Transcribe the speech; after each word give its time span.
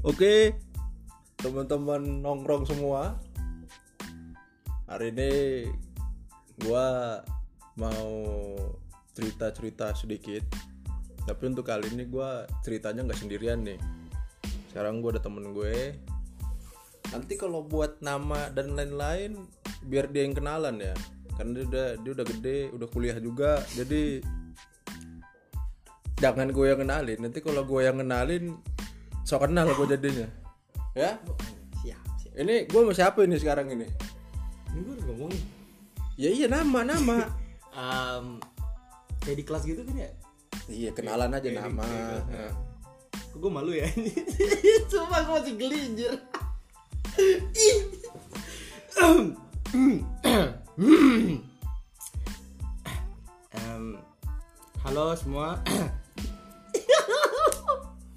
Oke, 0.00 0.56
teman-teman 1.36 2.24
nongkrong 2.24 2.64
semua. 2.64 3.20
Hari 4.88 5.12
ini 5.12 5.32
gua 6.64 7.20
mau 7.76 8.24
cerita-cerita 9.12 9.92
sedikit. 9.92 10.40
Tapi 11.28 11.42
untuk 11.52 11.68
kali 11.68 11.92
ini 11.92 12.08
gua 12.08 12.48
ceritanya 12.64 13.04
nggak 13.04 13.20
sendirian 13.20 13.60
nih. 13.60 13.76
Sekarang 14.72 15.04
gua 15.04 15.20
ada 15.20 15.20
temen 15.20 15.52
gue. 15.52 15.92
Nanti 17.12 17.36
kalau 17.36 17.60
buat 17.60 18.00
nama 18.00 18.48
dan 18.56 18.72
lain-lain, 18.72 19.36
biar 19.84 20.08
dia 20.08 20.24
yang 20.24 20.32
kenalan 20.32 20.80
ya. 20.80 20.96
Karena 21.36 21.60
dia 21.60 21.64
udah 21.68 21.88
dia 22.00 22.12
udah 22.16 22.24
gede, 22.24 22.60
udah 22.72 22.88
kuliah 22.88 23.18
juga. 23.20 23.60
Jadi 23.76 24.24
jangan 26.20 26.48
gue 26.56 26.66
yang 26.72 26.80
kenalin. 26.80 27.20
Nanti 27.20 27.44
kalau 27.44 27.68
gue 27.68 27.84
yang 27.84 28.00
kenalin, 28.00 28.56
so 29.30 29.38
kenal 29.38 29.70
gue 29.70 29.86
jadinya. 29.94 30.26
Ya, 30.98 31.14
Siap, 31.86 32.02
siap. 32.18 32.34
ini 32.34 32.66
gue 32.66 32.80
mau 32.82 32.90
siapa 32.90 33.22
ini 33.22 33.38
sekarang 33.38 33.70
ini? 33.70 33.86
Ini 34.74 34.78
gue 34.82 34.94
udah 34.98 35.06
ngomong. 35.06 35.32
Ya 36.18 36.34
iya 36.34 36.50
nama 36.50 36.82
nama. 36.82 37.18
Um, 37.70 38.42
kayak 39.22 39.38
di 39.38 39.44
kelas 39.46 39.62
gitu 39.62 39.86
kan 39.86 39.94
ya? 39.94 40.10
iya 40.66 40.90
kenalan 40.90 41.38
aja 41.38 41.54
Kayak 41.54 41.70
nama. 41.70 41.86
Nah. 42.26 42.52
Kok 43.30 43.38
gue 43.38 43.46
malu 43.46 43.70
ya? 43.70 43.86
Cuma 44.90 45.22
gue 45.22 45.34
masih 45.38 45.54
gelinjer. 45.54 46.18
Em, 53.54 53.84
halo 54.82 55.14
semua. 55.14 55.62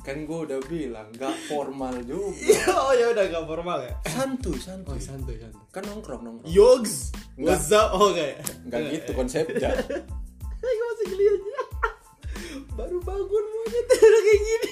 Kan 0.04 0.28
gue 0.28 0.36
udah 0.36 0.59
bilang 0.68 1.08
gak 1.16 1.32
formal 1.48 1.96
juga. 2.04 2.76
oh 2.76 2.92
ya 2.92 3.16
udah 3.16 3.23
gak 3.32 3.48
formal 3.48 3.80
ya. 3.88 3.96
Santuy 4.12 4.60
Oh 4.60 4.60
santuy. 4.60 5.00
santuy 5.00 5.40
santuy. 5.40 5.64
Kan 5.72 5.88
nongkrong 5.88 6.28
nongkrong. 6.28 6.52
Yogs, 6.52 7.16
what's 7.40 7.72
up? 7.72 7.95
Oh 7.95 8.12
kayak. 8.12 8.44
Gak 8.68 8.92
gitu 8.92 9.16
konsepnya. 9.16 9.72
Gue 10.60 10.72
masih 10.76 11.08
gelinjer. 11.08 11.68
Baru 12.78 13.00
bangun 13.00 13.45
monyet 13.48 13.88
udah 13.88 14.22
kayak 14.28 14.40
gini. 14.44 14.72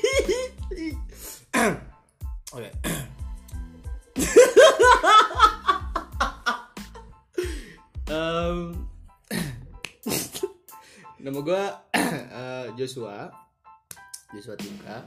Oke. 2.56 2.70
Em, 8.12 8.76
nama 11.24 11.40
gue 11.40 11.64
Joshua 12.76 13.32
Joshua 14.32 14.56
Tingka 14.56 14.98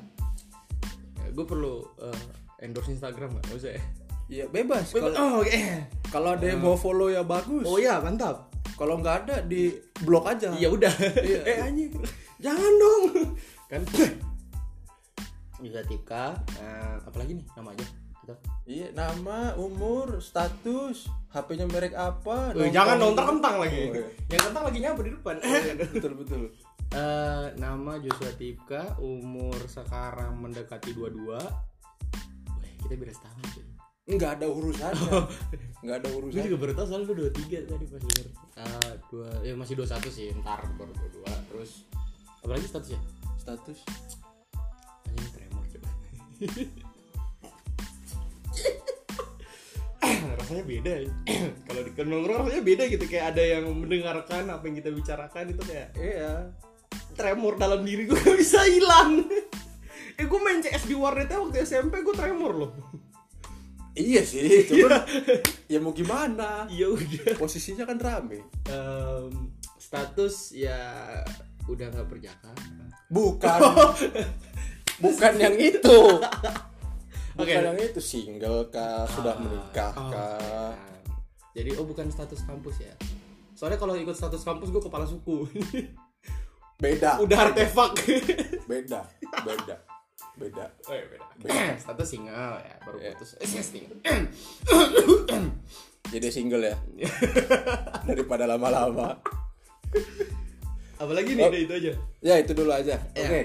ya, 1.17 1.29
gue 1.29 1.45
perlu 1.45 1.81
eh, 1.99 2.23
endorse 2.61 2.91
Instagram 2.91 3.33
nggak 3.33 3.45
Nggak 3.47 3.59
usah 3.59 3.73
ya 3.73 3.83
Iya 4.25 4.49
bebas. 4.49 4.89
Kalau 4.89 5.13
oh, 5.13 5.33
oke 5.43 5.61
kalau 6.09 6.33
ada 6.33 6.47
yang 6.47 6.57
mau 6.59 6.73
follow 6.75 7.09
ya 7.09 7.21
bagus. 7.21 7.61
oh 7.63 7.77
ya 7.77 8.01
mantap 8.01 8.49
Kalau 8.73 8.97
nggak 8.97 9.17
ada 9.25 9.37
di 9.43 9.69
blok 10.01 10.25
aja. 10.27 10.49
ya 10.55 10.69
udah 10.69 10.89
Iya. 11.19 11.41
eh 11.51 11.59
anjing 11.61 11.93
jangan 12.39 12.73
dong 12.75 13.05
kan 13.67 13.81
Joshua 15.57 15.83
Tingka 15.83 16.25
eh, 16.57 16.97
apalagi 17.01 17.33
nih 17.35 17.47
nama 17.55 17.71
aja? 17.71 17.87
Iya 18.65 18.89
nama, 18.91 19.53
umur, 19.55 20.17
status, 20.17 21.05
HP-nya 21.29 21.69
merek 21.69 21.93
apa? 21.93 22.57
Nongkrong- 22.57 22.73
jangan 22.73 22.97
dong 22.97 23.13
ntar 23.13 23.27
kentang 23.29 23.57
lagi 23.61 23.77
Oh, 23.83 23.93
iya. 23.93 24.05
yang 24.33 24.43
kentang 24.43 24.65
lagi 24.65 24.79
nyapa 24.81 25.01
di 25.05 25.11
depan 25.13 25.35
betul 25.93 26.13
betul. 26.17 26.41
Eh, 26.91 27.47
nama 27.57 27.99
Joshua 27.99 28.31
Tipka, 28.33 28.95
umur 28.99 29.59
sekarang 29.67 30.39
mendekati 30.39 30.95
22 30.95 31.35
Wih, 32.55 32.73
kita 32.81 32.95
beda 32.95 33.13
setahun 33.13 33.43
cuy 33.51 33.67
Nggak 34.07 34.31
ada 34.37 34.47
urusannya. 34.47 35.17
Nggak 35.81 35.97
ada 35.97 36.09
Gue 36.09 36.19
urusan. 36.23 36.45
juga 36.45 36.57
baru 36.61 36.73
tau 36.73 36.87
soalnya 36.87 37.09
lu 37.09 37.15
23 37.27 37.67
tadi 37.67 37.85
pas 37.85 37.99
denger 38.01 38.27
Eh, 38.55 38.93
dua, 39.09 39.29
ya 39.43 39.55
masih 39.55 39.75
21 39.75 40.07
sih, 40.07 40.31
ntar 40.39 40.63
baru 40.77 40.93
22 40.93 41.35
Terus, 41.51 41.71
apalagi 42.39 42.67
statusnya? 42.69 43.01
Status. 43.35 43.79
Anjing 45.05 45.31
tremor 45.31 45.65
coba 45.67 45.89
rasanya 50.35 50.65
beda 50.65 50.93
ya 51.01 51.09
kalau 51.65 51.81
di 51.81 51.91
nongkrong 51.97 52.37
rasanya 52.45 52.61
beda 52.63 52.85
gitu 52.87 53.05
kayak 53.09 53.33
ada 53.33 53.43
yang 53.43 53.65
mendengarkan 53.73 54.45
apa 54.47 54.63
yang 54.63 54.77
kita 54.77 54.91
bicarakan 54.93 55.45
itu 55.51 55.63
kayak 55.65 55.89
Iya. 55.97 56.53
Tremor 57.15 57.55
dalam 57.55 57.81
diri 57.81 58.05
gue 58.05 58.15
gak 58.15 58.37
bisa 58.37 58.61
hilang 58.65 59.25
eh 60.19 60.25
gue 60.25 60.41
main 60.41 60.59
CS 60.59 60.85
di 60.85 60.95
warnetnya 60.95 61.39
waktu 61.39 61.63
SMP 61.63 62.03
gue 62.03 62.13
tremor 62.13 62.53
loh 62.55 62.73
Iya 63.95 64.27
sih, 64.27 64.43
cuman 64.75 65.07
ya 65.71 65.79
mau 65.79 65.95
gimana? 65.95 66.67
iya 66.67 66.91
udah 66.91 67.39
Posisinya 67.39 67.87
kan 67.87 67.95
rame. 67.95 68.43
Em, 68.67 69.55
status 69.79 70.51
ya 70.51 70.75
udah 71.65 71.95
nggak 71.95 72.09
berjaka 72.11 72.51
Bukan. 73.07 73.59
Bukan 75.07 75.33
yang 75.39 75.55
itu. 75.55 75.99
Bukan 77.39 77.55
Oke. 77.55 77.67
yang 77.71 77.79
itu 77.79 78.03
single 78.03 78.67
kah, 78.67 79.07
sudah 79.07 79.39
menikah 79.39 79.95
Oh, 79.95 80.11
kah? 80.11 80.75
jadi 81.51 81.79
oh 81.79 81.87
bukan 81.87 82.11
status 82.11 82.43
kampus 82.43 82.83
ya 82.83 82.95
soalnya 83.55 83.79
kalau 83.79 83.95
ikut 83.95 84.11
status 84.11 84.43
kampus 84.43 84.71
gue 84.71 84.83
kepala 84.83 85.07
suku 85.07 85.47
Beda. 86.77 87.17
udah 87.19 87.39
artefak 87.49 87.97
Beda. 88.71 89.01
Beda. 89.45 89.77
Beda. 90.35 90.67
oh, 90.85 90.91
iya, 90.91 91.05
beda. 91.07 91.25
Beda. 91.39 91.77
status 91.83 92.09
single 92.09 92.59
ya 92.59 92.75
baru 92.83 92.97
Iya. 92.99 93.11
putus 93.15 93.31
eh 93.39 93.63
single 93.63 93.99
Jadi 96.13 96.27
single 96.31 96.63
ya. 96.65 96.77
Daripada 98.09 98.45
lama-lama. 98.45 99.19
apalagi 100.95 101.35
nih 101.35 101.43
Oh. 101.43 101.51
udah 101.51 101.61
itu 101.61 101.73
aja 101.75 101.91
Ya 102.21 102.35
itu 102.39 102.53
dulu 102.53 102.71
aja. 102.71 102.95
Iya. 103.15 103.25
Oke. 103.25 103.41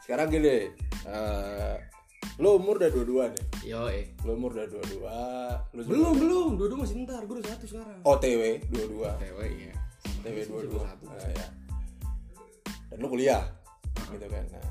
Sekarang 0.00 0.26
gini. 0.28 0.68
eh 1.04 1.76
lo 2.38 2.54
umur 2.54 2.78
udah 2.78 2.88
dua-dua 2.88 3.24
nih. 3.28 3.44
yo 3.66 3.88
eh 3.88 4.14
Lo 4.22 4.32
umur 4.32 4.54
udah 4.54 4.64
dua-dua. 4.64 5.16
Lo 5.72 5.80
belum 5.82 6.12
belum 6.16 6.48
dua 6.56 6.66
dua 6.68 6.78
masih 6.80 7.02
ntar 7.02 7.20
gue 7.24 7.34
udah 7.36 7.50
satu 7.50 7.64
sekarang 7.66 7.98
OTW 8.02 8.40
dua-dua. 8.68 9.10
cewek 9.18 9.50
ya 9.60 9.72
OTW 10.22 10.36
dua-dua. 10.46 10.82
satu. 10.86 11.04
Nah, 11.04 11.30
ya. 11.30 11.46
Dan 12.88 12.98
lo 13.04 13.08
kuliah. 13.08 13.44
Gitu 14.08 14.26
kan. 14.26 14.44
Nah, 14.52 14.68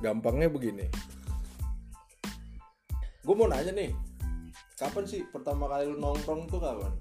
gampangnya 0.00 0.48
begini. 0.52 0.86
Gue 3.24 3.34
mau 3.34 3.48
nanya 3.48 3.72
nih. 3.72 3.90
Kapan 4.76 5.04
sih 5.08 5.24
pertama 5.32 5.70
kali 5.70 5.88
lu 5.88 5.96
nongkrong 5.96 6.50
tuh 6.50 6.60
kapan? 6.60 6.92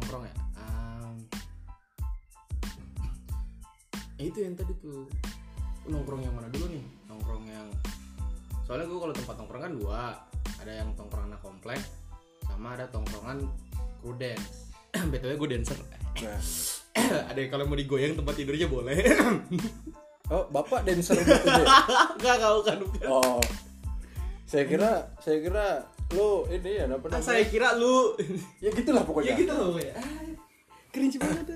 nongkrong 0.00 0.24
ya 0.26 0.34
Em, 0.58 1.14
itu 4.18 4.38
yang 4.42 4.58
tadi 4.58 4.72
tuh 4.80 5.06
nongkrong 5.86 6.24
yang 6.24 6.34
mana 6.34 6.48
dulu 6.48 6.66
nih 6.72 6.84
nongkrong 7.06 7.44
yang 7.46 7.68
soalnya 8.64 8.88
gue 8.88 8.98
kalau 8.98 9.14
tempat 9.14 9.34
nongkrong 9.38 9.62
kan 9.62 9.72
dua 9.76 10.00
ada 10.58 10.72
yang 10.72 10.90
tongkrong 10.98 11.30
anak 11.30 11.40
komplek 11.44 11.80
sama 12.48 12.74
ada 12.74 12.88
tongkrongan 12.88 13.46
crew 14.00 14.16
dance 14.18 14.72
btw 15.12 15.36
gue 15.36 15.48
dancer 15.52 15.78
Nah. 16.20 16.36
ada 17.30 17.38
yang 17.38 17.50
kalau 17.50 17.64
mau 17.64 17.74
digoyang 17.74 18.14
tempat 18.14 18.34
tidurnya 18.34 18.66
boleh 18.66 18.96
Oh, 20.30 20.46
Bapak 20.46 20.86
dancer 20.86 21.18
gitu 21.18 21.42
ya? 21.42 21.66
nggak 22.14 22.36
kau 22.38 22.62
kan 22.62 22.78
Oh. 23.02 23.42
Saya 24.46 24.62
kira 24.64 25.10
saya 25.18 25.42
kira 25.42 25.66
lu 26.10 26.46
ini 26.46 26.70
ya 26.78 26.86
apa 26.86 27.02
Ah, 27.02 27.18
namanya? 27.18 27.22
saya 27.24 27.42
kira 27.46 27.74
lu 27.74 28.14
Ya 28.64 28.70
gitulah 28.70 29.02
pokoknya. 29.02 29.34
ya 29.34 29.34
gitu 29.36 29.54
loh 29.54 29.74
ya 29.74 29.94
ah, 29.94 30.22
cringe 30.90 31.18
banget. 31.18 31.46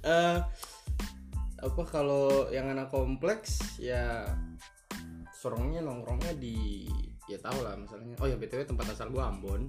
Eh, 0.00 0.38
apa 1.58 1.82
kalau 1.84 2.48
yang 2.48 2.68
anak 2.68 2.88
kompleks 2.88 3.76
ya 3.76 4.24
sorongnya 5.30 5.80
nongkrongnya 5.80 6.36
di 6.36 6.88
ya 7.26 7.36
tau 7.36 7.58
lah 7.58 7.76
misalnya 7.76 8.16
oh 8.16 8.24
ya 8.24 8.36
btw 8.36 8.64
tempat 8.64 8.92
asal 8.92 9.10
gua 9.10 9.28
Ambon 9.28 9.68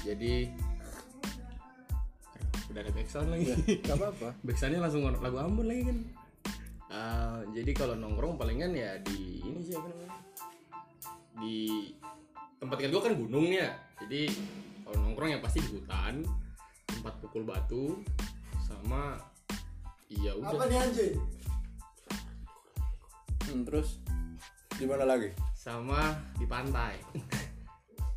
jadi 0.00 0.50
udah 2.76 2.84
ada 2.84 2.92
backsound 2.92 3.32
lagi. 3.32 3.80
Gak 3.80 3.96
apa-apa. 3.96 4.28
backsoundnya 4.46 4.84
langsung 4.84 5.08
lagu 5.08 5.40
Ambon 5.40 5.64
lagi 5.64 5.88
kan. 5.88 5.98
Eh, 6.92 7.38
jadi 7.56 7.72
kalau 7.72 7.96
nongkrong 7.96 8.36
palingan 8.36 8.76
ya 8.76 9.00
di 9.00 9.40
ini 9.40 9.64
sih 9.64 9.80
apa 9.80 9.88
namanya? 9.88 10.12
Di 11.40 11.56
tempat 12.60 12.76
tinggal 12.76 13.00
gue 13.00 13.02
kan 13.08 13.14
gunung 13.16 13.48
ya. 13.48 13.72
Jadi 14.04 14.28
kalau 14.84 14.96
nongkrong 15.08 15.32
ya 15.32 15.40
pasti 15.40 15.64
di 15.64 15.72
hutan 15.72 16.20
tempat 16.84 17.16
pukul 17.24 17.48
batu 17.48 18.04
sama 18.60 19.16
iya 20.12 20.36
udah. 20.36 20.68
Nih 20.68 20.76
anjing? 20.76 21.14
Hmm, 23.48 23.64
terus 23.64 24.04
di 24.76 24.84
mana 24.84 25.08
lagi? 25.08 25.32
sama 25.56 26.14
di 26.36 26.44
pantai. 26.44 27.00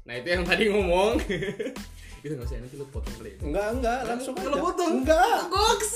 Nah 0.10 0.18
itu 0.18 0.26
yang 0.26 0.42
tadi 0.42 0.74
ngomong 0.74 1.22
itu 2.20 2.34
nggak 2.36 2.48
usah 2.48 2.60
nanti 2.60 2.76
lu 2.76 2.86
potong 2.92 3.16
kali 3.18 3.30
ya. 3.32 3.38
Enggak, 3.42 3.68
enggak, 3.80 4.00
langsung 4.06 4.34
Kalau 4.36 4.58
aja. 4.60 4.66
potong 4.66 4.94
Enggak. 5.04 5.38
goks 5.48 5.92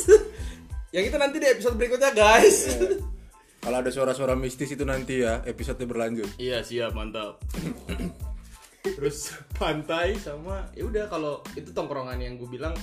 yang 0.93 1.03
itu 1.09 1.17
nanti 1.17 1.37
di 1.41 1.47
episode 1.49 1.75
berikutnya 1.75 2.11
guys 2.13 2.57
Iya. 2.69 3.01
Kalau 3.63 3.79
ada 3.79 3.91
suara-suara 3.95 4.35
mistis 4.35 4.75
itu 4.75 4.83
nanti 4.83 5.23
ya 5.23 5.39
episode 5.47 5.79
berlanjut. 5.87 6.27
Iya 6.35 6.67
siap 6.67 6.91
mantap. 6.91 7.39
Terus 8.99 9.31
pantai 9.55 10.19
sama 10.19 10.67
ya 10.75 10.83
udah 10.83 11.07
kalau 11.07 11.39
itu 11.55 11.71
tongkrongan 11.71 12.19
yang 12.19 12.35
gue 12.35 12.43
bilang 12.51 12.75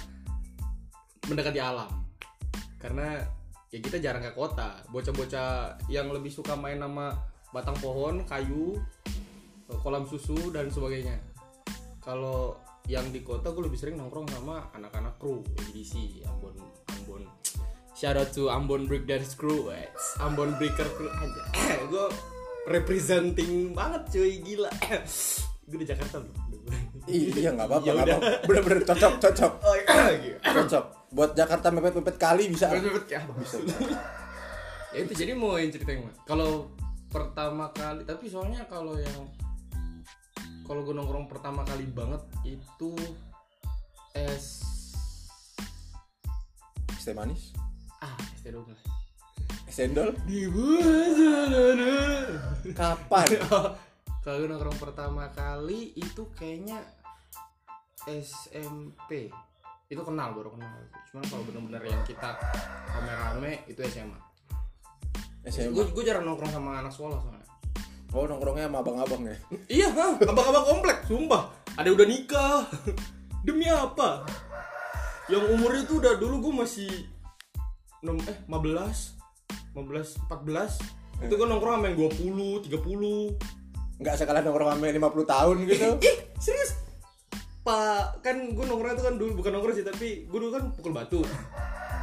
mendekati 1.29 1.61
alam. 1.61 1.93
Karena 2.81 3.21
ya 3.69 3.77
kita 3.77 4.01
jarang 4.01 4.25
ke 4.25 4.33
kota. 4.33 4.81
Bocah-bocah 4.89 5.77
yang 5.93 6.09
lebih 6.09 6.33
suka 6.33 6.57
main 6.57 6.81
sama 6.81 7.13
batang 7.53 7.77
pohon, 7.77 8.25
kayu, 8.25 8.81
kolam 9.85 10.09
susu 10.09 10.49
dan 10.49 10.73
sebagainya. 10.73 11.21
Kalau 12.01 12.57
yang 12.87 13.07
di 13.13 13.21
kota 13.21 13.53
gue 13.53 13.67
lebih 13.67 13.79
sering 13.79 13.97
nongkrong 14.01 14.29
sama 14.31 14.71
anak-anak 14.73 15.19
kru 15.21 15.45
MDC 15.69 16.25
Ambon 16.27 16.57
Ambon. 16.97 17.23
Shout 17.93 18.17
out 18.17 18.33
to 18.33 18.49
Ambon 18.49 18.89
Breakdance 18.89 19.37
Crew 19.37 19.69
wes. 19.69 20.17
Ambon 20.23 20.57
Breaker 20.57 20.89
Crew 20.97 21.13
aja 21.13 21.43
gue 21.93 22.07
representing 22.71 23.77
banget 23.77 24.03
cuy 24.15 24.33
gila. 24.41 24.71
Gue 25.71 25.87
di 25.87 25.87
Jakarta 25.87 26.19
loh. 26.19 26.35
Iya 27.07 27.55
nggak 27.55 27.67
apa-apa, 27.71 27.87
Ya 27.87 27.93
nggak 27.95 28.07
apa-apa. 28.11 28.31
Bener-bener 28.43 28.81
cocok, 28.91 29.15
cocok, 29.23 29.53
oh 29.63 29.75
iya. 30.19 30.35
Cocok. 30.43 30.85
Buat 31.15 31.31
Jakarta 31.39 31.71
mepet-mepet 31.71 32.17
kali 32.19 32.51
bisa. 32.51 32.75
ya 32.75 33.23
bisa. 33.39 33.57
Ya 34.91 34.99
itu 35.07 35.13
jadi 35.15 35.39
mau 35.39 35.55
yang 35.55 35.71
cerita 35.71 35.95
yang 35.95 36.11
kalau 36.27 36.67
pertama 37.11 37.71
kali 37.71 38.03
tapi 38.03 38.27
soalnya 38.27 38.67
kalau 38.67 38.99
yang 38.99 39.15
kalau 40.71 40.87
gue 40.87 40.95
nongkrong 40.95 41.27
pertama 41.27 41.67
kali 41.67 41.83
banget 41.91 42.23
itu 42.47 42.95
es 44.15 44.63
Es 46.95 47.03
teh 47.03 47.11
manis, 47.11 47.51
ah 47.99 48.15
es 48.15 48.39
teh 48.47 48.55
doang 48.55 48.71
es 48.71 48.79
cendol. 49.75 50.15
di 50.31 50.47
mana 50.47 51.91
Kapan? 52.71 53.27
kalau 54.23 54.37
gue 54.39 54.47
nongkrong 54.47 54.79
pertama 54.79 55.27
kali 55.35 55.91
itu 55.99 56.31
kayaknya 56.39 56.87
SMP 58.07 59.27
itu 59.91 60.03
kenal 60.07 60.39
baru 60.39 60.55
kenal. 60.55 60.71
Cuman 61.11 61.25
kalau 61.27 61.43
bener-bener 61.51 61.83
yang 61.83 62.03
kita 62.07 62.39
rame-rame 62.95 63.67
itu 63.67 63.83
SMA 63.91 64.23
SMA. 65.51 65.75
gue 65.75 66.05
jarang 66.07 66.23
nongkrong 66.31 66.55
sama 66.55 66.79
anak 66.79 66.95
sekolah 66.95 67.19
soalnya 67.19 67.50
Oh 68.11 68.27
nongkrongnya 68.27 68.67
sama 68.67 68.83
abang-abang 68.83 69.23
ya? 69.23 69.37
iya 69.83 69.89
abang-abang 70.19 70.67
komplek 70.67 70.99
sumpah. 71.07 71.55
Ada 71.79 71.95
udah 71.95 72.07
nikah. 72.07 72.67
Demi 73.47 73.71
apa? 73.71 74.27
Yang 75.31 75.45
umurnya 75.55 75.83
itu 75.87 75.95
udah 76.03 76.13
dulu 76.19 76.51
gue 76.51 76.55
masih 76.67 76.91
enam 78.03 78.17
eh 78.25 78.39
15 78.49 79.77
15 79.77 80.25
14 80.27 81.29
itu 81.29 81.33
gue 81.37 81.49
nongkrong 81.53 81.75
sama 81.79 81.87
yang 81.93 81.99
20 82.09 82.65
30 82.67 84.01
Nggak 84.01 84.15
sekalian 84.17 84.45
nongkrong 84.49 84.69
sama 84.73 84.85
yang 84.89 84.97
50 85.05 85.29
tahun 85.29 85.55
gitu. 85.69 85.89
ih 86.01 86.17
serius? 86.41 86.71
Pak 87.61 88.25
kan 88.25 88.37
gue 88.57 88.65
nongkrong 88.65 88.97
itu 88.97 89.05
kan 89.05 89.15
dulu 89.21 89.31
bukan 89.39 89.51
nongkrong 89.55 89.77
sih 89.77 89.87
tapi 89.87 90.25
gue 90.27 90.39
dulu 90.41 90.51
kan 90.51 90.73
pukul 90.73 90.97
batu 90.97 91.21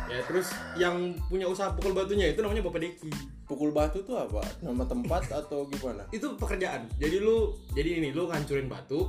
ya 0.08 0.20
terus 0.24 0.48
yang 0.76 0.96
punya 1.24 1.46
usaha 1.46 1.70
pukul 1.70 1.92
batunya 1.92 2.28
itu 2.28 2.40
namanya 2.40 2.64
bapak 2.64 2.82
Deki 2.82 3.12
Pukul 3.44 3.72
batu 3.72 4.04
tuh 4.04 4.12
apa? 4.18 4.44
Nama 4.60 4.84
tempat 4.84 5.24
atau 5.30 5.64
gimana? 5.66 6.04
itu 6.10 6.28
pekerjaan 6.34 6.84
jadi 6.94 7.18
lu 7.18 7.56
jadi 7.72 7.98
ini 7.98 8.10
lu 8.12 8.26
ngancurin 8.26 8.68
batu 8.68 9.08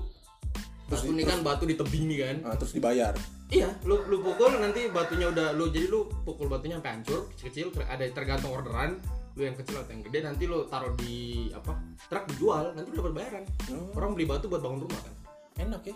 Terus 0.86 1.00
batu 1.00 1.06
di- 1.06 1.12
ini 1.12 1.22
kan 1.22 1.38
batu 1.40 1.64
di 1.64 1.74
tebing 1.74 2.04
nih 2.06 2.18
kan 2.20 2.36
Ah, 2.44 2.54
terus 2.54 2.72
dibayar. 2.72 3.14
iya 3.48 3.66
lu 3.82 3.98
lu 4.04 4.20
pukul 4.20 4.54
nanti 4.54 4.86
batunya 4.88 5.26
udah 5.26 5.52
lu 5.52 5.68
jadi 5.68 5.86
lu 5.86 6.06
pukul 6.22 6.46
batunya 6.46 6.76
sampai 6.76 6.92
hancur 6.94 7.26
kecil 7.34 7.50
kecil 7.68 7.82
ada 7.82 8.04
tergantung 8.08 8.52
orderan 8.52 8.98
lu 9.34 9.42
yang 9.42 9.54
kecil 9.54 9.74
atau 9.76 9.90
yang 9.90 10.02
gede 10.02 10.18
nanti 10.20 10.44
lu 10.44 10.66
taruh 10.66 10.94
di 10.94 11.14
apa 11.50 11.74
truk 12.06 12.24
dijual 12.28 12.70
nanti 12.72 12.88
lu 12.88 12.96
dapat 13.00 13.12
bayaran 13.14 13.44
Oh, 13.68 13.90
orang 13.94 14.10
beli 14.12 14.24
batu 14.24 14.46
buat 14.46 14.60
bangun 14.60 14.82
rumah 14.82 15.00
kan 15.00 15.14
enak 15.60 15.82
ya. 15.84 15.94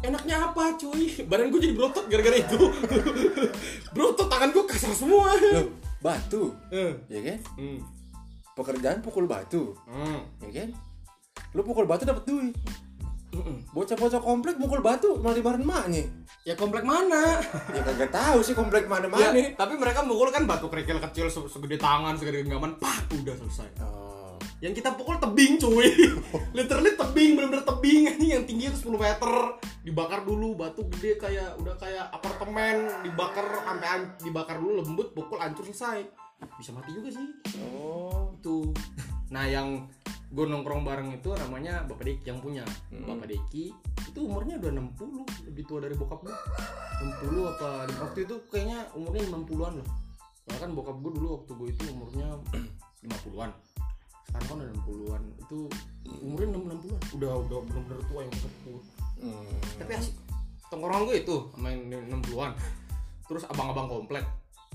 Enaknya 0.00 0.36
apa 0.42 0.74
cuy 0.74 1.12
badan 1.22 1.48
gue 1.48 1.60
jadi 1.60 1.74
berotot 1.74 2.04
gara-gara 2.06 2.36
itu 2.36 2.60
berotot 3.94 4.26
tangan 4.26 4.48
gue 4.50 4.64
kasar 4.66 4.92
semua 4.92 5.32
Loh, 5.36 5.68
batu, 5.98 6.54
Eh. 6.68 6.92
ya 7.06 7.20
kan? 7.22 7.38
hmm. 7.56 7.78
Pekerjaan 8.52 9.00
pukul 9.00 9.24
batu, 9.24 9.72
Hmm. 9.84 10.20
ya 10.42 10.64
kan? 10.64 10.68
Lu 11.52 11.60
pukul 11.60 11.84
batu 11.84 12.04
dapat 12.04 12.24
duit. 12.24 12.52
Bocah-bocah 13.70 14.18
komplek 14.18 14.56
pukul 14.56 14.80
batu 14.80 15.16
malah 15.16 15.32
dibayarin 15.32 15.62
emaknya. 15.62 16.02
ya 16.40 16.54
komplek 16.54 16.82
mana 16.82 17.38
Ya 17.76 17.80
kagak 17.80 18.10
tahu 18.10 18.40
sih 18.40 18.52
komplek 18.52 18.84
ya, 18.84 18.90
mana-mana. 18.90 19.28
tapi 19.54 19.74
mereka 19.76 20.00
mukul 20.00 20.28
kan 20.28 20.44
batu 20.44 20.66
kerikil 20.66 20.98
kecil 20.98 21.26
se- 21.26 21.46
segede 21.46 21.76
tangan 21.76 22.16
segede 22.16 22.42
genggaman 22.42 22.74
pak 22.76 23.06
udah 23.12 23.36
selesai 23.36 23.68
Oh. 23.78 23.89
Yang 24.60 24.76
kita 24.76 24.92
pukul 24.92 25.16
tebing 25.16 25.56
cuy. 25.56 25.88
Literally 26.56 26.92
tebing 26.92 27.32
bener-bener 27.32 27.64
tebing. 27.64 28.12
Ini 28.20 28.26
yang 28.38 28.44
tinggi 28.44 28.68
itu 28.68 28.76
10 28.88 29.00
meter. 29.00 29.32
Dibakar 29.80 30.20
dulu 30.28 30.52
batu 30.52 30.84
gede 30.96 31.16
kayak 31.16 31.56
udah 31.64 31.74
kayak 31.80 32.12
apartemen. 32.12 32.84
Dibakar 33.00 33.64
sampai 33.64 34.20
dibakar 34.20 34.60
dulu 34.60 34.84
lembut 34.84 35.16
pukul 35.16 35.40
hancur 35.40 35.64
selesai. 35.64 36.04
Bisa 36.60 36.76
mati 36.76 36.92
juga 36.92 37.08
sih. 37.08 37.26
Oh. 37.72 38.36
itu. 38.36 38.70
Nah 39.30 39.46
yang 39.46 39.86
gue 40.34 40.42
nongkrong 40.42 40.82
bareng 40.82 41.14
itu 41.14 41.30
namanya 41.38 41.86
bapak 41.86 42.02
Deki 42.02 42.34
yang 42.34 42.42
punya. 42.42 42.66
Hmm. 42.90 43.14
bapak 43.14 43.30
Deki 43.30 43.70
itu 44.10 44.18
umurnya 44.26 44.58
udah 44.58 44.90
60 44.98 45.46
lebih 45.46 45.70
tua 45.70 45.78
dari 45.86 45.94
bokap 45.94 46.26
gue 46.26 46.34
60 47.30 47.38
apa 47.54 47.86
waktu 48.02 48.26
itu 48.26 48.42
kayaknya 48.50 48.90
umurnya 48.98 49.22
60-an 49.30 49.72
loh. 49.78 49.88
Kan 50.50 50.74
bokap 50.74 50.98
gue 50.98 51.14
dulu 51.14 51.38
waktu 51.38 51.50
gue 51.54 51.68
itu 51.70 51.82
umurnya 51.94 52.26
50-an 53.06 53.54
sekarang 54.30 54.46
kan 54.46 54.56
udah 54.56 54.68
60-an 54.86 55.22
itu 55.36 55.58
umurnya 56.22 56.48
60-an 56.54 56.78
udah 57.18 57.32
udah 57.44 57.58
bener-bener 57.66 58.00
tua 58.06 58.20
yang 58.22 58.34
sepuh 58.34 58.80
Hmm. 59.20 59.52
tapi 59.76 60.00
asik. 60.00 60.16
Tongkrongan 60.72 61.04
gue 61.04 61.16
itu 61.20 61.36
sama 61.52 61.68
yang 61.68 61.82
60-an 62.08 62.56
terus 63.28 63.44
abang-abang 63.44 63.84
komplek 63.84 64.24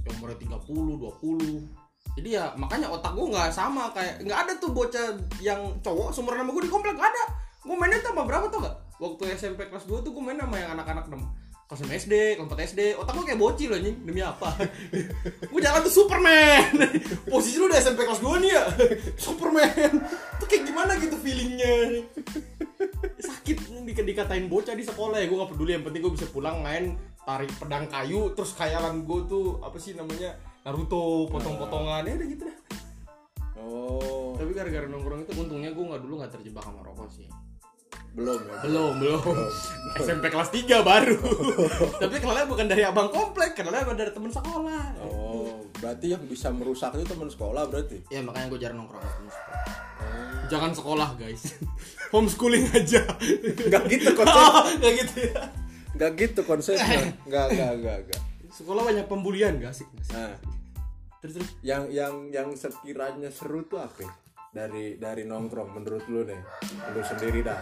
yang 0.05 0.13
umurnya 0.19 0.37
30, 0.37 1.01
20 1.01 1.65
jadi 2.13 2.29
ya 2.29 2.45
makanya 2.53 2.87
otak 2.87 3.17
gue 3.17 3.25
nggak 3.25 3.49
sama 3.49 3.89
kayak 3.89 4.21
nggak 4.21 4.39
ada 4.45 4.53
tuh 4.55 4.69
bocah 4.69 5.17
yang 5.41 5.59
cowok 5.81 6.13
seumuran 6.13 6.45
sama 6.45 6.51
gue 6.53 6.63
di 6.63 6.71
komplek 6.71 6.93
nggak 6.93 7.09
ada. 7.09 7.23
Gue 7.65 7.73
mainnya 7.73 7.97
tuh 7.99 8.13
sama 8.13 8.23
berapa 8.23 8.45
tau 8.47 8.61
gak 8.61 8.75
waktu 8.95 9.23
SMP 9.33 9.65
kelas 9.65 9.83
2 9.83 10.05
tuh 10.05 10.13
gue 10.13 10.23
main 10.23 10.37
sama 10.37 10.55
yang 10.55 10.77
anak-anak 10.77 11.09
dem- 11.09 11.33
kelas 11.65 11.81
6 11.81 12.01
SD, 12.05 12.13
kelas 12.37 12.45
4 12.45 12.69
SD, 12.69 12.81
otak 12.93 13.13
gue 13.17 13.25
kayak 13.25 13.41
bocil 13.41 13.73
anjing, 13.73 13.97
demi 14.05 14.21
apa? 14.21 14.53
gue 15.51 15.61
jalan 15.65 15.81
tuh 15.81 15.93
Superman. 15.93 16.73
Posisi 17.33 17.57
lu 17.57 17.65
udah 17.65 17.81
SMP 17.81 18.05
kelas 18.05 18.21
2 18.21 18.43
nih 18.45 18.51
ya? 18.53 18.63
Superman. 19.25 19.93
Tuh 20.37 20.45
kayak 20.45 20.63
gimana 20.69 20.93
gitu 21.01 21.17
feelingnya? 21.17 22.05
Sakit 23.17 23.57
di 23.81 23.93
dikatain 23.97 24.45
bocah 24.45 24.77
di 24.77 24.85
sekolah 24.85 25.17
ya. 25.17 25.25
Gue 25.25 25.41
gak 25.41 25.51
peduli. 25.57 25.73
Yang 25.73 25.89
penting 25.89 26.01
gue 26.05 26.13
bisa 26.13 26.27
pulang 26.29 26.61
main 26.61 27.01
tarik 27.25 27.49
pedang 27.57 27.89
kayu. 27.89 28.29
Terus 28.37 28.53
khayalan 28.53 29.01
gue 29.01 29.19
tuh 29.25 29.57
apa 29.65 29.81
sih 29.81 29.97
namanya? 29.97 30.37
Naruto 30.61 31.25
potong-potongan. 31.33 32.05
Ya 32.05 32.13
udah 32.13 32.27
gitu 32.29 32.43
dah. 32.45 32.57
Oh. 33.65 34.37
tapi 34.37 34.51
gara-gara 34.53 34.85
nongkrong 34.85 35.25
itu 35.25 35.33
untungnya 35.41 35.73
gue 35.73 35.85
nggak 35.89 36.01
dulu 36.05 36.21
nggak 36.21 36.37
terjebak 36.37 36.61
sama 36.61 36.85
rokok 36.85 37.09
sih 37.09 37.25
Belum 38.15 38.39
ya. 38.39 38.57
belum 38.63 38.93
belum. 39.03 39.21
SMP 40.07 40.31
kelas 40.31 40.47
3 40.47 40.87
baru. 40.87 41.19
Tapi 42.01 42.15
kenalnya 42.23 42.47
bukan 42.47 42.65
dari 42.71 42.87
abang 42.87 43.11
komplek 43.11 43.59
kenalnya 43.59 43.91
dari 43.91 44.11
temen 44.15 44.31
sekolah. 44.31 45.03
Oh, 45.03 45.59
berarti 45.83 46.15
yang 46.15 46.23
bisa 46.23 46.47
merusak 46.55 46.95
itu 46.95 47.03
teman 47.03 47.27
sekolah 47.27 47.67
berarti. 47.67 48.07
ya 48.07 48.23
makanya 48.23 48.47
gue 48.55 48.59
jarang 48.63 48.79
nongkrong 48.79 49.03
sama 49.03 49.15
temen 49.19 49.31
sekolah. 49.35 49.63
Jangan 50.47 50.71
sekolah 50.71 51.09
guys. 51.19 51.43
Homeschooling 52.15 52.65
aja. 52.71 53.03
Enggak 53.43 53.83
gitu 53.91 54.09
konsep. 54.15 54.51
Kayak 54.79 54.95
gitu 55.03 55.15
ya. 55.35 55.41
Enggak 55.99 56.11
gitu 56.15 56.41
konsepnya. 56.47 56.99
Enggak, 57.27 57.45
enggak, 57.51 57.71
enggak, 57.75 57.97
enggak. 58.07 58.21
sekolah 58.55 58.87
banyak 58.87 59.03
pembulian 59.11 59.59
gak 59.59 59.75
sih? 59.75 59.83
Nah, 60.15 60.31
terus 61.19 61.35
terus. 61.35 61.49
Yang 61.59 61.91
yang 61.91 62.31
yang 62.31 62.47
sekiranya 62.55 63.27
seru 63.27 63.67
tuh 63.67 63.83
apa? 63.83 64.07
Dari 64.55 64.95
dari 64.95 65.27
nongkrong 65.27 65.75
menurut 65.75 66.07
lu 66.07 66.23
nih. 66.23 66.39
Lu 66.95 67.03
sendiri 67.03 67.43
dah. 67.43 67.59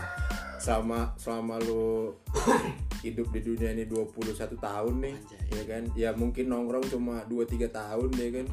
Selama 0.61 1.17
selama 1.17 1.57
lu 1.65 2.13
hidup 3.03 3.33
di 3.33 3.41
dunia 3.41 3.73
ini 3.73 3.89
21 3.89 4.13
tahun 4.61 4.95
nih, 5.01 5.15
Anjay. 5.17 5.41
ya 5.49 5.63
kan? 5.65 5.83
Ya 5.97 6.09
mungkin 6.13 6.53
nongkrong 6.53 6.85
cuma 6.93 7.25
2 7.25 7.49
3 7.49 7.73
tahun 7.73 8.09
ya 8.13 8.29
kan. 8.29 8.47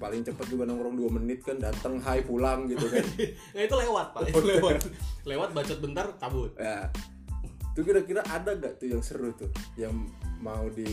Paling 0.00 0.24
cepet 0.24 0.46
juga 0.48 0.64
nongkrong 0.64 0.96
2 0.96 1.16
menit 1.20 1.44
kan 1.44 1.60
datang 1.60 2.00
hai 2.00 2.24
pulang 2.24 2.64
gitu 2.64 2.88
kan. 2.88 3.04
nah 3.52 3.62
itu 3.68 3.76
lewat 3.76 4.16
pak 4.16 4.32
itu 4.32 4.40
lewat 4.56 4.88
lewat 5.28 5.48
bacot 5.52 5.78
bentar 5.84 6.08
cabut 6.16 6.56
ya. 6.56 6.88
Tuh 7.76 7.84
kira-kira 7.84 8.24
ada 8.24 8.56
gak 8.56 8.80
tuh 8.80 8.88
yang 8.88 9.04
seru 9.04 9.32
tuh 9.36 9.52
yang 9.76 9.92
mau 10.40 10.64
di 10.72 10.88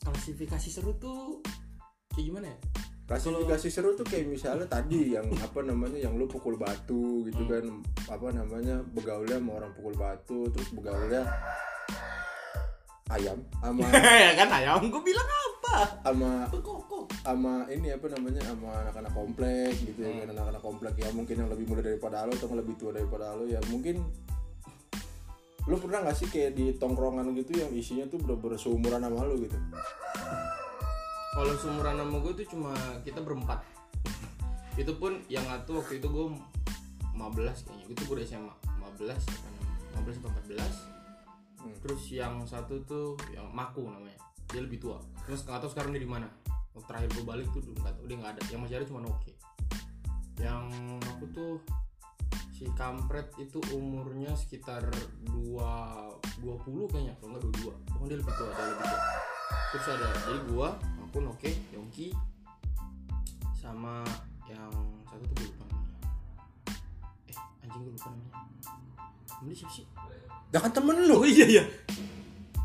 klasifikasi 0.00 0.68
seru 0.72 0.96
tuh 0.96 1.44
kayak 2.16 2.24
gimana 2.24 2.46
ya 2.48 2.58
klasifikasi 3.10 3.66
seru 3.74 3.98
tuh 3.98 4.06
kayak 4.06 4.30
misalnya 4.30 4.70
tadi 4.70 5.18
yang 5.18 5.26
apa 5.42 5.66
namanya 5.66 5.98
yang 5.98 6.14
lu 6.14 6.30
pukul 6.30 6.54
batu 6.54 7.26
gitu 7.26 7.42
kan 7.50 7.66
apa 8.06 8.30
namanya 8.30 8.86
begaulnya 8.94 9.42
sama 9.42 9.58
orang 9.58 9.74
pukul 9.74 9.94
batu 9.98 10.46
terus 10.54 10.70
begaulnya 10.70 11.26
ayam 13.10 13.42
sama 13.58 13.82
ya 14.30 14.32
kan 14.38 14.48
ayam 14.54 14.86
gue 14.86 15.02
bilang 15.02 15.26
apa? 15.26 16.06
Sama 16.06 16.46
sama 17.26 17.66
ini 17.66 17.90
apa 17.90 18.06
namanya 18.14 18.46
sama 18.46 18.70
anak-anak 18.86 19.10
komplek 19.10 19.74
gitu 19.82 20.06
ya 20.06 20.22
kan 20.22 20.28
anak-anak 20.30 20.62
komplek 20.62 20.94
ya 20.94 21.10
mungkin 21.10 21.34
yang 21.42 21.50
lebih 21.50 21.66
muda 21.66 21.82
daripada 21.82 22.30
lo 22.30 22.32
atau 22.38 22.46
yang 22.46 22.62
lebih 22.62 22.74
tua 22.78 22.94
daripada 22.94 23.34
lo 23.34 23.44
ya 23.50 23.58
mungkin 23.74 24.06
lo 25.66 25.76
pernah 25.82 26.06
nggak 26.06 26.14
sih 26.14 26.30
kayak 26.30 26.54
di 26.54 26.78
tongkrongan 26.78 27.26
gitu 27.34 27.58
yang 27.58 27.74
isinya 27.74 28.06
tuh 28.06 28.22
bener-bener 28.22 28.54
seumuran 28.54 29.02
sama 29.02 29.26
lo 29.26 29.34
gitu 29.34 29.58
kalau 31.30 31.54
seumuran 31.58 31.94
sama 31.98 32.16
gue 32.22 32.32
tuh 32.42 32.46
cuma 32.56 32.72
kita 33.06 33.20
berempat. 33.22 33.62
Itu 34.74 34.96
pun 34.96 35.22
yang 35.30 35.44
satu 35.46 35.82
waktu 35.82 36.02
itu 36.02 36.08
gue 36.10 36.26
15 37.14 37.66
kayaknya. 37.66 37.84
Itu 37.90 38.00
gue 38.06 38.14
udah 38.18 38.26
SMA 38.26 38.54
15 38.98 39.18
apa 39.18 39.46
namanya? 39.50 39.74
15 39.98 40.20
atau 40.20 40.30
14 40.34 40.74
Hmm. 41.60 41.76
terus 41.84 42.08
yang 42.08 42.40
satu 42.48 42.80
tuh 42.88 43.20
yang 43.36 43.44
Maku 43.52 43.84
namanya. 43.84 44.16
Dia 44.48 44.64
lebih 44.64 44.80
tua. 44.80 44.96
Terus 45.28 45.44
nggak 45.44 45.60
tahu 45.60 45.70
sekarang 45.76 45.92
dia 45.92 46.00
di 46.00 46.08
mana. 46.08 46.24
Waktu 46.72 46.88
terakhir 46.88 47.08
gue 47.12 47.24
balik 47.28 47.46
tuh 47.52 47.60
nggak 47.60 48.00
tahu 48.00 48.04
dia 48.08 48.16
nggak 48.16 48.32
ada. 48.32 48.42
Yang 48.48 48.60
masih 48.64 48.76
ada 48.80 48.86
cuma 48.88 49.00
Noke 49.04 49.32
yang 50.40 50.72
aku 51.04 51.24
tuh 51.36 51.54
si 52.56 52.64
kampret 52.72 53.28
itu 53.36 53.60
umurnya 53.76 54.32
sekitar 54.36 54.88
2 55.28 55.60
20 56.40 56.92
kayaknya. 56.92 57.14
Kalau 57.20 57.36
nggak 57.36 57.44
22 57.60 57.92
pokoknya 57.92 58.08
dia 58.08 58.18
lebih 58.24 58.34
tua 58.34 58.48
dia 58.48 58.64
lebih 58.64 58.86
tua 58.88 59.00
terus 59.70 59.86
ada 59.86 60.08
jadi 60.26 60.40
gua 60.50 60.74
aku 61.10 61.22
Noke 61.22 61.50
Yongki 61.74 62.14
sama 63.58 64.02
yang 64.46 64.70
satu 65.06 65.26
tuh 65.26 65.34
gue 65.36 65.46
lupa 65.46 65.64
namanya. 65.66 65.98
Eh 67.30 67.36
anjing 67.66 67.82
gue 67.82 67.92
lupa 67.94 68.08
namanya. 68.10 68.32
Namanya 69.42 69.56
siapa 69.58 69.72
sih? 69.74 69.86
Jangan 70.50 70.70
temen 70.74 70.96
lo 71.06 71.22
oh 71.22 71.26
iya 71.26 71.46
iya. 71.46 71.64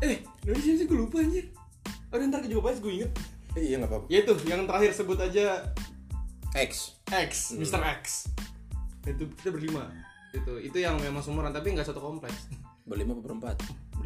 Eh 0.02 0.22
namanya 0.46 0.62
siapa 0.62 0.78
sih? 0.78 0.86
Gue 0.86 0.98
lupa 1.02 1.22
anjir 1.22 1.46
oh 2.14 2.16
ntar 2.22 2.40
jawabannya 2.46 2.80
gue 2.80 2.92
inget 3.02 3.12
iya 3.56 3.74
nggak 3.82 3.90
apa-apa. 3.90 4.06
Ya 4.12 4.18
itu 4.22 4.32
yang 4.46 4.62
terakhir 4.68 4.90
sebut 4.94 5.18
aja 5.18 5.44
X. 6.54 6.96
X 7.10 7.54
Mr. 7.58 7.82
X. 7.82 8.30
Itu 9.04 9.26
kita 9.42 9.50
berlima. 9.50 9.90
Itu 10.30 10.58
itu 10.62 10.78
yang 10.78 10.98
memang 11.02 11.22
seumuran 11.22 11.50
tapi 11.50 11.74
nggak 11.74 11.86
satu 11.86 11.98
kompleks. 11.98 12.50
Berlima 12.86 13.18
apa 13.18 13.22
berempat 13.26 13.56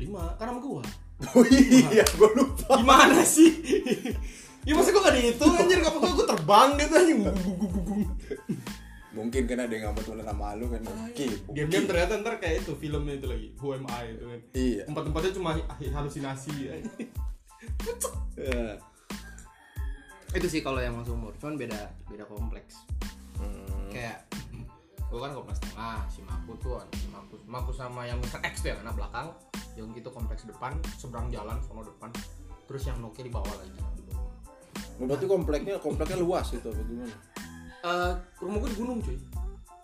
berlima 0.00 0.32
kan 0.40 0.48
sama 0.48 0.60
gua 0.64 0.80
oh 1.36 1.44
iya 1.48 2.04
gue 2.04 2.30
lupa. 2.32 2.80
Gimana 2.80 3.20
sih? 3.22 3.52
Ya 4.64 4.76
masa 4.76 4.92
gua 4.92 5.08
gak 5.08 5.16
dihitung 5.16 5.56
anjir 5.56 5.80
gak 5.80 5.92
apa 5.92 6.08
gua 6.12 6.26
terbang 6.28 6.70
gitu 6.76 6.94
anjing. 6.96 7.20
Mungkin 9.10 9.42
kan 9.50 9.58
ada 9.66 9.72
yang 9.74 9.90
nggak 9.90 10.06
mau 10.06 10.22
sama 10.22 10.54
lo 10.54 10.70
kan 10.70 10.86
oke 10.86 11.26
diam-diam 11.50 11.84
ternyata 11.84 12.22
ntar 12.22 12.38
kayak 12.38 12.62
itu 12.62 12.78
filmnya 12.78 13.18
itu 13.18 13.26
lagi 13.26 13.48
Who 13.58 13.74
Am 13.74 13.84
I 13.90 14.04
itu 14.14 14.24
kan. 14.24 14.40
Iya. 14.54 14.82
Tempat-tempatnya 14.86 15.32
cuma 15.36 15.50
halusinasi 15.80 16.52
Ya. 18.38 18.78
itu 20.30 20.46
sih 20.46 20.62
kalau 20.62 20.78
yang 20.78 20.94
masuk 20.94 21.18
umur 21.18 21.34
cuman 21.42 21.58
beda 21.58 21.90
beda 22.06 22.24
kompleks. 22.30 22.86
Hmm. 23.40 23.90
kayak 23.90 24.29
gua 25.10 25.26
kan 25.26 25.32
kompleks 25.34 25.60
tengah 25.60 26.06
si 26.06 26.22
Maku 26.22 26.54
tuh 26.62 26.78
si 26.94 27.06
Maku, 27.10 27.34
Maku 27.50 27.70
sama 27.74 28.06
yang 28.06 28.22
Mr. 28.22 28.38
X 28.46 28.62
tuh 28.62 28.70
yang 28.70 28.80
anak 28.86 28.94
belakang 28.94 29.28
yang 29.74 29.86
gitu 29.90 30.10
kompleks 30.10 30.46
depan 30.46 30.78
seberang 30.96 31.26
jalan 31.34 31.58
sono 31.66 31.82
depan 31.82 32.10
terus 32.70 32.86
yang 32.86 32.98
Nokia 33.02 33.26
di 33.26 33.32
bawah 33.34 33.50
lagi 33.58 33.74
di 33.74 34.02
bawah. 34.06 34.30
Oh, 35.02 35.06
berarti 35.10 35.26
kompleknya 35.26 35.74
kompleknya 35.82 36.18
luas 36.22 36.46
gitu 36.54 36.70
apa 36.70 36.82
gimana 36.86 37.16
Eh, 37.80 38.12
rumah 38.44 38.60
gue 38.60 38.70
di 38.70 38.78
gunung 38.78 38.98
cuy 39.00 39.16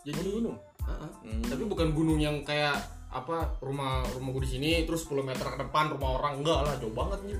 jadi 0.04 0.21
Oh, 0.21 0.25
di 0.25 0.33
gunung? 0.37 0.56
Heeh. 0.87 1.11
Hmm. 1.26 1.42
tapi 1.49 1.62
bukan 1.66 1.88
gunung 1.97 2.21
yang 2.21 2.45
kayak 2.47 2.76
apa 3.11 3.56
rumah 3.64 4.04
rumah 4.12 4.30
gue 4.37 4.42
di 4.45 4.50
sini 4.59 4.71
terus 4.85 5.09
10 5.09 5.25
meter 5.25 5.42
ke 5.42 5.56
depan 5.56 5.88
rumah 5.97 6.21
orang 6.21 6.45
enggak 6.45 6.61
lah 6.61 6.75
jauh 6.76 6.92
banget 6.92 7.18
nih 7.26 7.38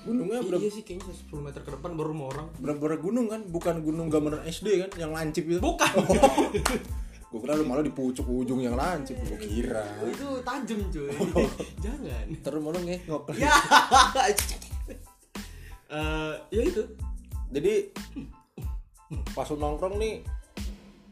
gunungnya 0.00 0.40
berapa? 0.40 0.62
iya 0.64 0.70
sih 0.72 0.82
kayaknya 0.82 1.12
10 1.12 1.46
meter 1.46 1.60
ke 1.60 1.70
depan 1.76 1.90
baru 1.92 2.08
rumah 2.12 2.26
orang. 2.32 2.46
Berapa 2.56 2.96
gunung 3.00 3.26
kan? 3.28 3.40
Bukan 3.44 3.74
gunung 3.84 4.06
gambaran 4.08 4.48
SD 4.48 4.68
kan? 4.86 4.90
Yang 4.96 5.10
lancip 5.12 5.44
itu. 5.46 5.60
Bukan. 5.60 5.92
Gue 7.30 7.38
kira 7.46 7.54
lu 7.54 7.62
malah 7.62 7.86
di 7.86 7.94
pucuk 7.94 8.26
ujung 8.26 8.58
yang 8.58 8.74
lancip. 8.74 9.14
Gue 9.22 9.38
kira. 9.38 9.86
Itu 10.02 10.42
tajam 10.42 10.82
cuy. 10.90 11.14
Jangan. 11.78 12.24
Terus 12.42 12.60
malu 12.60 12.80
ngekok. 12.82 13.22
Ya. 13.38 13.54
Eh, 15.90 16.34
ya 16.54 16.62
itu. 16.62 16.82
Jadi 17.50 17.74
pas 19.34 19.46
lu 19.50 19.58
nongkrong 19.58 19.98
nih 19.98 20.22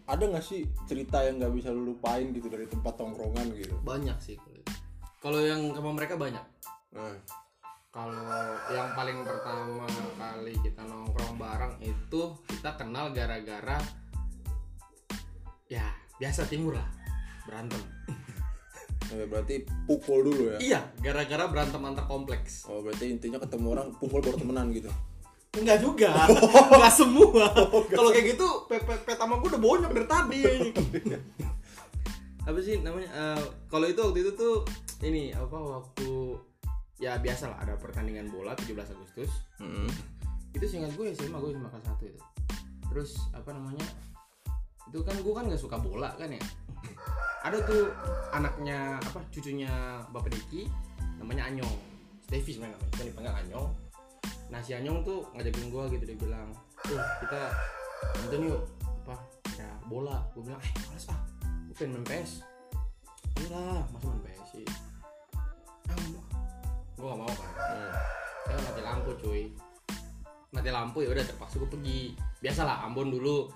ada 0.07 0.23
nggak 0.23 0.45
sih 0.47 0.63
cerita 0.87 1.21
yang 1.27 1.43
nggak 1.43 1.51
bisa 1.51 1.75
lu 1.75 1.93
lupain 1.95 2.31
gitu 2.31 2.47
dari 2.47 2.65
tempat 2.71 2.95
tongkrongan 2.95 3.53
gitu? 3.59 3.75
Banyak 3.83 4.19
sih 4.23 4.39
kalau 5.19 5.43
yang 5.43 5.75
sama 5.75 5.91
mereka 5.91 6.15
banyak. 6.15 6.43
Nah 6.95 7.15
kalau 7.99 8.55
yang 8.71 8.95
paling 8.95 9.27
pertama 9.27 9.83
kali 10.15 10.55
kita 10.63 10.87
nongkrong 10.87 11.35
bareng 11.35 11.75
itu 11.83 12.23
kita 12.47 12.79
kenal 12.79 13.11
gara-gara 13.11 13.83
ya 15.67 15.83
biasa 16.23 16.47
timur 16.47 16.79
lah 16.79 16.87
berantem. 17.43 17.83
Berarti 19.09 19.67
pukul 19.89 20.31
dulu 20.31 20.43
ya? 20.55 20.59
Iya 20.63 20.81
gara-gara 21.03 21.51
berantem 21.51 21.83
antar 21.83 22.07
kompleks. 22.07 22.71
Oh 22.71 22.87
berarti 22.87 23.11
intinya 23.11 23.43
ketemu 23.43 23.67
orang 23.75 23.89
pukul 23.99 24.23
baru 24.23 24.39
temenan 24.39 24.71
gitu? 24.71 24.95
Enggak 25.59 25.83
juga 25.83 26.15
enggak 26.71 26.95
semua. 26.95 27.51
Kalau 27.91 28.15
kayak 28.15 28.39
gitu 28.39 28.47
pepet 28.71 29.03
pertama 29.03 29.43
gue 29.43 29.51
udah 29.51 29.59
bonyok 29.59 29.91
dari 29.91 30.07
tadi. 30.07 30.43
Apa 32.47 32.59
sih 32.63 32.79
namanya 32.79 33.11
Eh, 33.11 33.43
kalau 33.67 33.91
itu 33.91 33.99
waktu 33.99 34.23
itu 34.23 34.33
tuh 34.39 34.63
ini 35.03 35.31
apa 35.31 35.55
waktu 35.55 36.09
ya 36.99 37.19
biasa 37.19 37.55
lah 37.55 37.59
ada 37.63 37.75
pertandingan 37.79 38.31
bola 38.31 38.55
17 38.59 38.75
Agustus. 38.95 39.31
Hmm. 39.59 39.91
itu 40.57 40.65
seingat 40.65 40.97
gue 40.97 41.13
SMA 41.13 41.39
gue 41.39 41.53
cuma 41.55 41.69
kelas 41.71 41.85
satu 41.87 42.05
itu. 42.09 42.21
Terus 42.91 43.11
apa 43.37 43.53
namanya 43.53 43.85
itu 44.89 45.05
kan 45.05 45.15
gue 45.21 45.35
kan 45.37 45.45
nggak 45.47 45.61
suka 45.61 45.77
bola 45.79 46.17
kan 46.19 46.33
ya. 46.33 46.43
Ada 47.47 47.63
tuh 47.63 47.93
anaknya 48.35 48.99
apa 48.99 49.23
cucunya 49.31 50.03
bapak 50.11 50.33
Diki 50.35 50.67
namanya 51.21 51.53
Anyong. 51.53 51.77
Stevie 52.27 52.57
sebenarnya 52.57 52.81
namanya. 52.81 52.97
Kan 52.97 53.05
dipanggil 53.07 53.35
Anyong. 53.47 53.69
Nah 54.49 54.61
si 54.65 54.73
Anyong 54.73 55.05
tuh 55.05 55.29
ngajakin 55.37 55.69
gue 55.69 55.83
gitu 55.95 56.05
dia 56.09 56.19
bilang 56.19 56.49
eh 56.89 57.03
kita 57.23 57.41
nonton 58.25 58.49
yuk 58.49 58.63
apa 59.05 59.17
ya 59.61 59.71
bola. 59.87 60.25
Gue 60.33 60.49
bilang 60.49 60.61
eh 60.65 60.73
males 60.89 61.07
ah. 61.13 61.21
Gue 61.69 61.75
pengen 61.77 62.03
main 62.03 62.09
PS 62.09 62.59
iyalah 63.39 63.87
masa 63.95 64.05
main 64.11 64.23
PS 64.27 64.47
sih 64.51 64.67
gue 67.09 67.17
gak 67.17 67.21
mau 67.25 67.33
kan 67.33 67.49
Hmm. 67.59 67.91
saya 68.45 68.61
mati 68.63 68.81
lampu 68.83 69.11
cuy. 69.19 69.43
Mati 70.51 70.69
lampu 70.69 70.99
ya 71.01 71.09
udah 71.09 71.25
terpaksa 71.25 71.57
gue 71.57 71.71
pergi. 71.71 72.01
Biasalah 72.39 72.85
Ambon 72.85 73.09
dulu. 73.09 73.49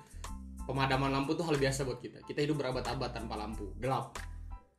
Pemadaman 0.62 1.11
lampu 1.11 1.32
tuh 1.32 1.42
hal 1.42 1.56
biasa 1.56 1.82
buat 1.82 1.99
kita. 1.99 2.21
Kita 2.23 2.40
hidup 2.40 2.56
berabad-abad 2.56 3.11
tanpa 3.11 3.35
lampu. 3.35 3.73
Gelap. 3.76 4.16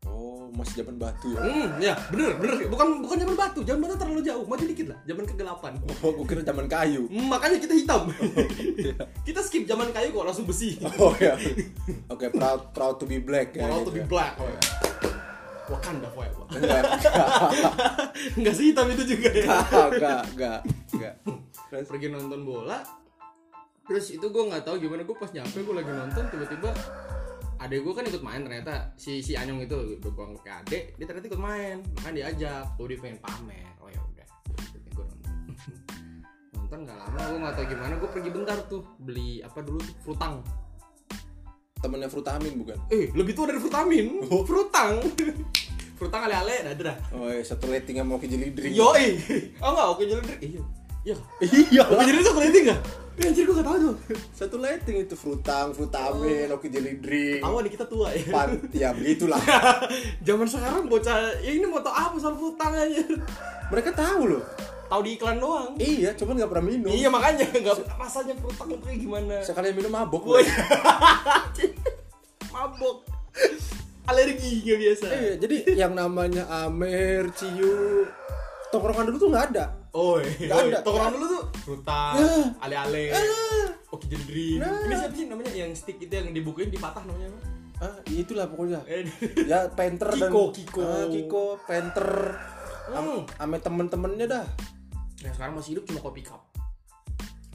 Oh 0.03 0.51
masih 0.51 0.83
zaman 0.83 0.99
batu 0.99 1.31
ya? 1.31 1.39
Hmm 1.39 1.69
ya 1.79 1.95
bener 2.09 2.35
bener. 2.35 2.67
Bukan 2.67 3.01
bukan 3.01 3.17
zaman 3.19 3.35
batu. 3.35 3.59
Zaman 3.61 3.79
batu 3.79 3.95
terlalu 3.95 4.21
jauh. 4.21 4.43
Maju 4.43 4.63
dikit 4.63 4.87
lah. 4.89 4.99
Zaman 5.03 5.23
kegelapan. 5.25 5.71
Oh 6.01 6.11
gue 6.11 6.25
kira 6.27 6.41
zaman 6.41 6.65
kayu. 6.67 7.05
Hmm, 7.07 7.27
makanya 7.27 7.57
kita 7.57 7.73
hitam. 7.73 8.01
Kita 9.27 9.39
skip 9.39 9.63
zaman 9.63 9.89
kayu 9.89 10.11
kok 10.11 10.25
langsung 10.25 10.43
besi. 10.43 10.75
Oh 10.97 11.13
ya 11.15 11.37
oke 12.07 12.25
proud 12.29 12.69
proud 12.71 12.95
to 12.97 13.05
be 13.05 13.17
black 13.17 13.53
ya 13.53 13.65
Mau 13.65 13.79
gitu 13.79 13.87
to 13.87 13.93
be 13.93 14.01
ya. 14.01 14.07
black 14.07 14.33
Wakanda 15.71 16.07
forever 16.11 16.43
enggak. 16.51 16.83
Enggak 18.37 18.53
sih 18.59 18.65
hitam 18.71 18.87
itu 18.91 19.03
juga 19.15 19.29
ya. 19.31 19.47
Enggak 19.87 20.21
enggak 20.35 20.59
enggak 20.91 21.13
Terus 21.71 21.87
pergi 21.87 22.07
nonton 22.11 22.41
bola. 22.43 22.83
Terus 23.87 24.05
itu 24.15 24.25
gue 24.27 24.43
nggak 24.43 24.63
tahu 24.63 24.75
gimana 24.79 25.07
gue 25.07 25.15
pas 25.15 25.31
nyampe 25.31 25.59
gue 25.59 25.75
lagi 25.75 25.91
nonton 25.91 26.23
tiba-tiba 26.31 26.71
adek 27.63 27.79
gue 27.79 27.93
kan 27.95 28.03
ikut 28.03 28.23
main 28.23 28.41
ternyata 28.43 28.91
si 28.99 29.23
si 29.23 29.39
Anyong 29.39 29.63
itu 29.63 29.99
gue 30.03 30.11
anggap 30.11 30.43
kayak 30.43 30.57
adek 30.67 30.83
dia 30.99 31.05
ternyata 31.07 31.27
ikut 31.31 31.41
main. 31.41 31.77
Makanya 31.99 32.15
diajak 32.15 32.63
gue 32.75 32.85
dia 32.91 32.99
pengen 32.99 33.19
pamer. 33.23 33.71
Oh 33.79 33.87
ya 33.87 33.99
udah. 34.03 34.27
Gue 34.91 35.03
nonton. 35.07 35.31
Nonton 36.59 36.79
nggak 36.83 36.97
lama 37.07 37.19
gue 37.23 37.39
nggak 37.39 37.55
tahu 37.55 37.65
gimana 37.71 37.93
gue 37.95 38.09
pergi 38.11 38.29
bentar 38.35 38.57
tuh 38.67 38.83
beli 38.99 39.39
apa 39.39 39.59
dulu 39.63 39.79
tuh 39.79 39.95
frutang 40.03 40.43
temennya 41.83 42.07
frutamin 42.07 42.55
bukan? 42.55 42.79
Eh 42.87 43.11
lebih 43.11 43.35
tua 43.35 43.51
dari 43.51 43.59
frutamin 43.59 44.23
frutang. 44.47 45.03
Frutang 45.99 46.25
ale-ale 46.25 46.73
dah 46.75 46.97
oh 47.15 47.29
iya 47.31 47.45
satu 47.45 47.69
rating 47.69 48.01
sama 48.01 48.17
Oki 48.17 48.27
Jelly 48.27 48.51
Drink. 48.51 48.73
Yo 48.75 48.91
eh 48.97 49.19
oh 49.61 49.71
enggak 49.71 49.87
oke 49.93 50.03
jalan 50.07 50.25
iya. 50.41 50.61
Iya. 51.03 51.15
Iya 51.43 51.83
oke 51.85 52.01
jalan 52.01 52.19
itu 52.23 52.31
rating 52.33 52.65
nggak 52.71 52.81
Eh, 53.13 53.29
anjir 53.29 53.45
gue 53.45 53.53
gak 53.53 53.67
tau 53.69 53.77
tuh. 53.77 53.95
Satu 54.33 54.57
rating 54.57 55.05
itu 55.05 55.13
frutang 55.13 55.69
frutamin 55.69 56.49
Oki 56.49 56.65
Jelly 56.73 56.97
Drink. 56.97 57.45
Tahu 57.45 57.61
nih 57.61 57.71
kita 57.77 57.85
tua 57.85 58.09
ya? 58.09 58.25
Pan 58.33 58.57
ya 58.73 58.89
begitulah. 58.89 59.37
Zaman 60.25 60.49
sekarang 60.49 60.89
bocah 60.89 61.37
ya 61.45 61.51
ini 61.53 61.61
mau 61.69 61.77
tau 61.85 61.93
apa 61.93 62.17
soal 62.17 62.33
frutang 62.33 62.73
aja 62.73 63.05
mereka 63.69 63.93
tahu 63.93 64.33
loh. 64.33 64.41
Tahu 64.89 65.01
di 65.05 65.11
iklan 65.13 65.37
doang. 65.37 65.77
Iya 65.77 66.17
cuman 66.17 66.41
nggak 66.41 66.51
pernah 66.57 66.65
minum. 66.73 66.89
Iya 66.89 67.07
makanya 67.13 67.45
nggak 67.61 67.75
rasanya 68.01 68.33
frutang 68.41 68.67
itu 68.73 68.81
kayak 68.81 68.99
gimana? 69.05 69.35
Sekali 69.45 69.67
minum 69.77 69.93
mabok 69.93 70.23
Woi. 70.25 70.45
Mabok. 72.53 72.97
Alergi 74.09 74.65
nggak 74.65 74.77
biasa. 74.81 75.05
Iya, 75.09 75.33
jadi 75.37 75.57
yang 75.85 75.93
namanya 75.93 76.49
Amer, 76.65 77.29
Ciu, 77.37 78.09
tongkrongan 78.73 79.13
dulu 79.13 79.17
tuh 79.21 79.29
nggak 79.29 79.45
ada 79.53 79.82
Oh, 79.93 80.17
Nggak 80.17 80.57
ada. 80.67 80.79
Tongkrongan 80.81 81.13
dulu 81.13 81.25
tuh 81.29 81.43
rutan, 81.65 82.13
Ya. 82.17 82.33
ale-ale, 82.59 83.03
ah, 83.09 83.21
oke 83.87 84.05
jadi. 84.05 84.57
Nah. 84.57 84.81
Ini 84.83 84.93
siapa 84.97 85.13
sih 85.13 85.25
namanya 85.25 85.51
yang 85.53 85.69
stick 85.71 85.97
itu 85.97 86.09
yang 86.09 86.29
dibukuin 86.29 86.67
dipatah 86.67 87.01
namanya 87.03 87.29
apa? 87.29 87.41
ah 87.79 87.99
itulah 88.07 88.47
pokoknya 88.47 88.79
Eh, 88.85 89.03
ya 89.45 89.67
Panther 89.69 90.07
dan 90.13 90.31
Kiko, 90.31 90.43
Kiko. 90.51 90.81
Ah, 90.81 91.05
Kiko 91.05 91.43
Panther 91.61 92.09
Hmm. 92.85 93.23
ame 93.37 93.57
temen-temennya 93.57 94.25
dah 94.25 94.45
Yang 95.19 95.33
sekarang 95.35 95.53
masih 95.55 95.69
hidup 95.71 95.83
cuma 95.85 95.99
kopi 96.01 96.21
cup. 96.21 96.41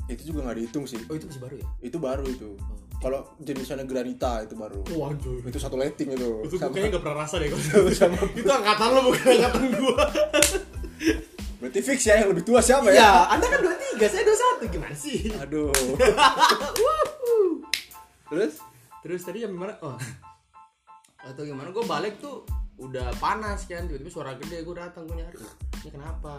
itu 0.06 0.22
juga 0.26 0.40
nggak 0.42 0.56
dihitung 0.56 0.84
sih 0.84 0.96
Oh 1.02 1.14
itu 1.14 1.24
masih 1.24 1.36
baru 1.38 1.54
ya? 1.54 1.66
itu 1.82 1.96
baru 1.98 2.24
itu 2.24 2.56
kalau 2.98 3.28
jenisnya 3.38 3.82
Granita 3.82 4.40
itu 4.42 4.54
baru 4.54 4.80
Wah 4.90 5.10
anjir. 5.10 5.36
itu 5.42 5.58
satu 5.58 5.76
letting 5.76 6.08
itu 6.10 6.28
Itu 6.44 6.56
Sama- 6.56 6.72
kayaknya 6.72 6.90
gak 6.90 7.02
pernah 7.02 7.18
rasa 7.18 7.34
deh 7.36 7.48
sama 7.94 8.16
Itu 8.30 8.48
angkatan 8.48 8.88
lo 8.90 9.00
bukan 9.04 9.24
angkatan 9.28 9.62
gua. 9.74 10.04
berarti 11.58 11.80
fix 11.82 12.06
ya 12.06 12.22
yang 12.22 12.30
lebih 12.30 12.46
tua 12.46 12.62
siapa 12.62 12.90
ya 12.94 13.02
Ya, 13.02 13.10
Anda 13.34 13.46
kan 13.50 13.58
23, 13.98 14.06
saya 14.06 14.22
21. 14.62 14.74
Gimana 14.74 14.94
sih? 14.94 15.30
aduh 15.42 15.74
terus 18.30 18.62
Terus 18.98 19.22
tadi 19.22 19.46
yang 19.46 19.54
gimana? 19.54 19.78
Oh. 19.80 19.96
Atau 21.22 21.46
gimana? 21.46 21.70
Gue 21.70 21.86
balik 21.86 22.18
tuh 22.18 22.42
udah 22.78 23.14
panas 23.18 23.66
kan, 23.66 23.86
tiba-tiba 23.86 24.10
suara 24.10 24.34
gede 24.36 24.62
gue 24.66 24.74
datang 24.74 25.06
gue 25.06 25.16
nyari. 25.18 25.38
Ini 25.86 25.90
kenapa? 25.94 26.36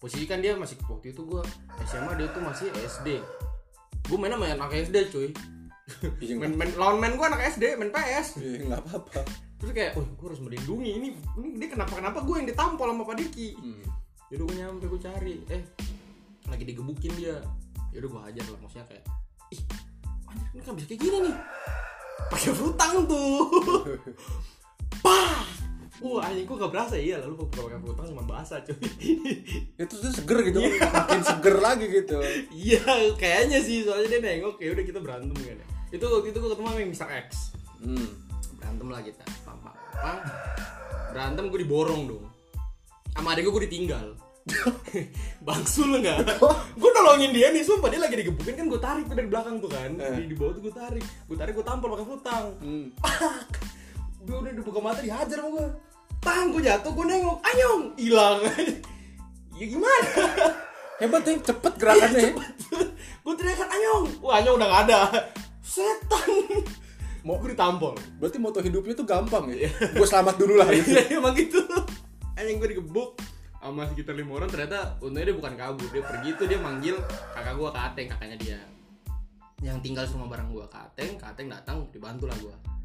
Posisi 0.00 0.24
kan 0.24 0.40
dia 0.40 0.56
masih 0.56 0.78
waktu 0.88 1.12
itu 1.12 1.22
gue 1.28 1.42
SMA 1.84 2.16
dia 2.16 2.28
tuh 2.32 2.42
masih 2.42 2.72
SD. 2.74 3.20
Gue 4.08 4.16
main 4.16 4.32
sama 4.32 4.48
anak 4.48 4.72
SD 4.72 4.96
cuy. 5.12 5.30
Iya, 6.20 6.36
main, 6.36 6.52
main 6.52 6.68
lawan 6.76 7.00
main 7.00 7.16
gue 7.16 7.26
anak 7.28 7.54
SD 7.54 7.76
main 7.76 7.92
PS. 7.92 8.36
Iya, 8.36 8.68
nggak 8.68 8.82
apa-apa 8.84 9.24
Terus 9.58 9.72
kayak, 9.72 9.96
oh 9.96 10.04
gue 10.04 10.26
harus 10.28 10.42
melindungi 10.44 10.90
ini. 11.00 11.08
Ini 11.16 11.48
dia 11.58 11.68
kenapa 11.72 11.96
kenapa 11.96 12.18
gue 12.22 12.34
yang 12.34 12.48
ditampol 12.48 12.88
sama 12.88 13.02
Pak 13.04 13.16
Diki. 13.20 13.48
Hmm. 13.56 13.84
Yaudah 14.28 14.44
gue 14.44 14.56
nyampe 14.60 14.84
gue 14.84 15.00
cari, 15.00 15.34
eh 15.48 15.62
lagi 16.44 16.64
digebukin 16.68 17.12
dia. 17.16 17.40
Yaudah 17.96 18.08
gue 18.12 18.20
hajar 18.28 18.44
lah 18.52 18.60
maksudnya 18.60 18.84
kayak, 18.84 19.04
ih 19.56 19.62
anjir 20.28 20.48
ini 20.52 20.60
kan 20.60 20.72
bisa 20.76 20.86
kayak 20.92 21.00
gini 21.00 21.18
nih. 21.24 21.34
Pakai 22.28 22.52
frutang 22.52 22.94
tuh. 23.08 23.40
Pah! 25.04 25.40
Wah 25.98 26.22
anjing 26.30 26.46
gue 26.46 26.56
gak 26.62 26.70
berasa 26.70 26.94
iya 26.94 27.18
lalu 27.18 27.42
gue 27.42 27.48
pakai 27.58 27.80
frutang 27.82 28.06
cuma 28.12 28.22
basah 28.22 28.62
cuy. 28.62 28.76
itu 29.82 29.94
tuh 29.98 30.12
seger 30.14 30.38
gitu 30.46 30.62
makin 30.62 31.22
seger 31.26 31.56
lagi 31.58 31.90
gitu 31.90 32.22
Iya 32.54 33.18
kayaknya 33.18 33.58
sih 33.58 33.82
soalnya 33.82 34.14
dia 34.14 34.20
nengok 34.22 34.62
ya 34.62 34.78
udah 34.78 34.84
kita 34.86 35.00
berantem 35.02 35.34
kan 35.34 35.58
ya. 35.58 35.66
Itu 35.90 36.06
waktu 36.06 36.30
itu 36.30 36.38
gue 36.38 36.50
ketemu 36.54 36.68
sama 36.70 36.78
yang 36.78 36.92
Mr. 36.94 37.08
X. 37.26 37.28
hmm. 37.82 38.08
berantem 38.62 38.86
lah 38.92 39.00
kita 39.02 39.24
pam. 39.42 39.58
berantem 41.10 41.44
gue 41.50 41.60
diborong 41.66 42.02
dong 42.06 42.37
sama 43.18 43.34
adek 43.34 43.50
gue 43.50 43.54
gue 43.58 43.64
ditinggal 43.66 44.06
bangsul 45.46 46.00
nggak? 46.00 46.40
Gue 46.80 46.90
nolongin 46.96 47.36
dia 47.36 47.52
nih 47.52 47.60
sumpah 47.60 47.92
dia 47.92 48.00
lagi 48.00 48.16
digebukin. 48.16 48.56
Kan 48.56 48.66
gue 48.72 48.80
tarik 48.80 49.04
tuh 49.04 49.12
dari 49.12 49.28
belakang 49.28 49.60
tuh 49.60 49.68
kan. 49.68 49.92
Eh. 50.00 50.24
di, 50.24 50.32
di 50.32 50.36
bawah 50.40 50.56
tuh 50.56 50.62
gue 50.64 50.72
tarik. 50.72 51.04
Gue 51.28 51.36
tarik 51.36 51.52
gue 51.52 51.66
tampol 51.66 51.92
pakai 51.92 52.06
futang 52.08 52.44
Hmm. 52.64 52.86
gue 54.24 54.36
udah 54.40 54.52
dibuka 54.56 54.80
mata 54.80 55.00
dihajar 55.04 55.36
sama 55.40 55.52
gue 55.52 55.66
tang 56.24 56.48
gue 56.48 56.62
jatuh 56.64 56.92
gue 56.96 57.04
nengok. 57.04 57.36
Anyong! 57.44 57.82
Hilang. 58.00 58.38
Ya 59.58 59.66
gimana? 59.66 60.10
Hebat 61.02 61.26
ya 61.26 61.34
cepet 61.42 61.72
gerakannya 61.82 62.30
ya. 62.30 62.32
Gue 63.26 63.34
teriakan 63.34 63.68
anyong! 63.74 64.04
Wah 64.22 64.38
anyong 64.38 64.54
udah 64.54 64.68
gak 64.70 64.82
ada. 64.86 65.00
Setan. 65.66 66.30
Mau 67.26 67.42
gue 67.42 67.58
ditampol. 67.58 67.98
Berarti 68.22 68.38
moto 68.38 68.62
hidupnya 68.62 68.94
tuh 68.94 69.02
gampang 69.02 69.50
ya? 69.50 69.66
Gue 69.98 70.06
selamat 70.06 70.38
dulu 70.38 70.62
lah. 70.62 70.70
Gitu 70.70 70.94
Iya 70.94 71.18
emang 71.18 71.34
gitu 71.34 71.58
Anjing 72.38 72.62
gue 72.62 72.68
digebuk 72.78 73.18
sama 73.58 73.90
sekitar 73.90 74.14
lima 74.14 74.38
orang. 74.38 74.48
Ternyata 74.48 75.02
untungnya 75.02 75.34
dia 75.34 75.36
bukan 75.36 75.54
kabur 75.58 75.88
dia 75.90 76.02
pergi 76.06 76.30
tuh 76.38 76.46
dia 76.46 76.58
manggil 76.62 76.94
kakak 77.34 77.54
gue 77.58 77.68
ke 77.74 77.80
Ateng 77.82 78.06
kakaknya 78.14 78.36
dia. 78.38 78.60
Yang 79.58 79.76
tinggal 79.82 80.06
semua 80.06 80.30
barang 80.30 80.54
gue 80.54 80.64
ke 80.70 80.78
Ateng 80.78 81.18
ke 81.18 81.24
Ateng 81.26 81.50
datang 81.50 81.90
dibantu 81.90 82.30
lah 82.30 82.38
gue 82.38 82.78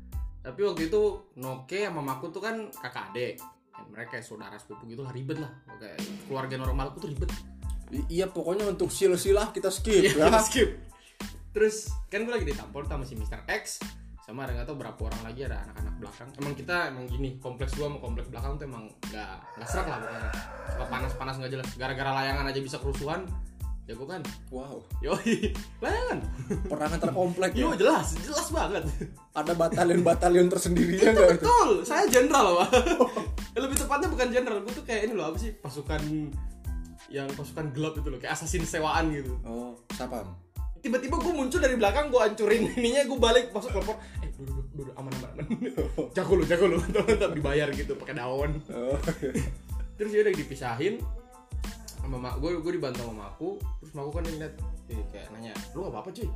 tapi 0.44 0.60
waktu 0.68 0.92
itu 0.92 1.02
Noke 1.40 1.88
sama 1.88 2.04
Maku 2.04 2.28
tuh 2.30 2.44
kan 2.44 2.68
kakak 2.68 3.16
adek 3.16 3.40
Dan 3.74 3.86
mereka 3.90 4.20
kayak 4.20 4.28
saudara 4.28 4.60
sepupu 4.60 4.86
gitu 4.92 5.02
lah 5.02 5.10
ribet 5.16 5.40
lah. 5.40 5.50
Kayak 5.80 5.98
keluarga 6.30 6.56
normalku 6.62 7.02
tuh 7.02 7.10
ribet. 7.10 7.32
I- 7.90 8.22
iya 8.22 8.30
pokoknya 8.30 8.70
untuk 8.70 8.92
sil-silah 8.94 9.50
kita 9.56 9.72
skip 9.74 10.04
ya 10.04 10.14
kita 10.14 10.44
skip. 10.52 10.70
Terus 11.56 11.90
kan 12.12 12.28
gue 12.28 12.34
lagi 12.36 12.46
ditampol 12.46 12.86
sama 12.86 13.08
si 13.08 13.18
Mr. 13.18 13.48
X 13.50 13.82
sama 14.24 14.48
ada 14.48 14.56
nggak 14.56 14.68
tau 14.72 14.80
berapa 14.80 15.02
orang 15.04 15.22
lagi 15.28 15.42
ada 15.44 15.68
anak-anak 15.68 15.96
belakang. 16.00 16.30
Emang 16.40 16.54
kita 16.56 16.76
emang 16.96 17.06
gini 17.12 17.36
kompleks 17.44 17.76
gua 17.76 17.92
sama 17.92 18.00
kompleks 18.00 18.32
belakang 18.32 18.56
tuh 18.56 18.66
emang 18.72 18.88
nggak 19.12 19.32
nggak 19.60 19.68
serak 19.68 19.88
lah 19.92 19.98
pokoknya. 20.00 20.32
Suka 20.72 20.86
panas-panas 20.88 21.36
nggak 21.44 21.52
jelas. 21.52 21.68
Gara-gara 21.76 22.12
layangan 22.24 22.46
aja 22.48 22.60
bisa 22.64 22.78
kerusuhan 22.80 23.28
ya 23.84 23.94
gua 24.00 24.08
kan? 24.16 24.22
Wow. 24.48 24.80
Yoi 25.04 25.52
layangan. 25.84 26.20
Perangan 26.72 27.00
terkomplek 27.04 27.52
ya? 27.52 27.68
Yo 27.68 27.76
jelas 27.76 28.16
jelas 28.24 28.48
banget. 28.48 28.84
Ada 29.36 29.52
batalion-batalion 29.60 30.48
tersendirinya 30.48 31.12
itu 31.12 31.24
betul 31.36 31.70
saya 31.84 32.08
jenderal 32.08 32.64
pak. 32.64 32.80
Lebih 33.60 33.76
tepatnya 33.76 34.08
bukan 34.08 34.28
jenderal 34.32 34.64
gua 34.64 34.72
tuh 34.72 34.88
kayak 34.88 35.12
ini 35.12 35.20
loh 35.20 35.36
apa 35.36 35.38
sih 35.44 35.52
pasukan 35.52 36.32
yang 37.12 37.28
pasukan 37.36 37.76
gelap 37.76 38.00
itu 38.00 38.08
loh 38.08 38.24
kayak 38.24 38.40
assassin 38.40 38.64
sewaan 38.64 39.12
gitu. 39.12 39.36
Oh 39.44 39.76
siapa 39.92 40.24
tiba-tiba 40.84 41.16
gue 41.16 41.34
muncul 41.34 41.60
dari 41.64 41.80
belakang 41.80 42.12
gue 42.12 42.20
hancurin 42.20 42.68
ininya 42.78 43.08
gue 43.08 43.16
balik 43.18 43.56
masuk 43.56 43.72
telepon 43.72 43.96
eh 44.20 44.30
duduk 44.36 44.68
duduk 44.76 44.94
aman 45.00 45.12
aman 45.16 45.30
aman. 45.32 45.46
Jago 46.16 46.34
lu 46.36 46.44
jago 46.44 46.66
lu. 46.68 46.78
Mantap 47.08 47.32
dibayar 47.32 47.72
gitu 47.72 47.96
pakai 47.96 48.20
daun. 48.20 48.60
Oh 48.76 49.00
terus 49.96 50.12
dia 50.12 50.22
udah 50.28 50.36
dipisahin. 50.36 51.00
Sama 52.04 52.20
mak 52.20 52.44
gue 52.44 52.60
gue 52.60 52.74
dibantu 52.76 53.08
sama 53.08 53.32
aku. 53.32 53.50
Terus 53.80 53.92
mak 53.96 54.04
gue 54.12 54.14
kan 54.20 54.24
ngeliat 54.28 54.54
eh, 54.92 55.04
kayak 55.16 55.28
nanya 55.32 55.56
lu 55.72 55.88
gak 55.88 55.92
apa 55.96 56.00
apa 56.04 56.10
cuy? 56.12 56.28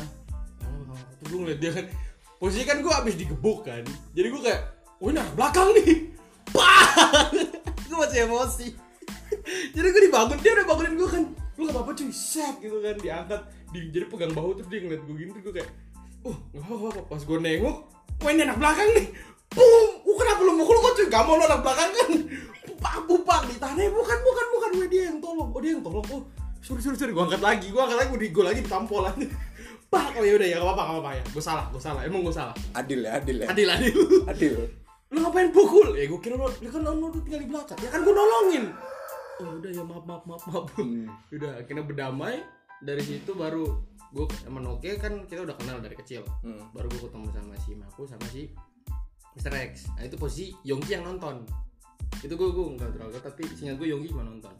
Hah? 0.00 0.08
Ya, 0.08 0.66
lu 0.72 0.80
nggak 0.80 0.88
apa-apa." 0.88 1.12
terus 1.20 1.28
gue 1.28 1.40
ngeliat 1.44 1.60
dia 1.60 1.72
kan 1.76 1.86
posisi 2.40 2.64
kan 2.64 2.78
gue 2.80 2.92
abis 2.96 3.14
digebuk 3.20 3.58
kan. 3.68 3.84
Jadi 4.16 4.26
gue 4.32 4.40
kayak 4.40 4.60
oh 5.04 5.08
ini 5.12 5.20
anak 5.20 5.34
belakang 5.36 5.68
nih. 5.76 5.90
Pah! 6.48 7.28
gue 7.92 7.96
masih 8.00 8.24
emosi. 8.24 8.66
Jadi 9.76 9.86
gue 9.92 10.02
dibangun 10.08 10.40
dia 10.40 10.56
udah 10.56 10.64
bangunin 10.64 10.96
gue 10.96 11.10
kan 11.12 11.24
lu 11.62 11.70
gak 11.70 11.78
apa-apa 11.78 11.92
cuy 11.94 12.10
set 12.10 12.58
gitu 12.58 12.82
kan 12.82 12.98
diangkat 12.98 13.40
di, 13.70 13.78
jadi 13.94 14.04
pegang 14.10 14.34
bahu 14.34 14.58
terus 14.58 14.68
dia 14.68 14.82
ngeliat 14.82 15.02
gue 15.06 15.14
gini 15.14 15.30
terus 15.30 15.44
gue 15.46 15.54
kayak 15.62 15.70
oh 16.26 16.36
gak 16.50 16.62
apa-apa 16.66 17.00
pas 17.06 17.22
gue 17.22 17.38
nengok 17.38 17.76
wah 18.22 18.30
ini 18.30 18.42
anak 18.46 18.58
belakang 18.58 18.88
nih. 18.94 19.06
Pum, 19.52 19.88
uh, 20.08 20.16
kenapa 20.16 20.40
lu 20.48 20.52
mukul 20.56 20.76
gue 20.80 20.92
cuy? 20.96 21.06
Gak 21.12 21.22
mau 21.28 21.36
lu 21.36 21.44
anak 21.44 21.60
belakang 21.60 21.90
kan? 21.92 22.08
Bupak 22.62 22.96
bupak 23.04 23.40
ditahan 23.52 23.76
Eh, 23.78 23.90
bukan 23.92 24.18
bukan 24.24 24.46
bukan. 24.54 24.70
Gue 24.72 24.86
dia 24.88 25.02
yang 25.12 25.18
tolong 25.20 25.48
oh 25.52 25.60
dia 25.60 25.72
yang 25.76 25.84
tolong. 25.84 26.06
Oh 26.08 26.22
sorry 26.64 26.80
sorry 26.80 26.96
sorry. 26.96 27.12
Gue 27.12 27.24
angkat 27.26 27.42
lagi 27.42 27.68
gue 27.68 27.82
angkat 27.82 27.98
lagi. 28.00 28.08
Gue 28.14 28.20
di 28.24 28.28
gue 28.32 28.44
lagi 28.44 28.60
ditampol 28.64 29.04
aja 29.06 29.26
pak 29.92 30.16
oh 30.16 30.24
ya 30.24 30.40
udah 30.40 30.48
ya 30.48 30.56
gak 30.56 30.64
apa-apa 30.64 30.82
gak 30.82 30.94
apa-apa 30.96 31.10
ya. 31.20 31.24
Gue 31.36 31.42
salah 31.44 31.64
gue 31.68 31.82
salah. 31.82 32.00
Emang 32.06 32.24
gue 32.24 32.32
salah. 32.32 32.54
Adil 32.72 33.00
ya 33.04 33.10
adil 33.20 33.36
ya. 33.44 33.46
Adil 33.52 33.68
adil. 33.68 33.96
Adil. 34.24 34.54
Lu 35.12 35.18
ngapain 35.20 35.52
pukul? 35.52 35.92
Ya 35.92 36.08
gue 36.08 36.20
kira 36.22 36.40
lu 36.40 36.48
lu 36.48 36.68
kan 36.72 36.80
lu 36.80 37.20
tinggal 37.20 37.40
di 37.44 37.48
belakang. 37.52 37.78
Ya 37.84 37.88
kan 37.92 38.00
gue 38.00 38.14
nolongin 38.16 38.64
oh 39.40 39.50
udah 39.56 39.70
ya 39.72 39.82
maaf 39.86 40.04
maaf 40.04 40.24
maaf 40.28 40.42
maaf. 40.50 40.66
Hmm. 40.76 41.08
udah 41.36 41.62
akhirnya 41.62 41.84
berdamai. 41.86 42.44
Dari 42.82 42.98
situ 42.98 43.38
baru 43.38 43.78
gue 44.12 44.26
sama 44.42 44.58
Noke 44.58 44.98
kan 44.98 45.24
kita 45.24 45.46
udah 45.46 45.56
kenal 45.56 45.78
dari 45.80 45.94
kecil. 45.96 46.26
Hmm. 46.44 46.68
baru 46.74 46.90
gue 46.90 47.00
ketemu 47.08 47.28
sama 47.32 47.54
si 47.62 47.70
Maku 47.78 48.02
sama 48.04 48.26
si 48.28 48.42
Mr. 49.38 49.54
X. 49.72 49.88
Nah 49.96 50.02
itu 50.04 50.16
posisi 50.18 50.52
Yongki 50.66 50.98
yang 50.98 51.06
nonton. 51.06 51.46
Itu 52.20 52.34
gue 52.34 52.48
gue 52.52 52.64
nggak 52.76 52.90
terlalu 52.98 53.16
tapi 53.22 53.42
singkat 53.54 53.78
gue 53.80 53.88
Yongki 53.94 54.12
cuma 54.12 54.26
nonton. 54.26 54.52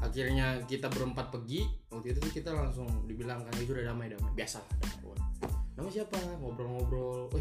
Akhirnya 0.00 0.60
kita 0.64 0.90
berempat 0.90 1.30
pergi 1.32 1.64
waktu 1.92 2.16
itu 2.16 2.18
tuh 2.18 2.32
kita 2.32 2.50
langsung 2.52 2.88
dibilang 3.06 3.44
kan 3.46 3.54
itu 3.56 3.72
udah 3.72 3.86
damai 3.88 4.10
damai. 4.10 4.32
Biasa 4.34 4.58
damai 4.82 5.00
nama 5.80 5.88
siapa? 5.88 6.18
Ngobrol-ngobrol. 6.44 7.32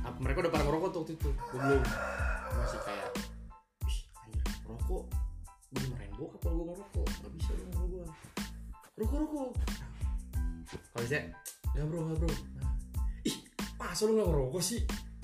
Apa 0.00 0.16
mereka 0.16 0.48
udah 0.48 0.52
pada 0.52 0.64
ngerokok 0.64 0.88
tuh 0.96 1.00
waktu 1.04 1.12
itu. 1.20 1.30
Gue 1.52 1.60
belum 1.60 1.82
masih 2.56 2.80
kayak 2.88 3.10
ih 3.84 3.98
anjir 4.24 4.44
rokok 4.64 5.04
gue 5.70 5.80
dimarahin 5.86 6.14
bokap 6.18 6.40
kalau 6.42 6.54
gue 6.58 6.66
ngerokok? 6.74 7.06
Nggak 7.06 7.32
bisa 7.38 7.50
dong 7.54 7.70
sama 7.70 7.86
gue 7.86 8.04
rokok 9.00 9.18
rokok. 9.22 9.50
Kalau 10.90 11.06
saya 11.06 11.22
nggak 11.72 11.86
bro 11.86 11.98
nggak 12.10 12.18
bro. 12.18 12.30
Nah, 12.58 12.72
ih 13.22 13.36
masa 13.78 14.02
lu 14.10 14.12
nggak 14.18 14.28
ngerokok 14.34 14.62
sih? 14.62 14.80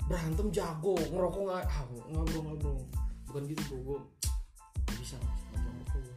Berantem 0.07 0.47
jago. 0.55 0.95
Ngerokok 0.95 1.41
nggak? 1.51 1.63
Ah 1.67 1.83
nggak 1.83 2.25
bro 2.31 2.39
nggak 2.47 2.57
bro. 2.63 2.73
Bukan 3.27 3.43
gitu 3.51 3.61
bro. 3.67 3.77
Gue 3.83 3.99
nggak 4.87 4.97
bisa 5.03 5.15
nggak 5.19 5.35
bisa 5.35 5.57
ngerokok 5.59 5.99
gue 5.99 6.15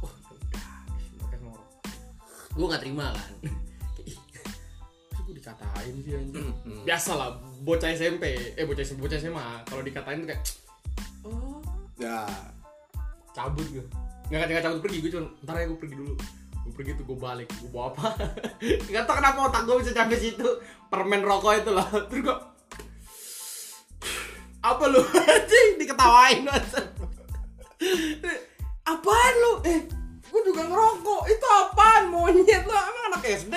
oh 0.00 0.12
udah 1.28 1.40
gue 2.52 2.66
nggak 2.68 2.82
terima 2.82 3.06
kan? 3.12 3.32
Gue 5.22 5.34
dikatain 5.38 5.94
sih 6.02 6.12
anjing? 6.16 6.48
Hmm. 6.64 6.82
biasa 6.88 7.10
lah 7.20 7.28
bocah 7.60 7.92
SMP. 7.92 8.56
Eh 8.56 8.64
bocah 8.64 8.80
SMP 8.80 9.04
bocah 9.04 9.20
SMA 9.20 9.46
kalau 9.68 9.84
dikatain 9.84 10.24
tuh 10.24 10.28
kayak 10.32 10.42
oh 11.28 11.60
ya 12.00 12.24
cabut 13.32 13.66
gue 13.68 13.84
nggak 14.32 14.48
nggak 14.48 14.64
cabut 14.64 14.80
pergi. 14.80 14.98
Gue 15.04 15.10
cuma 15.12 15.24
ntar 15.44 15.54
ya 15.60 15.64
gue 15.68 15.78
pergi 15.80 15.96
dulu. 16.00 16.14
Gue 16.62 16.72
pergi 16.72 16.90
tuh 16.96 17.04
gue 17.04 17.18
balik. 17.18 17.48
Gue 17.60 17.70
bawa 17.74 17.92
apa? 17.92 18.06
Nggak 18.88 19.04
tau 19.04 19.16
kenapa 19.18 19.38
otak 19.50 19.62
gue 19.66 19.76
bisa 19.82 19.92
sampai 19.92 20.18
situ. 20.20 20.48
Permen 20.88 21.20
rokok 21.26 21.52
itu 21.58 21.70
loh. 21.74 21.88
Terus 22.08 22.22
gue 22.24 22.36
apa 24.62 24.84
lu? 24.86 25.02
Anjing 25.34 25.68
diketawain 25.76 26.46
apaan 28.82 29.34
lu? 29.42 29.52
Eh 29.66 29.80
gue 30.32 30.42
juga 30.46 30.62
ngerokok. 30.64 31.22
Itu 31.28 31.46
apaan 31.50 32.02
monyet 32.14 32.62
lu? 32.62 32.72
Emang 32.72 33.04
anak 33.12 33.22
SD 33.26 33.54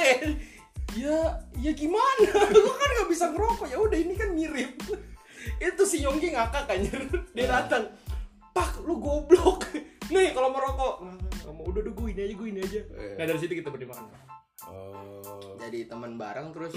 ya 0.95 1.43
ya 1.59 1.71
gimana? 1.75 2.31
Gue 2.49 2.73
kan 2.73 2.89
nggak 2.89 3.09
bisa 3.11 3.25
ngerokok. 3.31 3.67
Ya 3.69 3.77
udah 3.77 3.97
ini 4.01 4.13
kan 4.17 4.33
mirip. 4.33 4.75
Itu 5.61 5.83
si 5.85 6.01
Yonggi 6.01 6.33
ngakak 6.33 6.65
kan 6.65 6.81
dia 7.37 7.45
datang 7.45 7.85
pak 8.55 8.79
lu 8.87 8.95
goblok. 9.03 9.67
Nih 10.15 10.31
kalau 10.31 10.55
mau 10.55 10.63
rokok 10.63 10.95
nggak 11.43 11.53
mau 11.53 11.65
udah 11.67 11.81
udah 11.83 11.93
gue 11.93 12.07
ini 12.15 12.21
aja 12.23 12.33
gue 12.39 12.47
ini 12.47 12.59
aja. 12.63 12.81
Iya. 12.87 13.13
nah 13.19 13.25
dari 13.27 13.39
situ 13.43 13.53
kita 13.59 13.69
berdua 13.69 13.91
makan 13.91 14.05
oh. 14.71 15.59
Jadi 15.59 15.79
teman 15.91 16.15
bareng 16.15 16.55
terus 16.55 16.73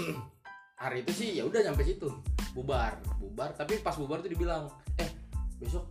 hari 0.75 1.07
itu 1.07 1.11
sih 1.15 1.29
ya 1.39 1.47
udah 1.47 1.63
sampai 1.63 1.87
situ. 1.87 2.11
Bubar 2.51 2.99
bubar. 3.17 3.55
Tapi 3.55 3.79
pas 3.79 3.95
bubar 3.95 4.19
tuh 4.19 4.29
dibilang 4.35 4.67
eh 4.99 5.07
besok 5.55 5.87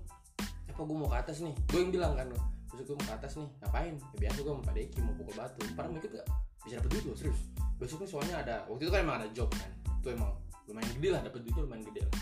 apa 0.69 0.81
gue 0.87 0.97
mau 0.99 1.09
ke 1.09 1.19
atas 1.19 1.41
nih? 1.41 1.55
Gue 1.73 1.81
yang 1.83 1.91
bilang 1.91 2.13
kan 2.15 2.29
besok 2.69 2.85
gue 2.93 2.97
mau 3.01 3.07
ke 3.09 3.15
atas 3.17 3.33
nih 3.41 3.49
ngapain? 3.65 3.95
Ya, 3.97 4.17
biasa 4.29 4.39
gue 4.45 4.53
sama 4.53 4.63
Pak 4.69 4.75
Deki 4.77 4.99
mau 5.03 5.15
pukul 5.17 5.35
batu. 5.35 5.61
Parah 5.73 5.89
mau 5.89 5.99
ikut 5.99 6.13
gak 6.13 6.29
bisa 6.69 6.75
dapet 6.79 6.91
duit 6.93 7.05
loh 7.09 7.17
serius. 7.17 7.41
Besok 7.81 7.99
nih 8.05 8.11
soalnya 8.13 8.37
ada 8.45 8.55
waktu 8.69 8.83
itu 8.87 8.93
kan 8.93 9.01
emang 9.03 9.17
ada 9.25 9.29
job 9.33 9.49
kan. 9.57 9.71
Itu 10.05 10.13
emang 10.13 10.37
lumayan 10.69 10.91
gede 11.01 11.09
lah 11.17 11.21
dapet 11.25 11.41
duitnya 11.49 11.63
lumayan 11.65 11.85
gede 11.89 12.01
lah. 12.05 12.15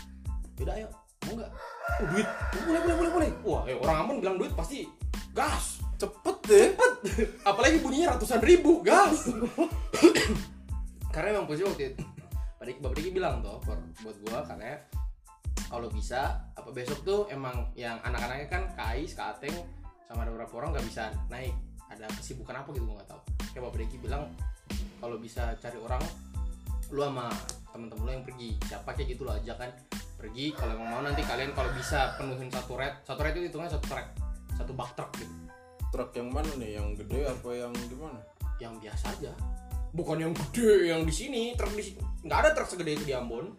Yaudah 0.57 0.75
ayo 0.81 0.89
mau 1.25 1.33
nggak? 1.39 1.51
Oh, 1.87 2.05
duit. 2.13 2.27
Boleh 2.67 2.81
boleh 2.85 2.95
boleh 2.95 3.11
boleh. 3.15 3.29
Wah 3.41 3.61
eh, 3.65 3.75
orang 3.79 3.97
aman 4.05 4.15
bilang 4.21 4.35
duit 4.37 4.53
pasti 4.53 4.85
gas. 5.33 5.81
Cepet 5.97 6.37
deh. 6.45 6.67
Apalagi 7.49 7.81
bunyinya 7.81 8.13
ratusan 8.17 8.41
ribu 8.45 8.85
gas. 8.85 9.33
Karena 11.13 11.33
emang 11.33 11.49
posisi 11.49 11.65
waktu 11.65 11.97
itu 11.97 12.03
Pak 12.57 12.65
Diki, 12.65 12.79
Bapak 12.81 12.95
Diki 12.97 13.11
bilang 13.13 13.41
tuh 13.45 13.57
buat 14.01 14.17
gua 14.25 14.41
karena 14.45 14.81
kalau 15.69 15.89
bisa 15.93 16.41
apa 16.57 16.69
besok 16.73 17.05
tuh 17.05 17.21
emang 17.29 17.69
yang 17.77 18.01
anak-anaknya 18.01 18.47
kan 18.49 18.63
Kais, 18.73 19.13
Kateng 19.13 19.53
sama 20.09 20.25
ada 20.25 20.33
beberapa 20.33 20.57
orang 20.57 20.77
nggak 20.77 20.85
bisa 20.89 21.13
naik. 21.29 21.53
Ada 21.87 22.09
kesibukan 22.17 22.61
apa 22.61 22.69
gitu 22.73 22.85
gua 22.89 23.01
nggak 23.01 23.09
tahu. 23.13 23.21
Kayak 23.53 23.63
Bapak 23.69 23.77
Diki 23.85 23.97
bilang 24.01 24.23
kalau 24.97 25.17
bisa 25.21 25.53
cari 25.61 25.77
orang 25.77 26.01
lu 26.89 27.01
sama 27.05 27.29
temen-temen 27.69 28.03
lu 28.05 28.11
yang 28.13 28.25
pergi. 28.25 28.49
Siapa 28.65 28.89
kayak 28.97 29.07
gitu 29.13 29.21
lo 29.25 29.37
aja 29.37 29.53
kan 29.53 29.69
pergi 30.17 30.49
kalau 30.57 30.73
emang 30.73 30.89
mau 30.89 31.01
nanti 31.05 31.21
kalian 31.21 31.53
kalau 31.53 31.69
bisa 31.77 32.17
penuhin 32.17 32.49
satu 32.49 32.73
red 32.73 33.05
satu 33.05 33.21
red 33.21 33.37
itu 33.37 33.53
hitungnya 33.53 33.69
satu 33.69 33.85
truk 33.85 34.07
satu 34.57 34.71
bak 34.73 34.91
truk 34.97 35.13
gitu. 35.21 35.33
Truk 35.93 36.09
yang 36.17 36.29
mana 36.33 36.49
nih? 36.57 36.81
Yang 36.81 37.05
gede 37.05 37.19
apa 37.29 37.49
yang 37.53 37.71
gimana? 37.87 38.19
Yang 38.57 38.73
biasa 38.81 39.05
aja. 39.13 39.31
Bukan 39.93 40.17
yang 40.19 40.33
gede 40.33 40.89
yang 40.89 41.01
di 41.05 41.13
sini 41.13 41.53
truk 41.53 41.71
di 41.77 41.85
sini 41.85 42.01
nggak 42.25 42.39
ada 42.43 42.49
truk 42.57 42.67
segede 42.67 42.97
itu 42.97 43.03
di 43.07 43.13
Ambon 43.15 43.53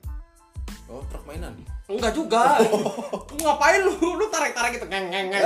oh 0.89 1.05
truk 1.13 1.25
mainan? 1.29 1.53
Enggak 1.89 2.13
juga. 2.17 2.57
Lu 3.29 3.37
ngapain 3.41 3.81
lu? 3.85 3.93
Lu 3.97 4.25
tarik 4.33 4.57
tarik 4.57 4.81
gitu 4.81 4.89
ngeng 4.89 5.09
ngeng 5.13 5.29
ngeng 5.33 5.45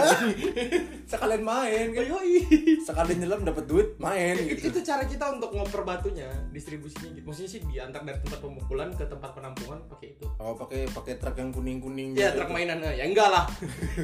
sekalian 1.07 1.43
main 1.43 1.87
kan? 1.93 2.05
Yoi. 2.09 2.35
sekalian 2.83 3.19
nyelam 3.27 3.43
dapat 3.45 3.65
duit 3.69 3.89
main 3.99 4.39
itu, 4.39 4.57
gitu. 4.57 4.75
itu 4.75 4.79
cara 4.87 5.05
kita 5.05 5.29
untuk 5.35 5.53
ngoper 5.53 5.83
batunya 5.85 6.31
distribusinya 6.55 7.11
gitu. 7.15 7.27
Maksudnya 7.27 7.51
sih 7.51 7.61
diantar 7.69 8.03
dari 8.07 8.19
tempat 8.23 8.39
pemukulan 8.41 8.89
ke 8.97 9.05
tempat 9.07 9.31
penampungan 9.37 9.79
pakai 9.91 10.15
itu. 10.17 10.27
Oh 10.39 10.55
pakai 10.57 10.89
pakai 10.89 11.19
truk 11.21 11.37
yang 11.37 11.51
kuning 11.53 11.79
kuning 11.83 12.09
ya 12.17 12.33
truk 12.33 12.51
mainan 12.51 12.81
ya 12.81 13.05
enggak 13.05 13.29
lah. 13.29 13.45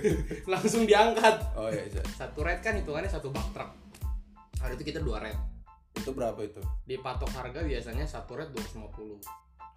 Langsung 0.53 0.85
diangkat. 0.85 1.37
Oh 1.57 1.71
iya 1.71 1.87
iya. 1.87 2.03
satu 2.19 2.45
red 2.45 2.61
kan 2.61 2.77
hitungannya 2.77 3.09
satu 3.09 3.33
bak 3.33 3.47
truk. 3.57 3.71
Hari 4.59 4.75
itu 4.75 4.85
kita 4.95 5.01
dua 5.01 5.23
red. 5.23 5.39
Itu 5.95 6.15
berapa 6.15 6.39
itu? 6.43 6.63
Dipatok 6.87 7.31
harga 7.35 7.63
biasanya 7.63 8.05
satu 8.07 8.39
red 8.39 8.51
250 8.55 9.19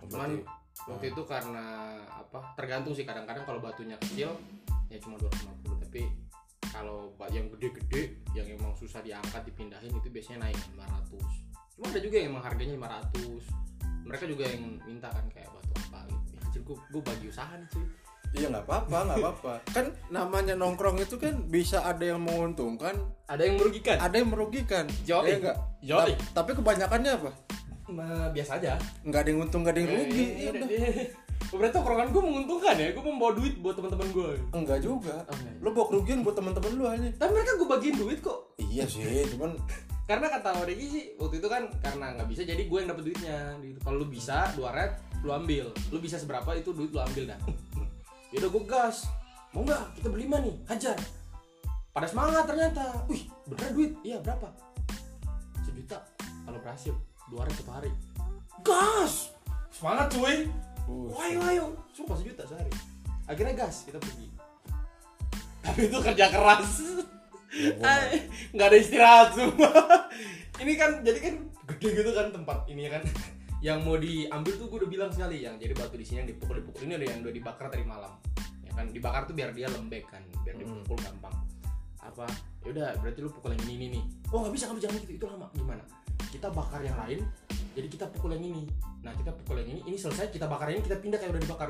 Oh, 0.01 0.09
cuman 0.09 0.33
berarti- 0.33 0.60
waktu 0.87 1.13
itu 1.13 1.21
karena 1.27 1.65
apa 2.09 2.55
tergantung 2.57 2.93
sih 2.97 3.05
kadang-kadang 3.05 3.45
kalau 3.45 3.59
batunya 3.61 3.95
kecil 4.01 4.33
ya 4.89 4.97
cuma 4.99 5.15
250 5.19 5.83
tapi 5.87 6.01
kalau 6.71 7.11
yang 7.29 7.51
gede-gede 7.53 8.17
yang 8.31 8.47
emang 8.47 8.73
susah 8.75 9.03
diangkat 9.03 9.43
dipindahin 9.45 9.91
itu 9.91 10.07
biasanya 10.09 10.49
naik 10.49 10.57
500 10.73 11.75
cuma 11.77 11.85
ada 11.91 11.99
juga 12.01 12.15
yang 12.17 12.27
emang 12.33 12.43
harganya 12.43 12.75
500 13.13 14.07
mereka 14.07 14.23
juga 14.25 14.43
yang 14.49 14.63
minta 14.83 15.07
kan 15.13 15.25
kayak 15.29 15.49
batu 15.53 15.71
apa 15.87 15.99
gitu 16.09 16.29
ya, 16.33 16.39
anjir 16.47 16.61
gue 16.65 16.77
gue 16.77 17.01
bagi 17.03 17.25
usaha 17.29 17.53
nih 17.55 17.69
cuy 17.69 17.85
Iya 18.31 18.47
nggak 18.47 18.63
apa-apa, 18.63 18.97
nggak 19.11 19.17
apa-apa. 19.19 19.53
Kan 19.75 19.85
namanya 20.07 20.55
nongkrong 20.55 21.03
itu 21.03 21.19
kan 21.19 21.51
bisa 21.51 21.83
ada 21.83 22.15
yang 22.15 22.23
menguntungkan, 22.23 22.95
ada 23.27 23.43
yang 23.43 23.59
merugikan 23.59 23.99
ada 23.99 24.15
yang 24.15 24.31
merugikan. 24.31 24.85
Yoi. 25.03 25.27
Iya 25.27 25.35
nggak? 25.43 25.57
Yoi. 25.83 26.11
Ta- 26.15 26.39
Tapi 26.39 26.51
kebanyakannya 26.55 27.11
apa? 27.11 27.31
Biasa 28.31 28.51
aja. 28.57 28.71
Nggak 29.01 29.19
ada 29.19 29.29
yang 29.29 29.39
untung, 29.41 29.61
nggak 29.61 29.73
ada 29.73 29.81
yang 29.81 29.91
rugi. 29.93 30.23
Eh, 30.23 30.29
Ya 30.37 30.49
udah 30.51 30.61
udah. 30.61 30.69
deh. 30.69 31.07
berarti 31.51 31.73
tongkrongan 31.73 32.07
gue 32.09 32.23
menguntungkan 32.23 32.75
ya. 32.77 32.87
Gue 32.91 33.03
membawa 33.03 33.31
duit 33.33 33.53
buat 33.59 33.75
teman-teman 33.75 34.07
gue 34.09 34.29
Enggak 34.53 34.79
juga. 34.79 35.15
Oh, 35.25 35.35
enggak. 35.35 35.55
Lo 35.59 35.69
bawa 35.71 35.85
kerugian 35.89 36.19
buat 36.21 36.33
teman-teman 36.33 36.71
lu 36.73 36.85
hanya. 36.87 37.09
tapi 37.17 37.31
mereka 37.33 37.51
gue 37.59 37.67
bagiin 37.67 37.95
duit 37.97 38.19
kok. 38.19 38.39
Iya 38.55 38.85
sih, 38.85 39.03
cuman 39.29 39.51
karena 40.01 40.27
kata 40.27 40.59
Odeki 40.59 40.85
sih 40.87 41.03
waktu 41.15 41.39
itu 41.39 41.47
kan 41.47 41.71
karena 41.79 42.05
nggak 42.15 42.27
bisa 42.27 42.41
jadi 42.43 42.61
gue 42.61 42.77
yang 42.77 42.89
dapet 42.89 43.03
duitnya. 43.03 43.39
Gitu. 43.59 43.79
kalau 43.79 43.97
lu 43.99 44.07
bisa 44.07 44.47
dua 44.55 44.69
red 44.71 44.91
lu 45.21 45.29
ambil. 45.29 45.71
Lu 45.89 45.97
bisa 45.99 46.15
seberapa 46.15 46.51
itu 46.53 46.71
duit 46.71 46.91
lu 46.91 46.99
ambil 46.99 47.35
dah. 47.35 47.39
Yaudah 48.31 48.49
gue 48.49 48.63
gas. 48.63 48.97
Mau 49.51 49.67
nggak? 49.67 49.99
Kita 49.99 50.07
berlima 50.07 50.39
nih. 50.39 50.55
Hajar. 50.65 50.95
Pada 51.91 52.07
semangat 52.07 52.47
ternyata. 52.47 53.03
Wih 53.05 53.27
bener 53.45 53.69
duit? 53.75 53.91
Iya 54.01 54.23
berapa? 54.23 54.47
Sejuta. 55.61 55.99
Kalau 56.41 56.59
berhasil 56.59 56.95
dua 57.31 57.47
red 57.47 57.55
satu 57.55 57.71
hari. 57.71 57.91
Gas! 58.61 59.31
Semangat 59.71 60.11
cuy. 60.11 60.51
Uh, 60.85 61.15
ayo 61.23 61.39
ayo. 61.47 61.65
Sumpah 61.95 62.19
sejuta 62.19 62.43
sehari. 62.43 62.69
Akhirnya 63.23 63.55
gas 63.55 63.87
kita 63.87 63.95
pergi. 64.03 64.27
Tapi 65.63 65.87
itu 65.87 65.97
kerja 66.03 66.25
keras. 66.27 66.69
Ya, 67.55 67.91
nggak 68.55 68.67
ada 68.71 68.77
istirahat 68.79 69.35
semua 69.35 70.07
ini 70.63 70.79
kan 70.79 71.03
jadi 71.03 71.19
kan 71.19 71.35
gede 71.67 71.99
gitu 71.99 72.11
kan 72.15 72.31
tempat 72.35 72.67
ini 72.67 72.91
ya 72.91 72.99
kan. 72.99 73.03
Yang 73.61 73.79
mau 73.85 73.93
diambil 73.93 74.53
tuh 74.57 74.65
gue 74.73 74.77
udah 74.81 74.89
bilang 74.89 75.11
sekali 75.13 75.45
yang 75.45 75.53
jadi 75.61 75.77
batu 75.77 75.93
di 75.93 76.01
sini 76.01 76.25
yang 76.25 76.29
dipukul 76.33 76.57
dipukul 76.57 76.81
ini 76.81 76.97
ada 76.97 77.13
yang 77.13 77.21
udah 77.21 77.29
dibakar 77.29 77.69
tadi 77.69 77.85
malam. 77.85 78.09
Ya 78.65 78.73
kan 78.73 78.89
dibakar 78.89 79.29
tuh 79.29 79.37
biar 79.37 79.53
dia 79.53 79.69
lembek 79.69 80.09
kan 80.09 80.25
biar 80.41 80.57
Hmm. 80.57 80.81
dipukul 80.81 80.97
gampang. 80.97 81.35
Apa? 82.01 82.25
Yaudah 82.65 82.97
berarti 82.97 83.21
lu 83.21 83.29
pukul 83.29 83.53
yang 83.53 83.61
ini 83.69 83.73
ini. 83.77 83.87
Nih 84.01 84.03
oh 84.33 84.41
nggak 84.41 84.53
bisa 84.57 84.65
kamu 84.65 84.81
jangan 84.81 84.97
gitu 85.05 85.13
itu 85.13 85.25
lama. 85.29 85.45
Gimana 85.53 85.83
kita 86.31 86.47
bakar 86.49 86.79
yang 86.81 86.95
lain 86.95 87.21
jadi 87.71 87.87
kita 87.87 88.05
pukul 88.11 88.35
yang 88.35 88.43
ini. 88.43 88.67
Nah 88.99 89.15
kita 89.15 89.31
pukul 89.31 89.63
yang 89.63 89.69
ini 89.71 89.81
ini 89.87 89.97
selesai 89.97 90.27
kita 90.27 90.47
bakar 90.47 90.71
ini 90.71 90.83
kita 90.83 90.99
pindah 90.99 91.17
kayak 91.19 91.31
udah 91.35 91.43
dibakar. 91.43 91.69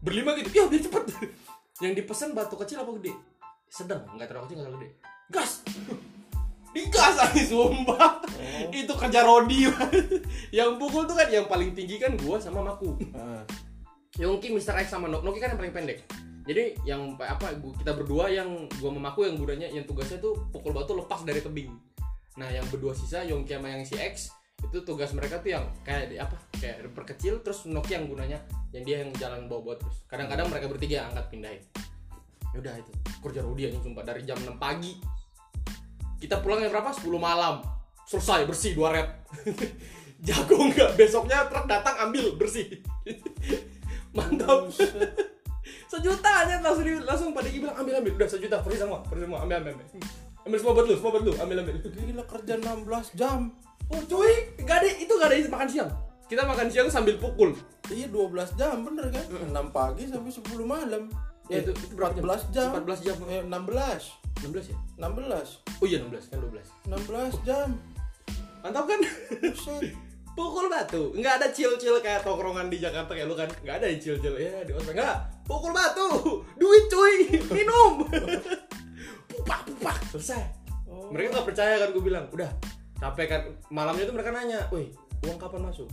Berlima 0.00 0.36
gitu 0.40 0.48
ya 0.52 0.64
biar 0.68 0.82
cepet. 0.84 1.04
Yang 1.82 1.92
dipesan 2.04 2.36
batu 2.36 2.54
kecil 2.54 2.84
apa 2.84 2.92
gede? 3.00 3.12
Sedang 3.66 4.04
nggak 4.14 4.28
terlalu 4.30 4.44
kecil 4.46 4.56
nggak 4.60 4.68
terlalu 4.68 4.80
gede. 4.84 4.90
Gas! 5.32 5.52
Digas 6.74 7.16
aja 7.22 7.42
sumpah. 7.46 8.18
Oh. 8.34 8.66
itu 8.74 8.90
kerja 8.90 9.22
Rodi 9.22 9.70
yang 10.50 10.74
pukul 10.74 11.06
tuh 11.06 11.14
kan 11.14 11.30
yang 11.30 11.46
paling 11.46 11.70
tinggi 11.70 12.02
kan 12.02 12.18
gua 12.18 12.36
sama 12.42 12.66
Maku. 12.66 12.98
Ah, 13.14 13.46
Yongki 14.18 14.50
Mr. 14.50 14.82
X 14.82 14.90
sama 14.90 15.06
Nok 15.06 15.22
Noki 15.22 15.38
kan 15.38 15.54
yang 15.54 15.60
paling 15.60 15.70
pendek. 15.70 16.02
Jadi 16.44 16.76
yang 16.82 17.14
apa 17.22 17.56
kita 17.78 17.94
berdua 17.94 18.26
yang 18.26 18.66
gua 18.82 18.90
sama 18.90 19.00
Maku 19.06 19.22
yang 19.22 19.38
gunanya 19.38 19.68
yang 19.70 19.86
tugasnya 19.86 20.18
tuh 20.18 20.34
pukul 20.50 20.74
batu 20.74 20.98
lepas 20.98 21.22
dari 21.22 21.38
tebing 21.38 21.93
nah 22.34 22.50
yang 22.50 22.66
berdua 22.66 22.94
sisa 22.94 23.22
Yongki 23.22 23.54
sama 23.54 23.70
yang 23.70 23.86
si 23.86 23.94
X 23.94 24.34
itu 24.64 24.78
tugas 24.82 25.12
mereka 25.12 25.38
tuh 25.44 25.50
yang 25.52 25.64
kayak 25.84 26.08
di 26.08 26.16
apa? 26.16 26.36
Kayak 26.56 26.88
perkecil 26.96 27.44
terus 27.44 27.68
Noki 27.68 27.94
yang 27.94 28.08
gunanya 28.08 28.40
yang 28.72 28.84
dia 28.84 28.96
yang 29.04 29.10
jalan 29.20 29.46
bawa-bawa 29.46 29.76
terus. 29.76 29.96
Kadang-kadang 30.08 30.48
mereka 30.48 30.66
bertiga 30.72 30.94
yang 31.04 31.06
angkat 31.12 31.26
pindahin. 31.30 31.62
Yaudah 32.56 32.74
itu 32.78 32.92
kerja 33.20 33.40
Rodi 33.42 33.62
aja 33.68 33.78
sumpah 33.82 34.04
dari 34.06 34.22
jam 34.24 34.38
6 34.40 34.56
pagi. 34.56 34.96
Kita 36.22 36.40
pulangnya 36.40 36.72
berapa? 36.72 36.90
10 36.94 37.06
malam. 37.18 37.60
Selesai 38.04 38.48
bersih 38.48 38.76
dua 38.76 38.92
red. 38.92 39.08
Jago 40.26 40.56
nggak? 40.56 40.96
Besoknya 40.96 41.48
truk 41.48 41.68
datang 41.68 42.08
ambil 42.08 42.36
bersih. 42.40 42.80
Mantap. 44.16 44.72
Sejuta 45.90 46.30
aja 46.44 46.60
langsung 46.60 46.84
langsung 47.04 47.30
pada 47.36 47.48
bilang 47.48 47.76
ambil 47.76 48.00
ambil. 48.00 48.12
Udah 48.16 48.28
sejuta 48.28 48.60
free 48.64 48.76
semua 48.76 49.04
free 49.08 49.22
semua 49.22 49.44
ambil 49.44 49.60
ambil 49.62 49.72
ambil 49.78 49.86
ambil 50.44 50.58
semua 50.60 50.72
buat 50.76 50.86
lu 50.88 50.94
semua 50.96 51.10
buat 51.16 51.24
lu 51.24 51.32
ambil 51.40 51.56
ambil 51.64 51.76
gila 51.80 52.24
kerja 52.24 52.52
16 52.60 53.18
jam. 53.18 53.40
oh 53.88 54.00
cuy 54.04 54.32
nggak 54.60 54.76
ada 54.80 54.88
itu 54.96 55.12
nggak 55.12 55.28
ada 55.28 55.36
makan 55.48 55.68
siang 55.68 55.90
kita 56.24 56.42
makan 56.44 56.66
siang 56.72 56.88
sambil 56.88 57.16
pukul 57.20 57.52
Iya 57.84 58.08
12 58.08 58.56
jam 58.56 58.80
bener 58.80 59.12
kan? 59.12 59.24
6 59.28 59.52
pagi 59.68 60.08
sampai 60.08 60.32
10 60.32 60.64
malam. 60.64 61.12
Ya, 61.52 61.60
itu- 61.60 61.76
itu 61.76 61.92
berapa 61.92 62.16
jam? 62.16 62.24
14 62.24 62.42
jam. 62.48 62.68
14 62.80 63.00
jam. 63.04 63.16
Eh, 63.28 63.44
16. 63.44 64.24
16 64.40 64.72
ya 64.72 64.76
16. 64.96 65.60
oh 65.84 65.84
iya 65.84 66.00
16 66.00 66.32
kan 66.32 66.38
12 66.40 66.64
16 66.88 67.44
jam. 67.44 67.68
mantap 68.64 68.88
kan 68.88 68.96
pukul 70.34 70.66
batu 70.66 71.12
nggak 71.14 71.34
ada 71.36 71.46
chill 71.52 71.76
chill 71.76 72.00
kayak 72.00 72.24
tongkrongan 72.26 72.66
di 72.66 72.80
Jakarta 72.80 73.12
kayak 73.14 73.28
lu 73.28 73.36
kan 73.38 73.46
nggak 73.62 73.76
ada 73.78 73.86
yang 73.86 74.00
chill 74.02 74.16
chill 74.18 74.34
ya 74.34 74.64
di 74.66 74.72
ospek 74.74 74.96
nggak 74.96 75.46
pukul 75.46 75.70
batu 75.70 76.42
duit 76.56 76.88
cuy 76.88 77.14
minum 77.52 78.02
pupak 79.40 79.60
pupak 79.66 79.96
selesai. 80.14 80.42
Oh. 80.84 81.08
mereka 81.10 81.40
nggak 81.40 81.46
percaya 81.48 81.74
kan 81.80 81.88
gue 81.90 82.02
bilang. 82.04 82.24
Udah 82.30 82.50
capek 83.00 83.26
kan. 83.26 83.42
Malamnya 83.72 84.04
tuh 84.06 84.14
mereka 84.14 84.30
nanya 84.30 84.60
woi 84.70 84.92
uang 85.24 85.38
kapan 85.40 85.60
masuk? 85.70 85.88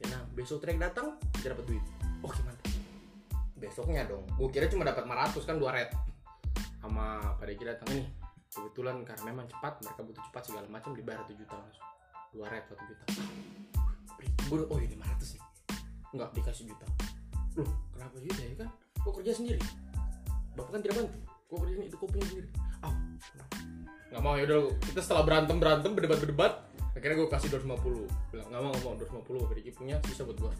Tenang 0.00 0.24
besok 0.34 0.58
trek 0.60 0.76
datang 0.76 1.16
kita 1.38 1.54
dapat 1.54 1.64
duit. 1.70 1.84
Oke 2.20 2.40
mantap. 2.42 2.72
Besoknya 3.56 4.04
dong. 4.04 4.26
Gue 4.36 4.48
kira 4.50 4.66
cuma 4.68 4.84
dapat 4.84 5.06
500 5.06 5.48
kan 5.48 5.56
dua 5.56 5.70
red. 5.72 5.90
Sama 6.82 7.36
pada 7.40 7.52
kira 7.54 7.78
datang. 7.78 7.94
Ini. 7.94 8.04
Kebetulan 8.54 9.02
karena 9.02 9.22
memang 9.34 9.50
cepat 9.50 9.82
mereka 9.82 10.00
butuh 10.06 10.22
cepat 10.30 10.42
segala 10.46 10.66
macam 10.70 10.94
dibayar 10.94 11.26
1 11.26 11.34
juta 11.34 11.54
langsung. 11.58 11.86
Dua 12.30 12.46
red 12.50 12.64
satu 12.70 12.82
juta. 12.86 13.04
Gue 14.46 14.62
oh 14.68 14.78
ini 14.78 14.94
500 14.94 15.34
nih. 15.34 15.42
Enggak 16.14 16.30
dikasih 16.38 16.70
juta 16.70 16.86
loh 17.54 17.70
kenapa 17.94 18.18
juta 18.18 18.42
ya 18.42 18.54
kan 18.58 18.68
gue 18.74 19.12
kerja 19.22 19.32
sendiri. 19.36 19.60
Bapak 20.54 20.70
kan 20.78 20.80
tidak 20.82 20.94
bantu. 21.02 21.18
Kok 21.50 21.58
kerja 21.62 21.74
ini 21.76 21.86
itu 21.86 21.96
kopinya 21.98 22.26
sendiri 22.26 22.48
ah 22.84 22.92
nggak 24.14 24.22
mau 24.22 24.38
ya 24.38 24.46
udah 24.46 24.58
kita 24.92 25.00
setelah 25.02 25.26
berantem 25.26 25.56
berantem 25.58 25.90
berdebat 25.90 26.18
berdebat 26.22 26.52
akhirnya 26.94 27.16
gue 27.18 27.28
kasih 27.34 27.48
250 27.50 28.30
bilang 28.30 28.48
nggak 28.52 28.62
mau 28.62 28.70
nggak 28.70 28.84
mau 28.86 28.94
250 29.26 29.56
Riki 29.58 29.70
punya 29.74 29.96
sisa 30.06 30.22
buat 30.22 30.38
gue 30.38 30.52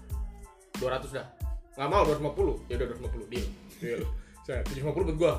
200 0.83 1.15
dah. 1.15 1.27
Nggak 1.75 1.89
mau 1.91 2.03
250 2.07 2.71
ya 2.71 2.75
udah 2.79 2.87
250 2.99 3.33
deal. 3.33 3.47
Deal. 3.79 4.03
Saya 4.43 4.61
750 4.67 5.09
buat 5.15 5.19
gue 5.19 5.33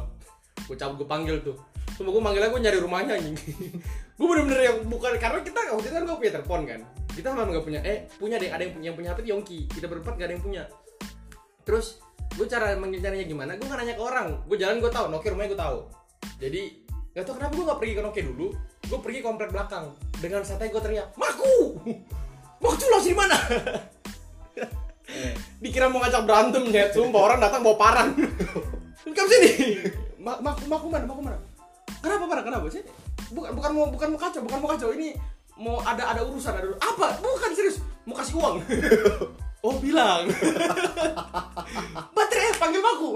gue 0.72 0.76
cabut 0.80 0.96
gue 1.04 1.10
panggil 1.10 1.36
tuh. 1.44 1.58
Cuma 2.00 2.10
gue 2.12 2.24
manggilnya 2.24 2.50
gue 2.52 2.62
nyari 2.64 2.80
rumahnya 2.80 3.14
anjing. 3.20 3.38
Gue 4.16 4.32
bener-bener 4.32 4.72
yang 4.72 4.78
bukan 4.88 5.20
Karena 5.20 5.44
kita 5.44 5.76
waktu 5.76 5.92
itu 5.92 5.96
kan 5.96 6.04
gue 6.08 6.16
punya 6.16 6.32
telepon 6.40 6.62
kan. 6.64 6.80
Kita 7.12 7.28
memang 7.36 7.52
gak 7.52 7.68
punya 7.68 7.80
Eh 7.84 8.08
punya 8.16 8.40
deh 8.40 8.48
ada 8.48 8.64
yang 8.64 8.72
punya 8.72 8.88
Yang 8.88 8.96
punya 8.96 9.10
tuh 9.12 9.28
Yongki. 9.28 9.60
Kita 9.68 9.86
berempat 9.92 10.14
gak 10.16 10.28
ada 10.32 10.34
yang 10.40 10.44
punya. 10.44 10.64
Terus 11.68 12.00
gue 12.36 12.48
cara 12.48 12.80
manggil 12.80 13.04
gimana? 13.28 13.60
Gue 13.60 13.68
gak 13.68 13.80
nanya 13.84 14.00
ke 14.00 14.04
orang. 14.04 14.28
Gue 14.48 14.56
jalan 14.56 14.80
gue 14.80 14.88
tahu. 14.88 15.06
Nokia 15.12 15.36
rumahnya 15.36 15.52
gue 15.52 15.60
tahu 15.60 15.78
Jadi 16.40 16.86
Gak 17.16 17.24
tau 17.24 17.40
kenapa 17.40 17.56
gue 17.56 17.64
gak 17.64 17.80
pergi 17.80 17.94
ke 17.96 18.02
Nokia 18.04 18.24
dulu 18.28 18.48
Gue 18.92 19.00
pergi 19.00 19.20
komplek 19.24 19.50
belakang 19.56 19.96
Dengan 20.20 20.44
santai 20.44 20.68
gue 20.68 20.82
teriak 20.84 21.16
Maku 21.16 21.80
Maku 22.62 22.76
tuh 22.76 23.04
di 23.04 23.16
mana 23.16 23.36
Dikira 25.64 25.88
mau 25.88 26.04
ngajak 26.04 26.28
berantem 26.28 26.64
ya 26.74 26.92
Sumpah 26.92 27.22
orang 27.32 27.40
datang 27.40 27.64
bawa 27.64 27.78
parang 27.80 28.10
Kamu 29.16 29.30
sini 29.32 29.52
Ma 30.20 30.36
Maku, 30.42 30.68
maku 30.68 30.86
mana, 30.92 31.06
maku 31.08 31.22
mana 31.24 31.40
Kenapa 32.06 32.30
parah? 32.30 32.44
Kenapa 32.46 32.70
sih? 32.70 32.86
Bukan 33.34 33.58
bukan 33.58 33.72
mau 33.74 33.90
bukan 33.90 34.08
mau 34.14 34.20
kacau, 34.22 34.46
bukan 34.46 34.60
mau 34.62 34.70
kacau. 34.78 34.94
Ini 34.94 35.18
mau 35.58 35.82
ada 35.82 36.14
ada 36.14 36.22
urusan 36.22 36.54
ada 36.54 36.70
apa? 36.78 37.18
Bukan 37.18 37.50
serius. 37.58 37.82
Mau 38.06 38.14
kasih 38.14 38.38
uang. 38.38 38.62
oh 39.66 39.74
bilang. 39.82 40.30
Baterai 42.14 42.54
panggil 42.62 42.86
aku. 42.86 43.10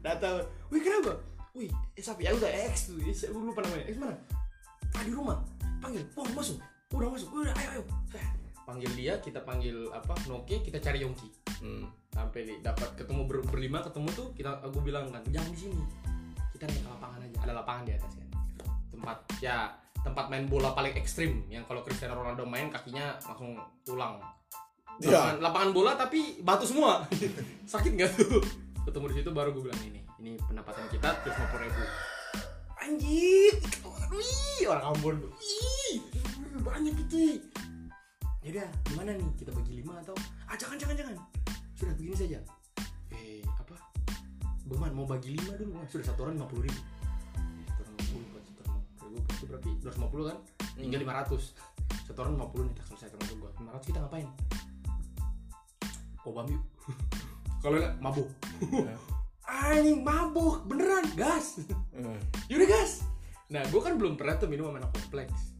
Datang. 0.00 0.48
Wih 0.72 0.80
kenapa? 0.80 1.20
Wih, 1.56 1.72
eh, 1.96 2.04
sapi 2.04 2.22
ya 2.22 2.32
udah 2.32 2.50
X 2.68 2.92
tuh. 2.92 3.00
Saya 3.08 3.32
lupa 3.32 3.64
namanya. 3.64 3.88
X 3.88 3.96
mana? 3.96 4.12
Ah 4.92 5.00
di 5.00 5.10
rumah. 5.10 5.40
Panggil. 5.80 6.04
Wah 6.12 6.28
masuk. 6.30 6.60
Udah 6.92 7.08
masuk. 7.08 7.28
Udah 7.32 7.56
ayo 7.56 7.68
ayo. 7.72 7.82
Eh, 8.12 8.26
Panggil 8.62 8.90
dia, 8.92 9.14
kita 9.18 9.40
panggil 9.40 9.88
apa? 9.90 10.12
Noki, 10.26 10.58
kita 10.60 10.76
cari 10.76 11.00
Yongki. 11.00 11.28
Hmm. 11.62 11.86
Sampai 12.10 12.60
dapat 12.60 12.92
ketemu 12.94 13.24
ber- 13.24 13.46
berlima 13.46 13.80
ketemu 13.80 14.08
tuh 14.12 14.26
kita 14.32 14.60
aku 14.60 14.80
bilang 14.80 15.08
kan 15.08 15.20
jangan 15.26 15.48
di 15.48 15.58
sini 15.58 15.80
kita 16.50 16.64
naik 16.64 16.80
ke 16.80 16.88
lapangan 16.88 17.20
aja 17.20 17.36
ada 17.44 17.52
lapangan 17.52 17.82
di 17.84 17.92
atas 17.92 18.12
kan 18.16 18.28
tempat 18.88 19.18
ya 19.38 19.56
tempat 20.00 20.24
main 20.32 20.48
bola 20.48 20.72
paling 20.72 20.96
ekstrim 20.96 21.44
yang 21.46 21.68
kalau 21.68 21.84
Cristiano 21.84 22.16
Ronaldo 22.16 22.48
main 22.48 22.72
kakinya 22.72 23.20
langsung 23.20 23.60
tulang 23.84 24.16
Ya. 24.96 25.12
lapangan, 25.12 25.36
lapangan 25.44 25.70
bola 25.76 25.92
tapi 25.92 26.40
batu 26.40 26.64
semua 26.64 27.04
sakit 27.76 27.92
nggak 27.92 28.10
tuh 28.16 28.40
ketemu 28.88 29.04
di 29.12 29.14
situ 29.20 29.30
baru 29.36 29.52
gue 29.52 29.68
bilang 29.68 29.82
ini 29.84 30.00
ini 30.26 30.34
pendapatan 30.42 30.90
kita 30.90 31.22
terus 31.22 31.38
lima 31.38 31.56
ribu. 31.62 31.82
Anjir 32.82 33.54
wih 34.10 34.66
orang 34.66 34.84
Ambon 34.90 35.14
tuh 35.22 35.32
Ih, 35.38 36.02
banyak 36.66 36.98
gitu 37.06 37.38
ya 38.42 38.50
udah 38.58 38.70
gimana 38.90 39.10
nih? 39.14 39.30
Kita 39.38 39.50
bagi 39.54 39.82
lima 39.82 40.02
atau? 40.02 40.18
Ah 40.50 40.58
jangan 40.58 40.74
jangan 40.78 40.98
jangan. 40.98 41.14
Sudah 41.78 41.94
begini 41.94 42.14
saja. 42.18 42.38
Eh 43.14 43.42
apa? 43.46 43.74
Beman 44.66 44.94
mau 44.98 45.06
bagi 45.06 45.38
lima 45.38 45.54
dulu. 45.54 45.78
Mas. 45.78 45.94
sudah 45.94 46.10
satu 46.10 46.26
orang 46.26 46.42
lima 46.42 46.46
puluh 46.50 46.62
ribu. 46.66 46.80
Eh, 47.38 47.62
satu 47.70 47.82
orang 47.86 47.94
lima 47.94 48.10
puluh 48.10 48.26
buat 48.30 48.42
satu 48.42 48.60
orang 48.66 48.78
lima 48.82 48.94
puluh 48.98 49.20
itu 49.22 49.44
berarti 49.46 49.70
dua 49.78 49.86
ratus 49.86 49.98
lima 49.98 50.08
puluh 50.10 50.24
kan? 50.26 50.38
Tinggal 50.74 51.00
lima 51.06 51.14
ratus. 51.22 51.42
Satu 52.06 52.18
orang 52.22 52.34
lima 52.34 52.46
puluh 52.50 52.64
nih 52.66 52.74
tak 52.74 52.86
selesai 52.90 53.08
sama 53.14 53.24
gua. 53.38 53.50
lima 53.62 53.70
ratus 53.78 53.86
kita 53.94 53.98
ngapain? 54.02 54.28
Obam 56.26 56.46
yuk 56.50 56.62
kalau 57.62 57.78
mabuk. 57.98 58.30
Ya. 58.70 58.98
Anjing 59.56 60.00
mabuk. 60.04 60.68
Beneran 60.68 61.06
gas. 61.16 61.64
Eh. 61.96 62.20
Yaudah 62.52 62.68
gas. 62.68 63.02
Nah 63.48 63.62
gue 63.70 63.80
kan 63.80 63.96
belum 63.96 64.18
pernah 64.20 64.36
tuh 64.36 64.50
minum 64.50 64.68
sama 64.68 64.84
anak 64.84 64.92
kompleks. 64.92 65.56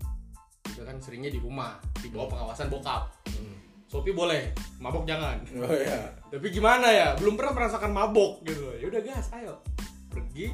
Kita 0.66 0.82
kan 0.84 1.00
seringnya 1.00 1.32
di 1.32 1.40
rumah 1.40 1.80
Di 1.96 2.12
bawah 2.12 2.28
pengawasan 2.36 2.68
bokap. 2.68 3.08
Hmm. 3.32 3.56
Sopi 3.86 4.10
boleh, 4.10 4.50
mabok 4.82 5.06
jangan. 5.06 5.38
Oh 5.62 5.70
ya. 5.70 6.10
Tapi 6.26 6.46
gimana 6.50 6.90
ya, 6.90 7.08
belum 7.14 7.38
pernah 7.38 7.54
merasakan 7.54 7.94
mabok 7.94 8.42
gitu. 8.42 8.74
Yaudah 8.82 9.02
gas, 9.06 9.30
ayo. 9.32 9.62
Pergi 10.10 10.50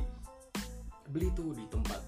Beli 1.13 1.29
tuh 1.37 1.53
di 1.53 1.65
tempat 1.69 2.01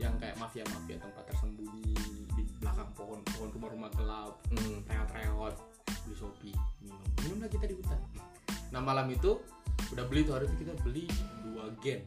Yang 0.00 0.22
kayak 0.22 0.36
mafia-mafia 0.40 0.96
tempat 0.96 1.28
tersembunyi 1.28 1.92
Di 2.32 2.42
belakang 2.62 2.88
pohon-pohon 2.94 3.48
rumah-rumah 3.52 3.90
gelap 3.94 4.34
Hmm. 4.52 4.82
Reot-reot. 4.90 5.54
Beli 6.02 6.14
sopi, 6.18 6.50
minum. 6.82 7.00
Minumlah 7.24 7.48
kita 7.48 7.64
di 7.70 7.74
hutan. 7.78 8.00
Nah 8.72 8.80
malam 8.80 9.06
itu 9.12 9.38
Udah 9.92 10.08
beli 10.08 10.24
tuh 10.24 10.40
hari 10.40 10.48
itu 10.48 10.64
kita 10.64 10.72
beli 10.80 11.04
dua 11.44 11.68
gen 11.84 12.00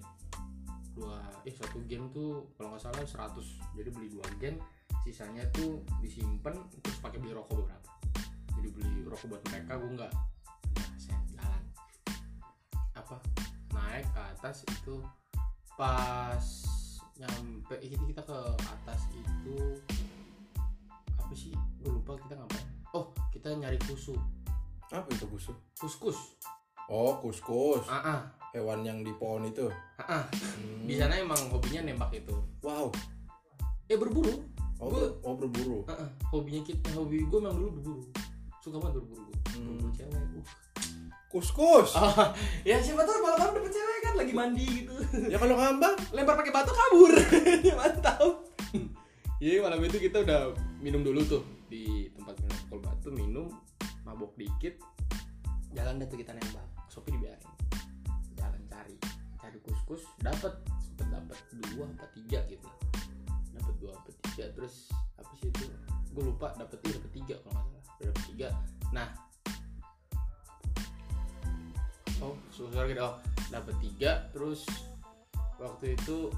dua 0.97 1.21
eh 1.45 1.53
satu 1.53 1.85
gen 1.85 2.09
tuh 2.09 2.49
kalau 2.57 2.73
nggak 2.73 2.81
salah 2.81 3.29
100 3.29 3.77
jadi 3.77 3.89
beli 3.93 4.07
dua 4.09 4.25
gen 4.41 4.57
sisanya 5.05 5.45
tuh 5.53 5.85
disimpan 6.01 6.57
terus 6.81 6.97
pakai 6.97 7.21
beli 7.21 7.37
rokok 7.37 7.61
beberapa. 7.61 7.93
Jadi 8.57 8.67
beli 8.73 9.05
rokok 9.05 9.27
buat 9.29 9.43
mereka 9.53 9.77
gue 9.77 9.91
nggak. 10.01 10.13
Nah, 10.81 10.89
saya 10.97 11.19
jalan. 11.29 11.63
Apa? 12.97 13.21
Naik 13.69 14.09
ke 14.09 14.21
atas 14.33 14.65
itu 14.65 15.05
pas 15.77 16.41
nyampe 17.21 17.75
eh, 17.85 17.93
kita 17.93 18.25
ke 18.25 18.39
atas 18.65 19.05
itu 19.13 19.57
apa 21.21 21.33
sih? 21.37 21.53
Gue 21.85 22.01
lupa 22.01 22.17
kita 22.17 22.33
ngapain. 22.33 22.65
Oh 22.97 23.13
kita 23.29 23.53
nyari 23.53 23.77
kusu 23.85 24.17
Apa 24.89 25.05
itu 25.11 25.27
kusuk? 25.27 25.57
kuskus 25.77 26.17
Oh, 26.87 27.17
kuskus. 27.17 27.81
ah 27.85 27.97
ah 27.99 28.19
Hewan 28.51 28.81
yang 28.81 29.01
di 29.01 29.11
pohon 29.11 29.43
itu. 29.43 29.67
ah, 29.97 30.03
ah. 30.11 30.23
Hmm. 30.31 30.85
di 30.85 30.95
sana 30.95 31.17
emang 31.17 31.37
hobinya 31.49 31.83
nembak 31.83 32.13
itu 32.13 32.35
Wow. 32.61 32.87
eh 33.85 33.95
berburu 33.95 34.31
Oh, 34.75 34.91
Gua- 34.91 35.15
oh 35.21 35.33
berburu. 35.33 35.83
Heeh, 35.85 36.03
hobinya 36.29 36.59
kita 36.61 36.91
hobi 36.91 37.23
gue 37.23 37.39
memang 37.39 37.55
dulu 37.55 37.69
berburu 37.73 38.01
suka 38.59 38.75
banget 38.77 38.99
berburu 38.99 39.23
gue 39.23 39.37
Hmm. 39.51 39.65
berburu 39.71 39.89
cewek 39.93 40.13
uh. 40.13 40.45
Kuskus. 41.27 41.89
Ah, 41.93 42.31
ya 42.67 42.77
siapa 42.77 43.01
tahu 43.01 43.17
malam-malam 43.19 43.55
dapet 43.55 43.71
cewek 43.71 43.97
kan 44.01 44.13
lagi 44.15 44.33
mandi 44.33 44.65
gitu 44.77 44.95
Ya 45.31 45.37
kalau 45.37 45.55
ngambang. 45.55 45.95
lempar 46.11 46.35
pakai 46.35 46.51
batu 46.51 46.71
kabur 46.71 47.11
mantap 47.79 48.19
Iya 49.37 49.59
malam 49.61 49.79
itu 49.81 49.97
kita 49.97 50.21
udah 50.21 50.51
minum 50.79 51.01
dulu 51.01 51.19
tuh 51.25 51.41
di 51.65 52.07
tempat 52.13 52.35
minum 52.37 52.55
alkohol 52.61 52.81
batu 52.81 53.09
minum 53.09 53.47
mabok 54.01 54.31
dikit 54.33 54.79
jalan 55.71 55.99
deh 55.99 56.07
tuh 56.07 56.15
kita 56.15 56.31
nembak 56.31 56.63
Sopi 56.95 57.11
dibiarin. 57.11 57.51
Jalan 58.39 58.63
cari. 58.71 58.95
Cari 59.35 59.59
kuskus 59.67 60.07
dapat 60.23 60.55
sempet 60.79 61.07
dapat 61.11 61.37
dua 61.75 61.91
apa 61.91 62.07
tiga 62.15 62.39
gitu. 62.47 62.69
Dapat 63.51 63.75
dua 63.83 63.91
apa 63.99 64.09
tiga 64.31 64.47
terus 64.55 64.87
apa 65.19 65.31
sih 65.43 65.51
itu? 65.51 65.67
Gue 66.15 66.23
lupa 66.31 66.55
dapet 66.55 66.79
tiga 66.79 67.03
dapet 67.03 67.11
tiga 67.11 67.35
kalau 67.43 67.59
nggak 67.59 67.83
salah. 67.83 67.95
Dapet 67.99 68.23
tiga. 68.31 68.47
Nah. 68.95 69.09
Oh 72.23 72.39
susah 72.55 72.87
gitu. 72.87 73.03
Oh 73.03 73.19
dapet 73.53 73.75
tiga 73.81 74.25
terus 74.33 74.65
waktu 75.61 75.93
itu 75.93 76.33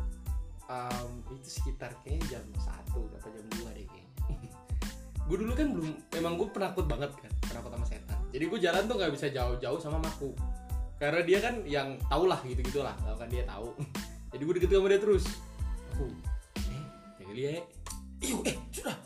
um, 0.67 1.09
itu 1.31 1.49
sekitar 1.49 1.95
kayak 2.03 2.23
jam 2.27 2.43
satu 2.59 3.07
atau 3.15 3.29
jam 3.31 3.45
2 3.63 3.77
deh 3.77 3.87
kayaknya 3.87 4.51
gue 5.27 5.37
dulu 5.43 5.51
kan 5.51 5.67
belum 5.75 5.91
emang 6.15 6.33
gue 6.39 6.47
penakut 6.55 6.85
banget 6.87 7.11
kan 7.19 7.31
penakut 7.51 7.71
sama 7.75 7.85
setan. 7.85 8.17
Jadi 8.31 8.43
gue 8.47 8.59
jalan 8.63 8.81
tuh 8.87 8.95
nggak 8.95 9.11
bisa 9.11 9.27
jauh-jauh 9.27 9.79
sama 9.83 9.99
maku. 9.99 10.31
Karena 10.97 11.21
dia 11.21 11.39
kan 11.43 11.55
yang 11.67 11.99
tau 12.07 12.23
lah 12.25 12.39
gitu 12.47 12.63
gitulah 12.63 12.95
tau 13.03 13.13
kan 13.19 13.29
dia 13.29 13.45
tahu 13.45 13.69
jadi 14.33 14.41
gue 14.41 14.53
deket 14.55 14.69
sama 14.71 14.87
dia 14.87 15.01
terus. 15.03 15.25
Aku 15.95 16.05
eh 16.63 16.83
jaga 17.19 17.33
dia 17.35 17.49
eh. 17.59 17.63
Iyo, 18.17 18.41
eh 18.47 18.55
sudah. 18.71 18.97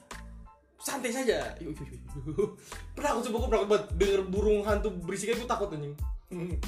Santai 0.77 1.11
saja. 1.11 1.57
Iyo, 1.57 1.73
iyo, 1.73 1.83
iyo. 1.89 2.45
penakut 2.95 3.25
coba 3.27 3.37
gue 3.41 3.49
penakut 3.49 3.67
banget. 3.73 3.85
Denger 3.97 4.21
burung 4.29 4.61
hantu 4.61 4.93
berisik 4.93 5.33
gue 5.33 5.49
takut 5.49 5.73
anjing. 5.73 5.97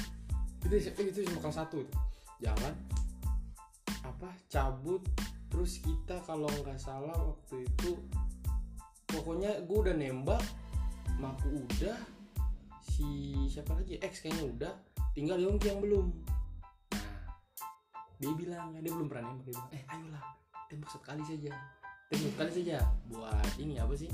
Itu 0.64 0.80
itu 0.80 1.28
kelas 1.28 1.60
satu 1.60 1.76
itu. 1.84 1.92
Jalan. 2.40 2.72
Apa? 4.00 4.32
Cabut. 4.48 5.04
Terus 5.52 5.84
kita 5.84 6.24
kalau 6.24 6.48
nggak 6.48 6.80
salah 6.80 7.12
waktu 7.12 7.68
itu 7.68 8.00
pokoknya 9.14 9.50
gue 9.62 9.78
udah 9.78 9.94
nembak 9.94 10.42
maku 11.22 11.62
udah 11.62 11.96
si 12.82 13.34
siapa 13.46 13.74
lagi 13.78 13.96
X 14.02 14.26
kayaknya 14.26 14.44
udah 14.50 14.72
tinggal 15.14 15.38
Yongki 15.38 15.70
yang 15.70 15.80
belum. 15.80 16.06
Nah 16.90 17.06
dia 18.18 18.32
bilang 18.34 18.74
dia 18.74 18.92
belum 18.92 19.06
pernah 19.06 19.30
nembak 19.30 19.46
dia 19.46 19.54
bilang 19.54 19.68
eh 19.70 19.82
ayolah 19.86 20.24
tembak 20.66 20.90
sekali 20.90 21.22
saja 21.22 21.52
tembak 22.10 22.30
sekali 22.34 22.50
saja. 22.50 22.76
Buat 23.10 23.54
ini 23.62 23.78
apa 23.78 23.94
sih? 23.94 24.10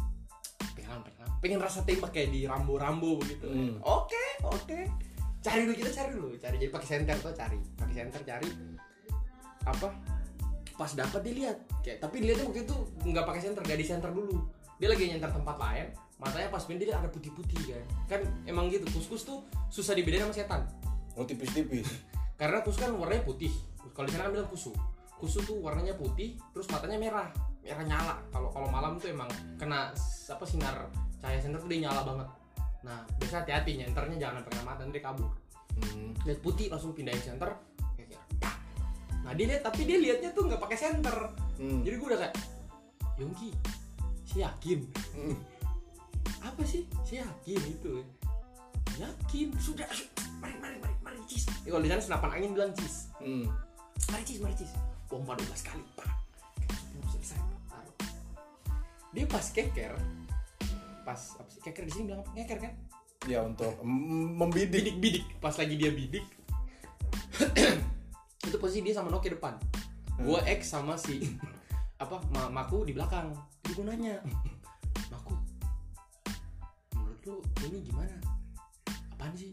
Pengen 0.77 1.01
pengen 1.05 1.29
pengen 1.41 1.61
rasa 1.61 1.81
tembak 1.89 2.13
kayak 2.13 2.31
di 2.33 2.45
Rambo 2.45 2.77
Rambo 2.77 3.17
begitu. 3.21 3.49
Hmm. 3.49 3.81
oke 3.81 4.25
oke. 4.45 4.79
Cari 5.41 5.65
dulu 5.65 5.75
kita 5.81 5.91
cari 5.97 6.11
dulu. 6.13 6.29
Cari 6.37 6.57
jadi 6.61 6.73
pakai 6.73 6.89
senter 6.89 7.17
tuh 7.17 7.33
cari. 7.33 7.59
Pakai 7.81 7.95
senter 7.97 8.21
cari. 8.29 8.49
Apa? 9.65 9.89
Pas 10.77 10.93
dapat 10.93 11.21
dilihat 11.25 11.57
kayak 11.81 12.01
tapi 12.01 12.21
dilihatnya 12.25 12.45
waktu 12.49 12.61
itu 12.65 12.77
nggak 13.09 13.25
pakai 13.25 13.41
senter 13.41 13.63
nggak 13.65 13.81
di 13.81 13.87
senter 13.89 14.13
dulu 14.13 14.60
dia 14.81 14.89
lagi 14.89 15.05
nyenter 15.07 15.29
tempat 15.31 15.57
lain 15.57 15.87
matanya 16.17 16.49
pas 16.49 16.65
pindah 16.65 16.85
dia 16.85 16.97
ada 16.97 17.09
putih-putih 17.09 17.61
kan 17.69 17.85
kan 18.09 18.21
emang 18.45 18.69
gitu 18.69 18.85
kuskus 18.91 19.23
tuh 19.23 19.45
susah 19.69 19.93
dibedain 19.93 20.25
sama 20.25 20.35
setan 20.35 20.63
Oh 21.15 21.27
tipis-tipis. 21.27 21.85
karena 22.41 22.65
kusu 22.65 22.81
kan 22.81 22.97
warnanya 22.97 23.23
putih 23.23 23.53
kalau 23.93 24.09
di 24.09 24.13
sana 24.17 24.27
kan 24.27 24.33
bilang 24.33 24.49
kusu 24.49 24.73
kusu 25.21 25.45
tuh 25.45 25.61
warnanya 25.61 25.93
putih 25.93 26.41
terus 26.57 26.65
matanya 26.73 26.97
merah 26.97 27.29
merah 27.61 27.85
nyala 27.85 28.15
kalau 28.33 28.49
kalau 28.49 28.69
malam 28.73 28.97
tuh 28.97 29.13
emang 29.13 29.29
kena 29.61 29.93
apa 30.27 30.45
sinar 30.49 30.89
cahaya 31.21 31.37
senter 31.37 31.61
tuh 31.61 31.69
dia 31.69 31.85
nyala 31.85 32.01
banget 32.01 32.29
nah 32.81 33.05
biasa 33.21 33.45
hati-hati 33.45 33.77
nyenternya 33.77 34.17
jangan 34.17 34.41
sampai 34.41 34.49
kena 34.49 34.63
mata 34.65 34.81
nanti 34.83 34.97
dia 34.97 35.05
kabur 35.05 35.31
Hmm. 35.71 36.13
lihat 36.27 36.43
putih 36.43 36.67
langsung 36.67 36.91
pindahin. 36.93 37.39
Pak. 37.39 37.55
nah 39.23 39.33
dia 39.33 39.47
lihat 39.55 39.63
tapi 39.63 39.87
dia 39.87 39.97
liatnya 39.97 40.35
tuh 40.35 40.51
nggak 40.51 40.61
pakai 40.61 40.77
center 40.77 41.17
Hmm. 41.57 41.85
jadi 41.85 41.95
gue 41.95 42.09
udah 42.11 42.21
kayak 42.21 42.35
Yongki 43.21 43.53
saya 44.31 44.47
yakin. 44.49 44.79
Hmm. 45.13 45.37
apa 46.41 46.63
sih? 46.63 46.87
Saya 47.03 47.27
yakin 47.27 47.61
itu 47.69 47.93
yakin. 48.97 49.49
Sudah 49.59 49.89
su- 49.91 50.09
mari 50.39 50.55
mari 50.57 50.77
mari 50.79 50.95
mari 51.01 51.19
cis 51.27 51.45
ya, 51.63 51.71
kalau 51.71 51.83
di 51.83 51.91
sana 51.91 52.01
senapan 52.01 52.31
angin 52.33 52.51
bilang 52.55 52.73
cis 52.73 53.11
Hmm. 53.19 53.45
mari 54.09 54.23
cis 54.23 54.39
mari 54.39 54.55
cis 54.55 54.71
pompa 55.07 55.35
12 55.35 55.63
kali 55.63 55.83
pak. 55.93 56.09
Selesai. 57.11 57.41
Taruh. 57.67 57.95
Dia 59.11 59.25
pas 59.27 59.43
keker 59.45 59.93
pas 61.03 61.21
apa 61.37 61.49
sih? 61.49 61.61
Keker 61.61 61.85
di 61.85 61.93
sini 61.93 62.05
bilang 62.07 62.23
apa? 62.23 62.31
Ngeker 62.33 62.59
kan? 62.61 62.73
Ya 63.27 63.43
untuk 63.43 63.75
membidik. 63.83 64.71
bidik 64.73 64.97
bidik. 64.97 65.25
Pas 65.39 65.53
lagi 65.53 65.75
dia 65.75 65.91
bidik 65.91 66.25
itu 68.47 68.57
posisi 68.57 68.81
dia 68.81 68.95
sama 68.95 69.11
Noki 69.11 69.29
depan. 69.29 69.57
Gue 70.17 70.41
X 70.47 70.71
sama 70.71 70.95
si 70.95 71.25
apa 72.01 72.17
ma 72.33 72.49
maku 72.49 72.89
di 72.89 72.97
belakang. 72.97 73.29
Jadi 73.61 73.73
gue 73.77 73.85
nanya 73.85 74.17
maku 75.13 75.37
menurut 76.97 77.21
lu 77.29 77.37
ini 77.69 77.79
gimana? 77.85 78.17
Apaan 79.13 79.37
sih? 79.37 79.53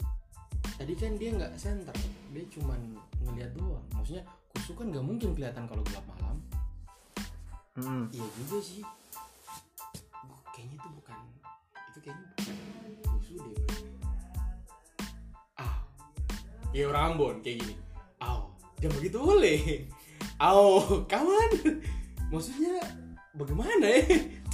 Tadi 0.80 0.94
kan 0.96 1.20
dia 1.20 1.36
nggak 1.36 1.60
center 1.60 1.92
dia 2.32 2.44
cuman 2.56 2.80
ngeliat 3.20 3.52
doang. 3.60 3.84
Maksudnya 4.00 4.24
kusu 4.56 4.72
kan 4.80 4.88
nggak 4.88 5.04
mungkin 5.04 5.36
kelihatan 5.36 5.68
kalau 5.68 5.84
gelap 5.92 6.06
malam. 6.08 6.40
Hmm. 7.78 8.08
iya 8.16 8.26
juga 8.40 8.58
sih. 8.64 8.82
Bu- 10.24 10.44
kayaknya 10.56 10.80
itu 10.80 10.90
bukan 10.96 11.20
itu 11.92 12.00
kayaknya 12.00 12.26
bukan 12.32 12.56
kusu 13.20 13.34
deh. 13.44 13.54
Bro. 13.60 13.84
ah 15.60 15.76
orang 16.74 17.04
Ambon 17.12 17.36
kayak 17.44 17.60
gini. 17.60 17.76
Aw 18.24 18.48
jangan 18.80 18.96
begitu 19.04 19.18
boleh. 19.20 19.60
Aw 20.40 21.04
kawan 21.12 21.52
maksudnya 22.32 22.82
bagaimana 23.34 23.86
ya? 23.86 24.02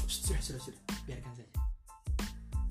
Sudah 0.05 0.39
sudah 0.43 0.61
sudah. 0.61 0.81
Biarkan 1.07 1.31
saja. 1.33 1.49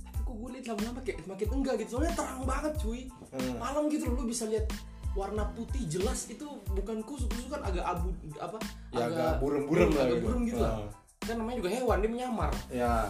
Tapi 0.04 0.18
kok 0.22 0.34
gue 0.36 0.48
liat 0.54 0.66
lama-lama 0.68 1.00
kayak 1.02 1.18
semakin 1.24 1.48
enggak 1.50 1.74
gitu. 1.82 1.90
Soalnya 1.98 2.12
terang 2.14 2.42
banget 2.44 2.72
cuy. 2.78 3.00
Hmm. 3.32 3.56
malam 3.56 3.88
gitu 3.88 4.12
loh 4.12 4.20
lu 4.20 4.28
bisa 4.28 4.44
lihat 4.44 4.68
warna 5.16 5.44
putih 5.56 5.88
jelas 5.88 6.28
itu 6.28 6.44
bukan 6.72 7.00
kusu 7.04 7.24
kusu 7.28 7.48
kan 7.48 7.64
agak 7.64 7.84
abu 7.84 8.12
apa 8.36 8.56
Ya 8.92 9.08
agak 9.08 9.40
burem-burem 9.40 9.88
lah 9.92 10.04
agak 10.08 10.20
gitu. 10.20 10.24
burem 10.28 10.40
gitu 10.48 10.60
lah. 10.60 10.72
Ah. 10.84 10.88
kan 11.22 11.36
namanya 11.40 11.56
juga 11.64 11.70
hewan 11.72 11.96
dia 12.04 12.10
menyamar. 12.12 12.52
Ya. 12.68 13.08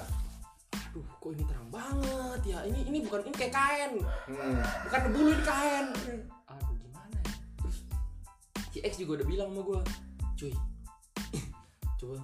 aduh 0.93 1.05
kok 1.19 1.31
ini 1.35 1.45
terang 1.49 1.69
banget 1.73 2.41
ya. 2.47 2.59
Ini 2.69 2.81
ini 2.87 2.99
bukan 3.03 3.21
ini 3.27 3.35
kayak 3.35 3.55
kain. 3.55 3.93
Hmm. 4.31 4.63
bukan 4.87 5.01
bulu 5.11 5.29
ini 5.35 5.43
kain. 5.43 5.87
Aduh 6.47 6.75
gimana 6.79 7.17
ya? 7.19 7.33
Terus 7.59 7.77
si 8.71 8.79
X 8.83 8.93
juga 9.03 9.23
udah 9.23 9.27
bilang 9.27 9.49
sama 9.51 9.61
gue 9.67 9.81
cuy 10.39 10.55
coba. 12.03 12.19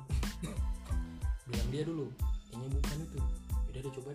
Bilang 1.47 1.69
dia 1.71 1.83
dulu 1.87 2.07
kayaknya 2.51 2.69
bukan 2.75 2.97
itu. 3.07 3.19
Udah 3.71 3.81
deh 3.81 3.93
coba 3.95 4.11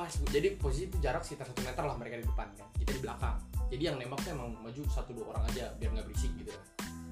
pas 0.00 0.12
jadi 0.32 0.56
posisi 0.56 0.88
itu 0.88 0.96
jarak 1.04 1.20
sekitar 1.20 1.52
satu 1.52 1.60
meter 1.60 1.84
lah 1.84 1.92
mereka 1.92 2.16
di 2.16 2.24
depan 2.24 2.48
kan 2.56 2.68
kita 2.80 2.96
di 2.96 3.00
belakang. 3.04 3.36
Jadi 3.68 3.82
yang 3.84 3.96
nembak 4.00 4.18
tuh 4.24 4.32
emang 4.32 4.56
maju 4.56 4.80
satu 4.88 5.10
dua 5.12 5.36
orang 5.36 5.44
aja 5.52 5.70
biar 5.76 5.90
nggak 5.92 6.06
berisik 6.08 6.32
gitu 6.40 6.50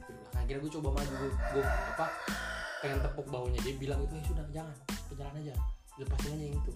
di 0.09 0.13
belakang 0.17 0.41
akhirnya 0.41 0.61
gue 0.65 0.73
coba 0.81 0.89
maju 0.97 1.13
gue, 1.29 1.65
apa 1.93 2.07
pengen 2.81 2.99
tepuk 3.05 3.27
bahunya 3.29 3.61
dia 3.61 3.75
bilang 3.77 4.01
itu 4.01 4.15
ya 4.17 4.25
sudah 4.25 4.45
jangan 4.51 4.77
jalan 5.13 5.35
aja 5.45 5.55
lepasin 5.99 6.31
aja 6.39 6.45
yang 6.47 6.57
itu. 6.57 6.73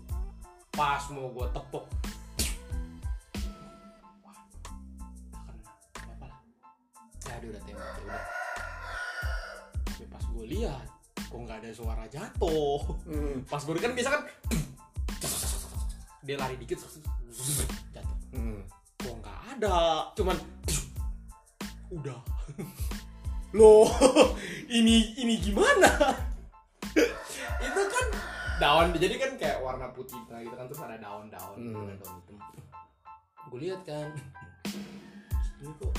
Pas 0.75 1.03
mau 1.15 1.31
gue 1.31 1.47
tepuk. 1.55 1.85
Wah, 4.27 4.39
kena 5.95 6.13
apa 6.19 6.27
lah. 6.27 6.41
Ya 7.25 7.35
dia 7.39 7.49
udah 7.55 7.63
tembak 7.63 7.89
ya 7.97 8.03
udah 8.05 8.42
gue 10.43 10.59
lihat 10.59 10.83
kok 11.15 11.39
nggak 11.39 11.63
ada 11.63 11.71
suara 11.71 12.03
jatuh. 12.11 12.83
Hmm. 13.07 13.47
pas 13.51 13.63
gue 13.63 13.79
kan 13.79 13.95
biasa 13.95 14.11
kan 14.11 14.23
dia 16.27 16.35
lari 16.35 16.59
dikit 16.59 16.83
jatuh. 17.95 18.19
Hmm. 18.35 18.67
kok 18.99 19.15
nggak 19.23 19.39
ada 19.55 20.11
cuman 20.19 20.35
udah. 22.03 22.19
Loh 23.59 23.87
ini 24.83 25.15
ini 25.15 25.39
gimana? 25.39 26.19
Itu 27.63 27.81
kan 27.87 28.07
daun 28.59 28.91
jadi 28.99 29.15
kan 29.15 29.39
kayak 29.39 29.63
warna 29.63 29.95
putih 29.95 30.19
nah 30.27 30.43
gitu 30.43 30.59
kan 30.59 30.67
terus 30.67 30.83
ada 30.83 30.99
daun-daun 30.99 31.55
gitu 31.63 31.79
Hmm. 31.79 31.87
kan, 31.87 31.97
daun 32.03 32.15
hitam. 32.19 32.37
Gue 33.47 33.59
lihat 33.63 33.81
kan. 33.87 34.11
Ini 35.63 35.71
kok 35.79 35.95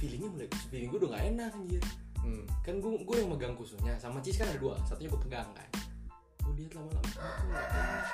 feelingnya 0.00 0.28
mulai 0.32 0.48
feeling 0.72 0.88
gue 0.88 0.98
udah 1.04 1.10
gak 1.12 1.24
enak 1.36 1.52
anjir 1.52 1.84
Hmm. 2.28 2.44
kan 2.60 2.76
gue 2.76 3.00
gue 3.00 3.16
yang 3.16 3.32
megang 3.32 3.56
kusunya 3.56 3.96
sama 3.96 4.20
Cis 4.20 4.36
kan 4.36 4.44
ada 4.52 4.60
dua 4.60 4.76
satunya 4.84 5.08
gue 5.08 5.20
pegang 5.24 5.48
kan. 5.56 5.68
Gue 6.44 6.52
lihat 6.60 6.76
lama-lama 6.76 7.08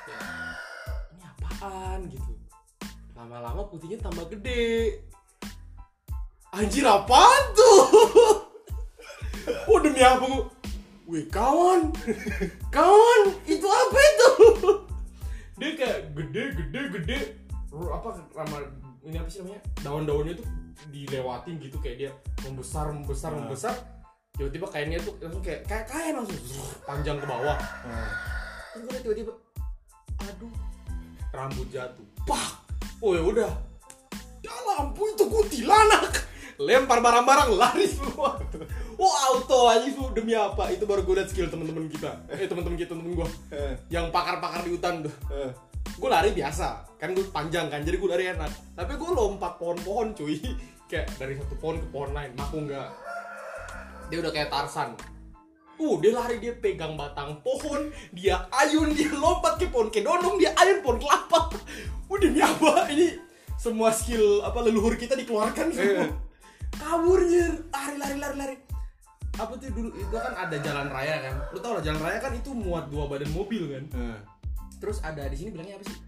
ya? 0.06 0.18
Ini 1.10 1.22
apaan? 1.34 2.00
Gitu. 2.06 2.32
Lama-lama 3.18 3.66
putihnya 3.66 3.98
tambah 3.98 4.30
gede. 4.30 5.02
Anjir 6.54 6.86
apaan 6.86 7.42
tuh? 7.52 7.82
Oh 9.68 9.76
demi 9.76 10.00
apa 10.00 10.24
gue 10.24 10.44
Wih 11.04 11.28
kawan. 11.28 11.92
Kawan 12.72 13.20
itu 13.44 13.66
apa 13.68 13.98
itu? 14.00 14.30
Dia 15.60 15.70
kayak 15.76 16.16
gede 16.16 16.42
gede 16.56 16.80
gede. 16.96 17.18
Apa 17.68 18.24
nama 18.32 18.64
ini 19.04 19.20
apa 19.20 19.28
sih 19.28 19.44
namanya? 19.44 19.60
Daun-daunnya 19.84 20.40
tuh 20.40 20.48
dilewatin 20.88 21.60
gitu 21.60 21.76
kayak 21.76 21.96
dia 22.00 22.10
membesar 22.40 22.88
membesar 22.88 23.36
Nah. 23.36 23.44
membesar 23.44 23.74
tiba-tiba 24.34 24.66
kainnya 24.66 24.98
tuh 24.98 25.14
langsung 25.22 25.42
kayak 25.42 25.62
kayak 25.64 25.86
kain 25.86 26.14
langsung 26.18 26.38
panjang 26.82 27.16
ke 27.22 27.26
bawah. 27.26 27.54
Hmm. 27.86 28.08
terus 28.74 28.82
gue 28.90 28.98
tiba-tiba 29.06 29.32
aduh 30.26 30.52
rambut 31.30 31.66
jatuh. 31.70 32.06
Pak! 32.26 32.50
Oh 32.98 33.14
ya 33.14 33.22
udah. 33.22 33.52
Ya 34.42 34.54
lampu 34.74 35.06
itu 35.08 35.24
kuntilanak 35.26 36.26
lempar 36.58 37.02
barang-barang 37.02 37.50
lari 37.58 37.86
semua. 37.90 38.38
Oh 38.94 39.10
auto 39.10 39.66
aja 39.70 39.86
itu 39.86 40.02
demi 40.14 40.38
apa? 40.38 40.70
Itu 40.70 40.86
baru 40.86 41.02
gue 41.02 41.14
liat 41.18 41.30
skill 41.30 41.50
temen-temen 41.50 41.90
kita. 41.90 42.14
Eh 42.30 42.46
temen-temen 42.46 42.78
kita 42.78 42.94
temen 42.94 43.10
gue 43.10 43.28
Eh. 43.50 43.74
yang 43.90 44.10
pakar-pakar 44.10 44.62
di 44.62 44.70
hutan 44.74 45.02
tuh. 45.02 45.14
Eh. 45.30 45.50
gue 45.94 46.10
lari 46.10 46.30
biasa. 46.34 46.98
Kan 46.98 47.14
gue 47.14 47.26
panjang 47.30 47.70
kan 47.70 47.82
jadi 47.82 47.98
gue 47.98 48.10
lari 48.10 48.24
enak. 48.34 48.50
Tapi 48.74 48.92
gue 48.94 49.10
lompat 49.10 49.58
pohon-pohon 49.58 50.14
cuy. 50.14 50.38
Kayak 50.90 51.10
dari 51.18 51.34
satu 51.38 51.54
pohon 51.58 51.78
ke 51.82 51.86
pohon 51.90 52.10
lain. 52.14 52.34
Aku 52.38 52.62
enggak 52.62 52.90
dia 54.14 54.22
udah 54.22 54.30
kayak 54.30 54.54
Tarsan 54.54 54.94
Uh, 55.74 55.98
dia 55.98 56.14
lari 56.14 56.38
dia 56.38 56.54
pegang 56.54 56.94
batang 56.94 57.42
pohon, 57.42 57.90
dia 58.14 58.46
ayun, 58.54 58.94
dia 58.94 59.10
lompat 59.10 59.58
ke 59.58 59.66
pohon 59.66 59.90
kedondong, 59.90 60.38
dia 60.38 60.54
ayun 60.54 60.86
pohon 60.86 61.02
kelapa. 61.02 61.50
Udah 62.06 62.30
demi 62.30 62.38
apa? 62.38 62.86
Ini 62.94 63.18
semua 63.58 63.90
skill 63.90 64.38
apa 64.46 64.62
leluhur 64.62 64.94
kita 64.94 65.18
dikeluarkan 65.18 65.74
semua. 65.74 66.06
Eh. 66.06 66.10
Kabur 66.78 67.26
nyir, 67.26 67.66
lari 67.74 67.96
lari 67.98 68.16
lari 68.22 68.36
lari. 68.38 68.56
Apa 69.34 69.58
tuh 69.58 69.66
dulu 69.74 69.90
itu 69.98 70.14
kan 70.14 70.46
ada 70.46 70.56
jalan 70.62 70.86
raya 70.94 71.14
kan? 71.26 71.34
Lu 71.50 71.58
tau 71.58 71.74
lah 71.74 71.82
jalan 71.82 71.98
raya 71.98 72.22
kan 72.22 72.32
itu 72.38 72.54
muat 72.54 72.86
dua 72.86 73.10
badan 73.10 73.34
mobil 73.34 73.66
kan? 73.74 73.84
Eh. 73.98 74.18
Terus 74.78 75.02
ada 75.02 75.26
di 75.26 75.34
sini 75.34 75.58
bilangnya 75.58 75.82
apa 75.82 75.90
sih? 75.90 75.98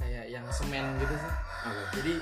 Kayak 0.00 0.32
yang 0.32 0.48
semen 0.48 0.96
gitu 0.96 1.12
sih. 1.12 1.32
Apa? 1.68 1.80
Jadi 1.92 2.14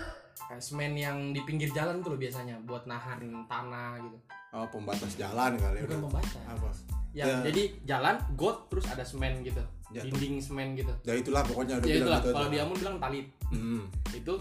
semen 0.58 0.98
yang 0.98 1.30
di 1.30 1.46
pinggir 1.46 1.70
jalan 1.70 2.02
tuh 2.02 2.18
loh 2.18 2.18
biasanya 2.18 2.58
buat 2.66 2.90
nahan 2.90 3.46
tanah 3.46 4.02
gitu. 4.02 4.18
Oh, 4.50 4.64
pembatas 4.66 5.12
jalan 5.14 5.54
kali 5.54 5.84
Bukan 5.84 5.88
udah. 5.90 6.00
pembatas. 6.08 6.42
Apa? 6.46 6.70
Yang 7.10 7.28
Ya. 7.28 7.36
jadi 7.44 7.62
jalan 7.84 8.16
got 8.34 8.68
terus 8.68 8.86
ada 8.86 9.04
semen 9.04 9.40
gitu. 9.40 9.60
Ya, 9.88 10.04
Dinding 10.04 10.40
semen 10.40 10.72
gitu. 10.74 10.92
Ya 11.02 11.14
itulah 11.14 11.40
pokoknya 11.42 11.80
udah 11.80 11.88
Ya 11.88 11.96
itulah 11.98 12.20
gitu. 12.20 12.30
kalau 12.30 12.48
dia 12.48 12.64
bilang 12.66 12.96
talit. 12.98 13.26
Hmm. 13.48 13.88
Itu 14.10 14.34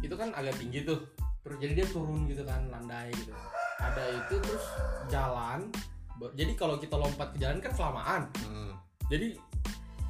itu 0.00 0.14
kan 0.14 0.28
agak 0.32 0.56
tinggi 0.56 0.82
tuh. 0.82 1.00
Terus 1.40 1.56
jadi 1.58 1.72
dia 1.74 1.86
turun 1.86 2.24
gitu 2.24 2.40
kan 2.42 2.64
landai 2.68 3.12
gitu. 3.12 3.32
Ada 3.78 4.02
itu 4.18 4.34
terus 4.38 4.64
jalan. 5.06 5.68
Jadi 6.32 6.52
kalau 6.54 6.76
kita 6.76 6.94
lompat 6.94 7.32
ke 7.32 7.38
jalan 7.38 7.58
kan 7.58 7.72
kelamaan. 7.72 8.22
Hmm. 8.40 8.72
Jadi 9.06 9.36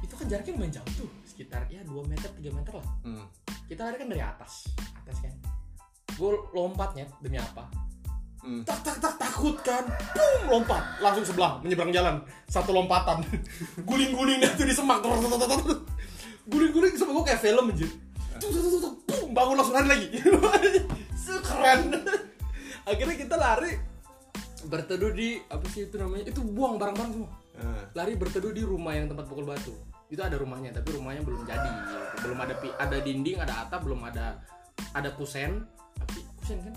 itu 0.01 0.13
kan 0.13 0.25
jaraknya 0.25 0.53
lumayan 0.53 0.73
jauh 0.73 0.91
tuh 0.95 1.09
sekitar 1.25 1.65
ya 1.65 1.81
2 1.81 1.91
meter 2.05 2.29
3 2.29 2.53
meter 2.53 2.73
lah 2.73 2.87
Hmm. 3.01 3.25
kita 3.65 3.81
lari 3.83 3.97
kan 3.97 4.07
dari 4.07 4.21
atas 4.21 4.69
atas 4.95 5.17
kan 5.19 5.33
gue 6.07 6.31
lompatnya 6.53 7.09
demi 7.19 7.35
apa 7.35 7.65
Hmm. 8.45 8.61
tak 8.61 8.77
tak 8.85 9.01
tak 9.01 9.17
takut 9.17 9.57
kan? 9.65 9.81
Boom, 10.13 10.41
lompat. 10.53 11.01
Langsung 11.01 11.25
sebelah 11.25 11.57
menyeberang 11.65 11.89
jalan. 11.89 12.21
Satu 12.45 12.77
lompatan. 12.77 13.25
Guling 13.89 14.13
guling 14.13 14.37
dah 14.37 14.53
tuh 14.53 14.69
di 14.69 14.75
semak. 14.77 15.01
Guling 15.01 16.69
guling 16.69 16.93
sama 16.93 17.17
gue 17.17 17.25
kayak 17.25 17.41
film 17.41 17.73
anjir? 17.73 17.89
Tuk, 18.37 18.53
boom, 19.09 19.33
bangun 19.33 19.57
langsung 19.57 19.73
lari 19.73 19.89
lagi. 19.89 20.07
Sekeren 21.25 21.89
akhirnya 22.89 23.15
kita 23.17 23.33
lari 23.33 23.81
berteduh 24.69 25.09
di 25.09 25.41
apa 25.49 25.65
sih 25.73 25.89
itu 25.89 25.97
namanya? 25.97 26.29
Itu 26.29 26.45
buang 26.45 26.77
barang-barang 26.77 27.11
semua. 27.17 27.31
Nah, 27.57 27.81
lari 27.97 28.13
berteduh 28.13 28.53
di 28.53 28.61
rumah 28.61 28.93
yang 28.93 29.09
tempat 29.09 29.25
pukul 29.25 29.49
batu. 29.49 29.73
Itu 30.05 30.21
ada 30.21 30.37
rumahnya 30.37 30.69
tapi 30.69 30.93
rumahnya 30.93 31.25
belum 31.25 31.49
jadi. 31.49 31.71
Belum 32.21 32.37
ada 32.37 32.53
ada 32.77 32.97
dinding 33.01 33.41
ada 33.41 33.65
atap 33.65 33.81
belum 33.89 34.05
ada 34.05 34.37
ada 34.93 35.09
kusen. 35.17 35.65
Sih 36.13 36.21
kusen 36.37 36.61
kan 36.61 36.75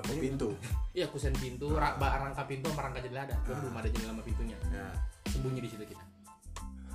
apa 0.00 0.12
pintu. 0.16 0.48
iya 0.96 1.06
kusen 1.06 1.34
pintu 1.36 1.70
ba- 1.76 2.16
rangka 2.18 2.42
pintu 2.48 2.66
sama 2.72 2.90
rangka 2.90 3.00
jendela 3.04 3.28
ada. 3.28 3.36
Cuma 3.44 3.56
belum 3.62 3.74
ada 3.78 3.88
jendela 3.88 4.12
sama 4.16 4.22
pintunya. 4.24 4.56
Nah, 4.72 4.92
sembunyi 5.28 5.60
di 5.62 5.68
situ 5.70 5.84
kita. 5.86 6.04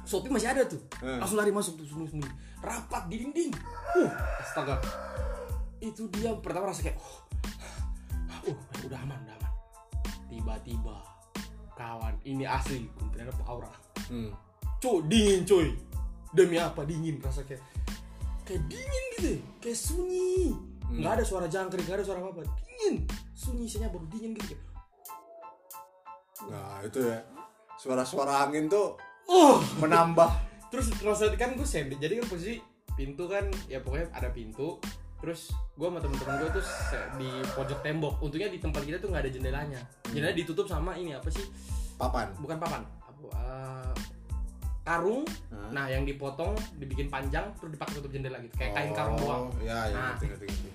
Sopi 0.06 0.30
masih 0.30 0.50
ada 0.54 0.68
tuh. 0.70 0.82
Hmm. 1.02 1.18
langsung 1.22 1.38
lari 1.40 1.50
masuk 1.50 1.82
tuh 1.82 1.86
sembunyi 1.88 2.10
sembunyi 2.14 2.34
rapat 2.62 3.04
di 3.10 3.16
dinding 3.22 3.52
uh 3.98 4.12
astaga. 4.42 4.82
Itu 5.82 6.10
dia 6.14 6.34
pertama 6.42 6.70
rasa 6.74 6.82
kayak 6.86 6.98
oh, 7.02 7.18
uh 8.52 8.58
udah 8.86 9.00
aman 9.02 9.18
udah 9.26 9.36
aman. 9.38 9.52
Tiba-tiba 10.30 10.98
kawan 11.76 12.16
ini 12.26 12.46
asli 12.46 12.90
kuntilanak 12.98 13.38
aura. 13.46 13.72
Hmm. 14.12 14.30
cuy 14.82 15.02
dingin 15.10 15.42
cuy. 15.48 15.68
Demi 16.36 16.60
apa 16.60 16.84
dingin? 16.84 17.18
Rasa 17.24 17.48
kayak 17.48 17.64
kayak 18.46 18.62
dingin 18.68 19.04
gitu. 19.16 19.30
Ya. 19.32 19.40
kayak 19.64 19.80
sunyi 19.80 20.75
nggak 20.94 21.14
ada 21.22 21.24
suara 21.26 21.48
jangkrik 21.50 21.86
nggak 21.86 22.02
ada 22.02 22.06
suara 22.06 22.20
apa 22.22 22.30
apa 22.36 22.42
dingin. 22.46 22.96
Sunyi 23.34 23.66
isinya 23.66 23.90
baru 23.90 24.06
dingin 24.10 24.32
gitu. 24.38 24.56
Nah 26.50 26.84
itu 26.86 27.00
ya. 27.02 27.20
Suara-suara 27.76 28.48
angin 28.48 28.72
tuh 28.72 28.96
oh. 29.28 29.60
menambah. 29.82 30.30
Terus 30.72 30.92
maksudnya 31.02 31.40
kan 31.40 31.56
gue 31.56 31.68
sendiri 31.68 31.96
jadi 32.00 32.14
kan 32.24 32.26
posisi 32.28 32.60
pintu 32.96 33.28
kan 33.28 33.48
ya 33.72 33.80
pokoknya 33.82 34.12
ada 34.16 34.30
pintu. 34.32 34.80
Terus 35.24 35.52
gue 35.74 35.88
sama 35.88 36.00
temen-temen 36.04 36.36
gue 36.46 36.50
tuh 36.60 36.66
di 37.18 37.30
pojok 37.56 37.80
tembok. 37.82 38.14
Untungnya 38.22 38.52
di 38.52 38.60
tempat 38.60 38.84
kita 38.84 38.98
tuh 39.00 39.10
nggak 39.12 39.24
ada 39.26 39.32
jendelanya. 39.32 39.82
Jendelanya 40.12 40.38
ditutup 40.38 40.68
sama 40.68 40.96
ini 40.96 41.16
apa 41.16 41.28
sih? 41.32 41.44
Papan. 41.96 42.36
Bukan 42.40 42.58
papan. 42.60 42.84
Apa 43.04 43.28
eh, 43.32 43.94
karung. 44.86 45.26
Hah? 45.50 45.74
nah 45.74 45.86
yang 45.90 46.06
dipotong 46.06 46.54
dibikin 46.78 47.10
panjang 47.10 47.50
terus 47.58 47.74
dipakai 47.74 48.00
tutup 48.00 48.12
jendela 48.14 48.38
gitu. 48.44 48.54
Kayak 48.56 48.72
kain 48.78 48.92
karung 48.94 49.18
doang. 49.18 49.44
Oh, 49.50 49.64
ya 49.66 49.90
ya 49.90 49.96
Nah. 49.98 50.14
ngerti 50.14 50.26
ngerti 50.30 50.46
ngerti 50.46 50.75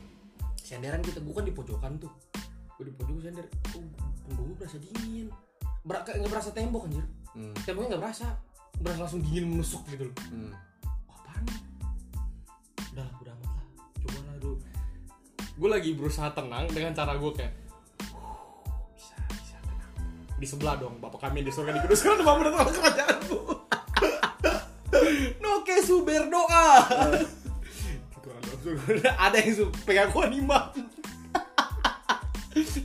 senderan 0.70 1.02
kita 1.02 1.18
gue 1.18 1.34
kan 1.34 1.42
di 1.42 1.50
pojokan 1.50 1.92
tuh. 1.98 2.12
Gue 2.78 2.86
di 2.86 2.94
pojok 2.94 3.18
sender. 3.18 3.46
Oh, 3.74 3.82
punggung 4.22 4.54
gue 4.54 4.56
berasa 4.62 4.78
dingin. 4.78 5.26
Ber 5.82 6.06
kayak 6.06 6.22
nggak 6.22 6.30
berasa 6.30 6.50
tembok 6.54 6.86
anjir. 6.86 7.02
Hmm. 7.34 7.54
temboknya 7.66 7.98
nggak 7.98 8.02
berasa. 8.06 8.26
Berasa 8.78 8.98
langsung 9.02 9.22
dingin 9.26 9.50
menusuk 9.50 9.82
gitu 9.90 10.06
loh. 10.06 10.16
Hmm. 10.30 10.54
Wah, 11.10 11.18
apaan 11.18 11.42
nih? 11.42 11.58
udah 12.94 13.06
udah 13.18 13.32
amat 13.34 13.50
lah. 13.50 13.66
Coba 13.98 14.18
lah 14.30 14.36
dulu 14.38 14.56
gue 15.60 15.68
lagi 15.68 15.90
berusaha 15.92 16.32
tenang 16.32 16.64
dengan 16.72 16.96
cara 16.96 17.12
gue 17.20 17.30
kayak 17.36 17.52
"Huh, 18.16 18.64
bisa 18.96 19.12
bisa 19.28 19.60
tenang. 19.60 19.92
Di 20.40 20.46
sebelah 20.48 20.80
dong 20.80 20.96
bapak 21.04 21.28
kami 21.28 21.44
di 21.44 21.52
surga 21.52 21.76
dikuduskan 21.76 22.16
sama 22.22 22.32
menurut 22.40 22.72
kerajaanmu 22.72 23.38
Noke 25.44 25.76
suber 25.84 26.32
doa 26.32 26.66
ada 29.26 29.36
yang 29.40 29.68
pegang 29.86 30.12
iman 30.14 30.66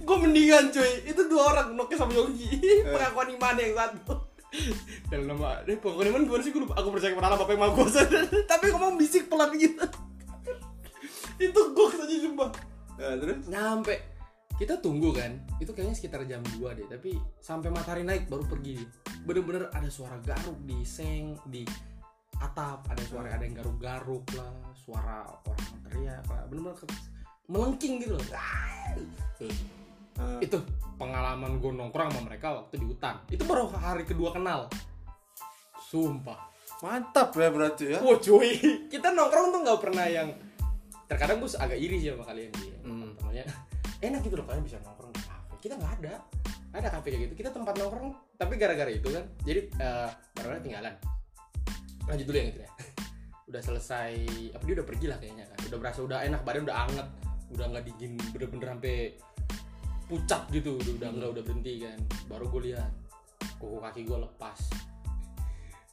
gue 0.05 0.17
mendingan 0.21 0.69
cuy. 0.69 1.09
Itu 1.09 1.25
dua 1.25 1.41
orang 1.49 1.73
Noke 1.73 1.97
sama 1.97 2.13
Yonggi 2.13 2.61
pengakuan 2.93 3.33
iman 3.33 3.55
yang 3.57 3.73
satu? 3.73 4.15
Dan 5.09 5.25
nama 5.25 5.65
eh 5.65 5.73
pengakuan 5.73 6.13
iman 6.13 6.21
gimana 6.29 6.41
sih? 6.45 6.53
Gue 6.53 6.69
aku 6.69 6.87
percaya 6.93 7.11
kepada 7.17 7.33
Allah 7.33 7.39
bapak 7.41 7.53
yang 7.57 7.61
maha 7.65 7.73
kuasa. 7.73 8.05
Tapi 8.45 8.65
ngomong 8.69 8.95
bisik 9.01 9.25
pelan 9.25 9.57
gitu 9.57 9.81
itu 11.35 11.61
gue 11.75 11.87
saja 11.91 12.15
sumpah. 12.23 12.49
Nah, 12.95 13.15
terus? 13.19 13.43
Nyampe. 13.51 13.95
Kita 14.55 14.79
tunggu 14.79 15.11
kan? 15.11 15.35
Itu 15.59 15.75
kayaknya 15.75 15.95
sekitar 15.99 16.23
jam 16.23 16.39
2 16.39 16.63
deh. 16.79 16.87
Tapi 16.87 17.19
sampai 17.43 17.67
matahari 17.67 18.07
naik 18.07 18.31
baru 18.31 18.47
pergi. 18.47 18.79
Bener-bener 19.27 19.67
ada 19.75 19.89
suara 19.91 20.15
garuk 20.23 20.55
di 20.63 20.79
seng 20.87 21.35
di 21.51 21.67
atap 22.43 22.83
ada 22.91 23.03
suara 23.05 23.31
ada 23.31 23.43
yang 23.43 23.55
garuk-garuk 23.55 24.25
lah 24.35 24.51
suara 24.75 25.23
orang 25.47 25.71
teriak 25.87 26.25
lah 26.27 26.43
bener-bener 26.51 26.75
ke- 26.77 27.13
melengking 27.45 28.01
gitu 28.01 28.17
loh. 28.17 28.25
Eh, 30.15 30.47
itu 30.47 30.57
pengalaman 30.95 31.59
gue 31.59 31.71
nongkrong 31.75 32.07
sama 32.09 32.21
mereka 32.31 32.55
waktu 32.55 32.79
di 32.79 32.85
hutan. 32.87 33.19
Itu 33.27 33.43
baru 33.43 33.67
hari 33.69 34.07
kedua 34.07 34.31
kenal. 34.31 34.71
Sumpah. 35.91 36.49
Mantap 36.81 37.35
ya 37.35 37.51
berarti 37.51 37.83
ya. 37.95 37.99
Wah 37.99 38.17
cuy. 38.17 38.49
Kita 38.87 39.11
nongkrong 39.11 39.51
tuh 39.51 39.59
nggak 39.61 39.79
pernah 39.83 40.05
yang 40.07 40.31
terkadang 41.05 41.43
gue 41.43 41.49
agak 41.59 41.77
iri 41.77 42.01
sih 42.01 42.09
sama 42.15 42.25
kalian 42.25 42.51
sih. 42.57 42.71
Hmm. 42.81 43.13
namanya 43.21 43.45
enak 44.01 44.21
gitu 44.25 44.35
loh 44.37 44.45
kalian 44.47 44.63
bisa 44.63 44.77
nongkrong 44.81 45.11
di 45.13 45.21
kafe. 45.21 45.53
Kita 45.61 45.73
nggak 45.77 45.93
ada. 46.01 46.13
Ada 46.75 46.87
kafe 46.91 47.07
kayak 47.11 47.21
gitu. 47.29 47.33
Kita 47.43 47.49
tempat 47.51 47.75
nongkrong 47.77 48.09
tapi 48.39 48.53
gara-gara 48.55 48.89
itu 48.89 49.07
kan. 49.11 49.23
Jadi 49.43 49.61
eh 49.77 50.09
barangnya 50.33 50.63
tinggalan 50.63 50.95
lanjut 52.05 52.25
dulu 52.25 52.37
yang 52.37 52.49
itu 52.53 52.59
ya. 52.61 52.71
Udah 53.49 53.61
selesai 53.61 54.13
apa 54.57 54.63
dia 54.65 54.75
udah 54.81 54.87
pergi 54.89 55.05
lah 55.05 55.17
kayaknya 55.21 55.45
kan. 55.45 55.59
Udah 55.69 55.77
berasa 55.77 55.99
udah 56.01 56.19
enak 56.25 56.41
badan 56.41 56.65
udah 56.65 56.77
anget. 56.89 57.07
Udah 57.53 57.65
nggak 57.69 57.83
dingin 57.85 58.17
bener-bener 58.33 58.67
sampai 58.73 58.97
pucat 60.09 60.41
gitu. 60.49 60.81
Udah 60.81 60.93
udah 60.97 61.09
nggak 61.13 61.29
udah 61.29 61.43
berhenti 61.45 61.73
kan. 61.85 61.99
Baru 62.25 62.49
gue 62.49 62.73
lihat 62.73 62.91
kuku 63.61 63.77
kaki 63.77 64.01
gue 64.01 64.17
lepas. 64.17 64.59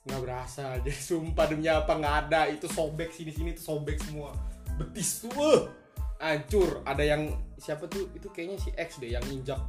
Nggak 0.08 0.20
berasa 0.24 0.64
jadi 0.84 0.96
sumpah 0.96 1.44
demi 1.44 1.68
apa 1.68 1.92
nggak 1.92 2.14
ada. 2.26 2.40
Itu 2.48 2.72
sobek 2.72 3.12
sini 3.12 3.30
sini 3.36 3.50
tuh 3.52 3.64
sobek 3.76 4.00
semua. 4.00 4.32
Betis 4.80 5.28
tuh 5.28 5.30
wah, 5.36 5.68
hancur. 6.24 6.80
Ada 6.88 7.04
yang 7.04 7.36
siapa 7.60 7.84
tuh 7.84 8.08
itu 8.16 8.32
kayaknya 8.32 8.56
si 8.64 8.72
X 8.72 8.96
deh 8.96 9.12
yang 9.12 9.24
injak 9.28 9.60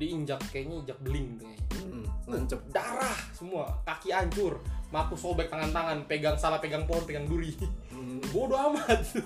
diinjak 0.00 0.40
kayaknya 0.48 0.80
injak 0.80 0.98
beling 1.04 1.36
kayaknya. 1.36 1.66
Hmm, 1.76 2.04
nancep. 2.24 2.60
Darah 2.72 3.18
semua 3.36 3.68
kaki 3.84 4.10
hancur 4.16 4.56
maku 4.90 5.14
sobek 5.14 5.46
tangan-tangan 5.46 6.02
pegang 6.10 6.34
salah 6.34 6.58
pegang 6.58 6.88
pohon 6.88 7.04
pegang 7.04 7.28
duri. 7.28 7.52
Hmm. 7.92 8.24
bodoh 8.34 8.56
amat. 8.72 9.20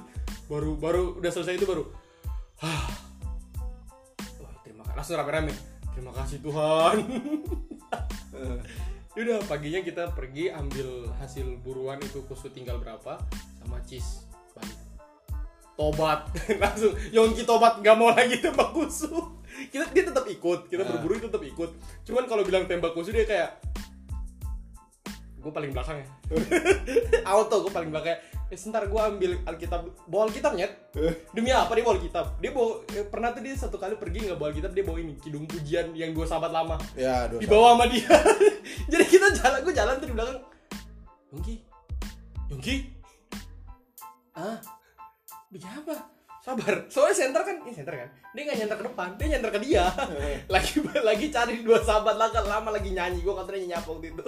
Baru 0.50 0.74
baru 0.76 1.22
udah 1.22 1.30
selesai 1.30 1.56
itu 1.56 1.64
baru 1.64 1.86
Hah. 2.60 2.86
Wah, 4.42 4.54
terima 4.66 4.82
kasih 4.84 4.94
langsung 4.98 5.16
rame-rame. 5.18 5.54
Terima 5.94 6.12
kasih 6.14 6.38
Tuhan. 6.42 6.96
Yaudah 9.14 9.46
paginya 9.46 9.78
kita 9.78 10.10
pergi 10.10 10.50
ambil 10.50 11.06
hasil 11.22 11.62
buruan 11.62 12.02
itu 12.02 12.26
kusut 12.26 12.50
tinggal 12.50 12.82
berapa 12.82 13.22
sama 13.62 13.78
cheese 13.86 14.26
balik. 14.58 14.78
Tobat. 15.78 16.26
Langsung 16.62 16.98
Yongki 17.14 17.46
tobat. 17.46 17.78
Nggak 17.78 17.94
mau 17.94 18.10
lagi 18.10 18.42
tembak 18.42 18.74
kusu 18.74 19.14
kita 19.70 19.84
dia 19.90 20.04
tetap 20.06 20.24
ikut 20.26 20.66
kita 20.66 20.82
Ah. 20.82 20.88
berburu 20.94 21.18
tetap 21.18 21.42
ikut. 21.42 21.70
Cuman 22.02 22.24
kalau 22.26 22.42
bilang 22.42 22.66
tembak 22.66 22.92
kusu 22.92 23.14
dia 23.14 23.24
kayak 23.24 23.50
gue 25.38 25.52
paling 25.52 25.76
belakang 25.76 26.00
ya. 26.00 26.06
Auto 27.36 27.68
gue 27.68 27.72
paling 27.72 27.92
belakang. 27.92 28.16
Eh 28.48 28.56
sebentar 28.56 28.88
gue 28.88 28.96
ambil 28.96 29.36
alkitab. 29.44 29.84
Bawa 30.08 30.32
alkitab 30.32 30.56
nyet. 30.56 30.72
Demi 31.36 31.52
apa 31.52 31.68
dia 31.76 31.84
bawa 31.84 32.00
alkitab? 32.00 32.26
Dia 32.40 32.50
bawa 32.56 32.80
eh, 32.96 33.04
pernah 33.04 33.28
tuh 33.36 33.44
dia 33.44 33.52
satu 33.52 33.76
kali 33.76 34.00
pergi 34.00 34.24
nggak 34.24 34.40
bawa 34.40 34.48
alkitab 34.56 34.72
dia 34.72 34.84
bawa 34.88 34.98
ini 35.04 35.20
kidung 35.20 35.44
pujian 35.44 35.92
yang 35.92 36.16
dua 36.16 36.24
sahabat 36.24 36.48
lama. 36.48 36.80
Ya 36.96 37.28
dosa 37.28 37.44
dibawa 37.44 37.76
sama 37.76 37.84
dia. 37.92 38.08
Jadi 38.92 39.04
kita 39.04 39.26
jalan 39.36 39.58
gue 39.60 39.74
jalan 39.76 39.94
tuh 40.00 40.08
di 40.08 40.14
belakang. 40.16 40.38
Yongki. 41.36 41.54
Yongki. 42.48 42.74
Ah. 44.32 44.58
Bikin 45.52 45.70
apa 45.70 46.13
sabar. 46.44 46.74
Soalnya 46.92 47.16
center 47.16 47.40
kan 47.40 47.56
ini 47.64 47.72
center 47.72 47.94
kan? 47.96 48.08
Dia 48.36 48.42
nggak 48.44 48.56
nyenter 48.60 48.76
ke 48.76 48.84
depan 48.92 49.08
dia 49.16 49.26
nyenter 49.32 49.50
ke 49.56 49.60
dia. 49.64 49.84
Lagi 50.54 50.76
lagi 51.00 51.26
cari 51.32 51.64
dua 51.64 51.80
sahabat 51.80 52.20
lama 52.20 52.40
lama 52.44 52.68
lagi 52.76 52.92
nyanyi. 52.92 53.24
Gue 53.24 53.32
katanya 53.32 53.58
nyanyi 53.64 53.76
apa 53.80 53.88
waktu 53.88 54.08
itu? 54.12 54.26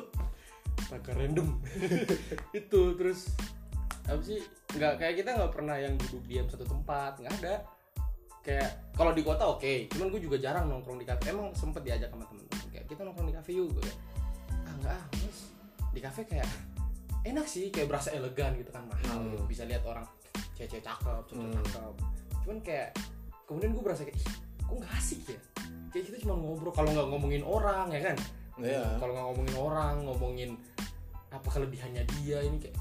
Agak 0.89 1.15
random. 1.19 1.49
Itu 2.65 2.81
terus? 2.97 3.21
Apa 4.09 4.23
sih? 4.25 4.41
Nggak 4.73 4.93
kayak 4.97 5.15
kita 5.21 5.31
nggak 5.37 5.53
pernah 5.53 5.77
yang 5.77 5.93
duduk 6.01 6.25
diam 6.25 6.49
satu 6.49 6.65
tempat 6.65 7.21
nggak 7.21 7.33
ada. 7.45 7.55
Kayak 8.41 8.71
kalau 8.97 9.13
di 9.13 9.23
kota 9.27 9.45
oke 9.45 9.91
cuman 9.93 10.07
gue 10.09 10.21
juga 10.25 10.37
jarang 10.41 10.73
nongkrong 10.73 10.97
di 10.97 11.05
kafe. 11.05 11.29
Emang 11.29 11.53
sempet 11.53 11.85
diajak 11.85 12.09
sama 12.09 12.25
temen-temen. 12.25 12.67
Kayak 12.73 12.87
kita 12.89 13.05
nongkrong 13.05 13.29
di 13.29 13.37
kafe 13.37 13.51
yuk 13.53 13.77
gue 13.77 13.93
ah 14.67 14.75
nggak 14.83 14.95
ah 14.95 15.05
mas 15.23 15.39
di 15.95 16.01
kafe 16.03 16.21
kayak 16.27 16.49
enak 17.27 17.47
sih 17.47 17.71
kayak 17.71 17.91
berasa 17.91 18.15
elegan 18.15 18.55
gitu 18.59 18.71
kan 18.71 18.87
mahal. 18.87 19.19
Hmm. 19.19 19.35
gitu. 19.35 19.45
bisa 19.47 19.63
lihat 19.67 19.83
orang 19.85 20.07
cewek-cewek 20.57 20.83
cakep 20.83 21.23
cowok 21.29 21.45
Hmm. 21.45 21.55
cakep. 21.63 21.95
Cuman 22.43 22.59
kayak 22.61 22.89
kemudian 23.45 23.71
gue 23.73 23.83
berasa 23.85 24.03
kayak 24.03 24.17
ih 24.17 24.27
kok 24.59 24.75
nggak 24.75 24.93
asik 24.97 25.21
ya? 25.29 25.41
Kayak 25.93 26.05
kita 26.11 26.17
cuma 26.25 26.35
ngobrol 26.35 26.73
kalau 26.73 26.91
nggak 26.91 27.07
ngomongin 27.07 27.43
orang 27.45 27.87
ya 27.93 28.01
kan? 28.03 28.17
Iya. 28.57 28.97
kalau 28.97 29.13
nggak 29.13 29.27
ngomongin 29.29 29.57
orang 29.61 29.95
ngomongin 30.03 30.51
apa 31.29 31.45
kelebihannya 31.45 32.09
dia 32.17 32.41
ini 32.41 32.57
kayak 32.59 32.77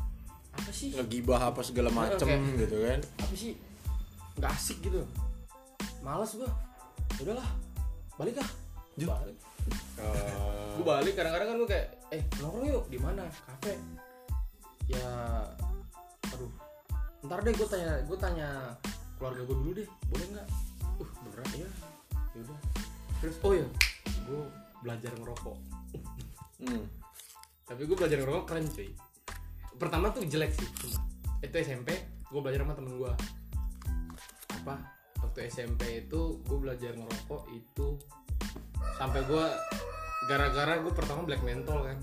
apa 0.56 0.72
sih? 0.72 0.96
Ngegibah 0.96 1.52
apa 1.52 1.60
segala 1.60 1.92
macem 1.92 2.26
Oke. 2.32 2.64
gitu 2.64 2.80
kan? 2.80 3.00
Apa 3.20 3.36
sih? 3.36 3.54
Nggak 4.40 4.52
asik 4.52 4.80
gitu. 4.82 5.04
Males 6.00 6.32
gua. 6.34 6.48
Ya 7.20 7.22
udahlah 7.28 7.50
balik 8.16 8.40
ah 8.40 8.50
Ju. 8.96 9.12
balik. 9.12 9.36
Eh, 10.00 10.32
gue 10.78 10.86
balik 10.86 11.14
kadang-kadang 11.14 11.48
kan 11.52 11.56
gue 11.60 11.70
kayak 11.70 11.88
eh 12.14 12.22
nongkrong 12.40 12.68
yuk 12.72 12.86
di 12.88 12.96
mana? 12.96 13.28
Kafe? 13.28 13.76
Ya 14.88 15.10
aduh 16.32 16.52
ntar 17.26 17.40
deh 17.42 17.54
gue 17.58 17.68
tanya 17.68 17.92
gue 18.06 18.18
tanya 18.22 18.50
keluarga 19.18 19.42
gue 19.48 19.56
dulu 19.58 19.72
deh 19.74 19.88
boleh 20.12 20.26
nggak? 20.38 20.48
Uh 21.02 21.10
beneran 21.26 21.50
ya 21.58 21.70
ya 22.36 22.40
udah. 22.46 22.60
Terus 23.24 23.36
oh 23.42 23.54
ya 23.58 23.68
gue 24.30 24.42
belajar 24.86 25.12
ngerokok. 25.18 25.58
Hmm. 26.56 26.88
tapi 27.66 27.82
gue 27.84 27.98
belajar 27.98 28.18
ngerokok 28.22 28.46
keren 28.46 28.66
cuy. 28.70 28.90
Pertama 29.76 30.14
tuh 30.14 30.24
jelek 30.24 30.54
sih 30.54 30.70
itu 31.42 31.58
SMP 31.62 31.90
gue 32.30 32.40
belajar 32.42 32.62
sama 32.62 32.78
temen 32.78 32.96
gue 32.98 33.14
apa? 34.62 34.76
Waktu 35.26 35.50
SMP 35.50 36.06
itu 36.06 36.40
gue 36.46 36.58
belajar 36.62 36.94
ngerokok 36.94 37.42
itu 37.52 37.98
sampai 38.96 39.22
gue 39.26 39.46
gara-gara 40.30 40.80
gue 40.80 40.94
pertama 40.94 41.26
black 41.26 41.42
mentol 41.42 41.82
kan. 41.82 41.98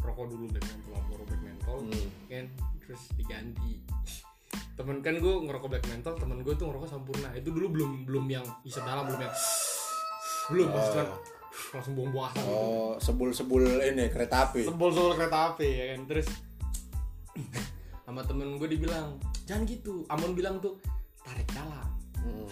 Rokok 0.00 0.26
dulu 0.32 0.48
black 0.50 0.64
mentol 0.72 0.90
Marlboro 0.96 1.22
black 1.28 1.42
mentol 1.44 1.76
Hmm. 1.84 2.08
kan 2.32 2.46
terus 2.84 3.02
diganti. 3.16 3.80
Temen 4.78 5.00
kan 5.02 5.18
gue 5.18 5.34
ngerokok 5.46 5.68
black 5.70 5.86
mentol 5.86 6.14
temen 6.18 6.42
gue 6.42 6.54
tuh 6.54 6.66
ngerokok 6.66 6.88
sampurna. 6.90 7.30
Itu 7.34 7.54
dulu 7.54 7.66
belum 7.74 7.90
belum 8.10 8.24
yang 8.26 8.46
isep 8.66 8.82
dalam 8.82 9.06
belum 9.06 9.22
yang 9.22 9.34
belum 10.52 10.68
maksudnya 10.70 10.98
kan 10.98 11.08
langsung 11.74 11.94
buang-buang 11.94 12.26
asap 12.34 12.42
gitu. 12.42 12.50
Oh 12.50 12.92
sebul-sebul 12.98 13.62
ini 13.82 14.10
kereta 14.10 14.50
api. 14.50 14.66
Sebol 14.66 14.90
sebol 14.90 15.14
kereta 15.14 15.54
api 15.54 15.68
ya 15.70 15.84
kan? 15.94 16.00
Terus 16.10 16.26
sama 18.06 18.20
temen 18.26 18.58
gue 18.58 18.68
dibilang 18.70 19.18
jangan 19.46 19.62
gitu. 19.66 20.02
Amon 20.10 20.34
bilang 20.34 20.58
tuh 20.58 20.78
tarik 21.22 21.48
dalam. 21.54 21.88
Hmm. 22.24 22.48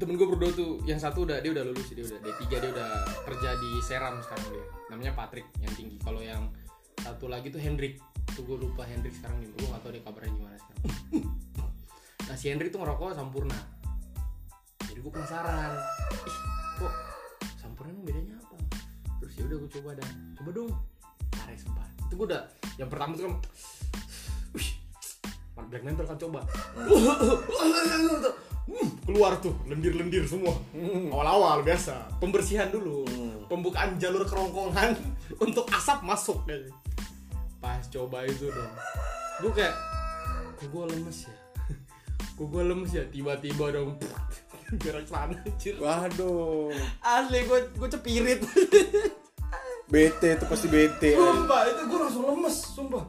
temen 0.00 0.16
gue 0.16 0.28
berdua 0.32 0.48
tuh 0.56 0.80
yang 0.88 0.96
satu 0.96 1.28
udah 1.28 1.44
dia 1.44 1.52
udah 1.52 1.60
lulus 1.60 1.92
dia 1.92 2.00
udah 2.00 2.24
D3 2.24 2.40
dia 2.48 2.70
udah 2.72 2.90
kerja 3.28 3.52
di 3.52 3.70
Seram 3.84 4.16
sekarang 4.24 4.46
dia. 4.56 4.66
Namanya 4.88 5.12
Patrick 5.12 5.44
yang 5.60 5.74
tinggi. 5.76 6.00
Kalau 6.00 6.24
yang 6.24 6.48
satu 7.02 7.26
lagi 7.26 7.48
tuh 7.48 7.60
Hendrik. 7.60 8.00
Tuh 8.30 8.42
gue 8.46 8.56
lupa 8.60 8.86
Hendrik 8.86 9.16
sekarang 9.16 9.42
di 9.42 9.50
gue 9.50 9.66
gak 9.66 9.82
tau 9.82 9.90
dia 9.90 10.02
kabarnya 10.04 10.32
gimana 10.34 10.56
sekarang. 10.58 10.84
Nah 12.30 12.38
si 12.38 12.46
Hendrik 12.46 12.70
tuh 12.70 12.78
ngerokok 12.78 13.10
Sampurna. 13.18 13.58
Jadi 14.86 15.02
gue 15.02 15.12
penasaran. 15.12 15.74
Ih 16.14 16.38
kok 16.78 16.94
Sampurna 17.58 17.90
emang 17.90 18.06
bedanya 18.06 18.38
apa? 18.38 18.54
Terus 19.18 19.32
ya 19.34 19.42
udah 19.50 19.56
gue 19.58 19.70
coba 19.74 19.90
dah. 19.98 20.10
Coba 20.38 20.50
dong. 20.54 20.70
Tarik 21.34 21.58
sempat 21.58 21.90
itu 22.10 22.18
gue 22.18 22.26
udah 22.26 22.42
yang 22.74 22.90
pertama 22.90 23.14
tuh 23.14 23.30
kan 23.30 23.34
wih 24.58 24.68
Black 25.70 25.84
Mentor 25.86 26.04
kan 26.10 26.18
coba. 26.18 26.40
Hmm, 28.66 28.90
keluar 29.06 29.38
tuh 29.38 29.54
lendir-lendir 29.70 30.26
semua. 30.26 30.54
Awal-awal 31.14 31.62
biasa. 31.62 32.18
Pembersihan 32.18 32.66
dulu. 32.70 33.06
Hmm. 33.06 33.30
pembukaan 33.50 33.98
jalur 33.98 34.22
kerongkongan 34.22 34.94
untuk 35.44 35.66
asap 35.74 36.06
masuk 36.06 36.38
kayaknya 36.46 36.70
pas 37.60 37.84
coba 37.92 38.24
itu 38.24 38.48
dong. 38.48 38.72
Gue 39.44 39.52
kayak 39.52 39.76
kok 40.56 40.68
gue 40.72 40.84
lemes 40.96 41.28
ya? 41.28 41.34
Kok 42.40 42.46
gue 42.48 42.62
lemes 42.64 42.90
ya? 42.96 43.04
Tiba-tiba 43.12 43.64
dong 43.76 44.00
gerak 44.82 45.04
sana 45.04 45.36
anjir 45.44 45.76
waduh. 45.76 46.72
Asli 47.04 47.44
gue 47.44 47.58
gue 47.76 47.88
cepirit. 47.92 48.40
BT 49.90 50.22
itu 50.38 50.44
pasti 50.46 50.66
BT 50.70 51.02
sumpah 51.18 51.60
itu 51.68 51.82
gue 51.84 51.98
langsung 52.00 52.24
lemes 52.24 52.56
sumpah. 52.72 53.04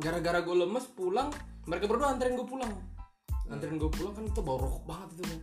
Gara-gara 0.00 0.40
gue 0.40 0.56
lemes 0.56 0.88
pulang 0.96 1.28
mereka 1.68 1.84
berdua 1.84 2.16
anterin 2.16 2.40
gue 2.40 2.48
pulang. 2.48 2.72
Anterin 3.52 3.76
gue 3.76 3.90
pulang 3.92 4.16
kan 4.16 4.24
itu 4.24 4.40
bau 4.40 4.56
rokok 4.56 4.84
banget 4.88 5.08
itu 5.20 5.24
kan. 5.28 5.40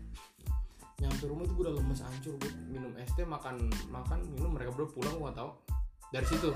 Nyampe 0.96 1.24
rumah 1.28 1.44
itu 1.44 1.54
gue 1.54 1.64
udah 1.68 1.76
lemes 1.76 2.00
hancur 2.02 2.34
gue 2.42 2.52
minum 2.72 2.90
es 2.98 3.12
teh 3.14 3.28
makan 3.28 3.70
makan 3.92 4.20
minum 4.34 4.50
mereka 4.56 4.72
berdua 4.74 4.90
pulang 4.96 5.14
gue 5.20 5.32
tau 5.36 5.52
dari 6.10 6.26
situ. 6.26 6.50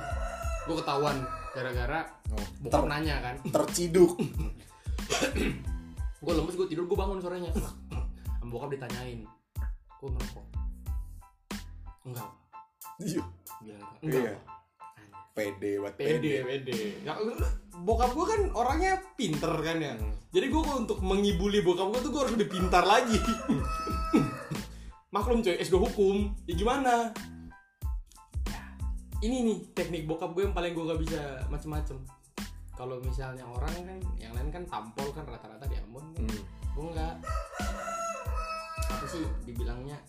Gue 0.66 0.76
ketahuan 0.78 1.18
gara-gara 1.50 2.06
Oh, 2.30 2.46
bokap 2.62 2.86
ter- 2.86 2.90
nanya 2.90 3.16
kan. 3.20 3.36
terciduk. 3.42 4.14
Gue 6.20 6.34
lemes 6.36 6.54
gue 6.54 6.68
tidur 6.68 6.86
gue 6.86 6.94
bangun 6.94 7.18
sorenya. 7.20 7.50
Bokap 8.46 8.70
ditanyain 8.70 9.26
gue 10.00 10.10
merokok 10.10 10.46
enggak. 12.02 12.30
Iya. 13.00 13.22
bilang 13.60 13.84
enggak. 14.02 14.24
Iya. 14.24 14.34
Pak." 14.34 14.42
Anjir. 14.98 15.20
pede 15.30 15.72
buat 15.78 15.94
pede 15.96 16.12
pede. 16.12 16.32
pede. 16.44 16.78
Ya, 17.02 17.14
bokap 17.78 18.12
gue 18.12 18.26
kan 18.26 18.42
orangnya 18.52 18.94
pinter 19.14 19.52
kan 19.60 19.78
ya. 19.78 19.94
Jadi 20.30 20.46
gue 20.48 20.62
untuk 20.76 21.00
mengibuli 21.00 21.60
bokap 21.60 21.88
gue 21.90 22.00
tuh 22.02 22.10
gue 22.12 22.22
harus 22.22 22.34
lebih 22.36 22.50
pintar 22.50 22.84
lagi. 22.84 23.16
Maklum 25.16 25.42
coy 25.42 25.56
S2 25.58 25.76
hukum. 25.80 26.16
Ya 26.46 26.54
gimana 26.54 27.10
ini 29.20 29.38
nih 29.44 29.58
teknik 29.76 30.08
bokap 30.08 30.32
gue 30.32 30.48
yang 30.48 30.56
paling 30.56 30.72
gue 30.72 30.86
gak 30.88 31.02
bisa 31.02 31.22
macem-macem. 31.52 32.00
Kalau 32.76 33.04
misalnya 33.04 33.44
orang 33.44 33.76
kan 33.84 34.00
yang 34.16 34.32
lain 34.32 34.48
kan 34.56 34.64
tampol 34.64 35.12
kan 35.12 35.28
rata-rata 35.28 35.68
di 35.68 35.76
Ambon 35.76 36.16
kan. 36.16 36.24
Hmm. 36.24 36.44
gue 36.70 36.86
enggak 36.96 37.16
apa 38.88 39.06
sih 39.12 39.24
dibilangnya? 39.44 40.00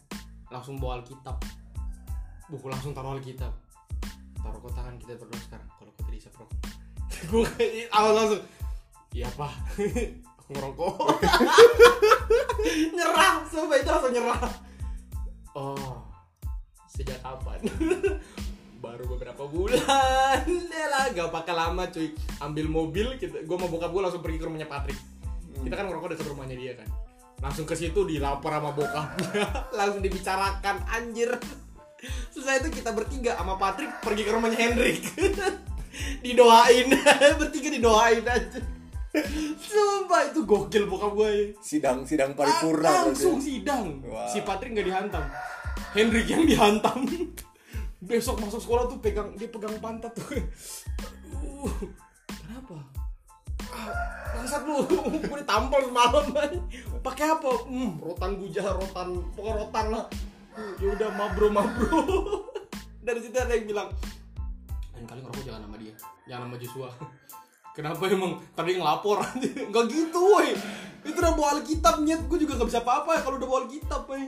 Langsung 0.55 0.79
bawa 0.79 1.03
Alkitab. 1.03 1.43
Buku 2.47 2.71
langsung 2.71 2.95
taruh 2.95 3.19
Alkitab. 3.19 3.51
Taruh 4.39 4.61
kotakan 4.63 4.95
kita 5.03 5.19
berdua 5.19 5.41
sekarang 5.43 5.67
kalau 5.75 5.91
kau 5.99 6.03
tidak 6.07 6.17
bisa 6.23 6.31
rokok 6.33 6.59
gue 7.31 7.47
awal 7.91 8.13
langsung 8.15 8.43
iya 9.11 9.27
pak. 9.35 9.53
Ngerokok. 10.51 10.95
Nyerah 12.97 13.43
sampai 13.47 13.83
itu 13.83 13.91
langsung 13.91 14.15
nyerah. 14.15 14.43
Oh 15.55 16.11
sejak 17.01 17.19
kapan 17.25 17.61
baru 18.81 19.05
beberapa 19.14 19.45
bulan. 19.47 19.78
Ya 20.72 20.87
lah 20.89 21.12
gak 21.12 21.31
pakai 21.31 21.55
lama 21.55 21.85
cuy. 21.93 22.16
Ambil 22.41 22.66
mobil 22.66 23.07
kita 23.20 23.45
gue 23.45 23.57
mau 23.61 23.68
bokap 23.68 23.93
gue 23.93 24.03
langsung 24.03 24.24
pergi 24.24 24.41
ke 24.41 24.45
rumahnya 24.49 24.66
Patrick. 24.66 24.97
Kita 25.61 25.74
kan 25.76 25.85
ngerokok 25.93 26.09
dekat 26.16 26.26
rumahnya 26.33 26.57
dia 26.57 26.72
kan. 26.74 26.89
Langsung 27.45 27.68
ke 27.68 27.76
situ 27.76 28.01
dilapor 28.09 28.49
sama 28.49 28.72
bokapnya. 28.72 29.45
Langsung 29.78 30.01
dibicarakan 30.01 30.76
anjir. 30.89 31.37
Selesai 32.33 32.64
itu 32.64 32.81
kita 32.81 32.97
bertiga 32.97 33.37
sama 33.37 33.61
Patrick 33.61 33.93
pergi 34.01 34.22
ke 34.24 34.33
rumahnya 34.33 34.59
Hendrik. 34.59 35.05
Didoain. 36.24 36.89
Bertiga 37.37 37.68
didoain 37.68 38.24
aja 38.24 38.61
sumpah 39.59 40.31
itu 40.31 40.47
gokil 40.47 40.87
bokap 40.87 41.18
gue 41.18 41.59
sidang 41.59 42.07
sidang 42.07 42.31
paripurna 42.39 43.11
langsung 43.11 43.43
berarti. 43.43 43.59
sidang. 43.59 43.87
Wah. 44.07 44.31
si 44.31 44.39
Patrick 44.47 44.70
nggak 44.70 44.87
dihantam. 44.87 45.24
Hendrik 45.91 46.31
yang 46.31 46.47
dihantam 46.47 47.11
besok 48.01 48.40
masuk 48.40 48.61
sekolah 48.64 48.88
tuh 48.88 48.98
pegang 48.98 49.36
dia 49.36 49.48
pegang 49.53 49.76
pantat 49.76 50.12
tuh. 50.16 50.24
Kenapa? 52.40 52.80
Ah, 53.70 53.92
bangsat 54.34 54.64
lu 54.64 54.82
gue 55.30 55.38
ditampol 55.44 55.80
semalam 55.84 56.24
man. 56.32 56.53
pakai 57.05 57.26
apa? 57.28 57.53
Hmm, 57.68 58.01
rotan 58.01 58.40
gujah 58.40 58.72
rotan 58.72 59.09
pokoknya 59.36 59.55
rotan 59.61 59.86
lah. 59.92 60.05
Ya 60.80 60.88
udah 60.96 61.09
mabro 61.14 61.48
mabro 61.53 62.01
dari 63.07 63.20
situ 63.22 63.36
ada 63.36 63.55
yang 63.55 63.68
bilang 63.68 63.88
lain 64.92 65.07
kali 65.09 65.20
ngerokok 65.24 65.44
jangan 65.46 65.62
sama 65.64 65.76
dia 65.78 65.94
jangan 66.24 66.44
sama 66.48 66.57
Joshua. 66.57 66.88
Kenapa 67.70 68.03
emang? 68.11 68.42
Tadi 68.57 68.76
ngelapor. 68.76 69.22
Nggak 69.70 69.84
gitu 69.88 70.18
woi. 70.18 70.53
Itu 71.07 71.16
udah 71.22 71.32
bawa 71.38 71.48
alkitab 71.61 72.03
nyet. 72.03 72.26
Gue 72.26 72.42
juga 72.42 72.59
gak 72.59 72.68
bisa 72.68 72.82
apa-apa 72.82 73.16
ya 73.16 73.20
kalau 73.22 73.38
udah 73.38 73.48
bawa 73.48 73.61
alkitab 73.64 74.03
woi 74.11 74.26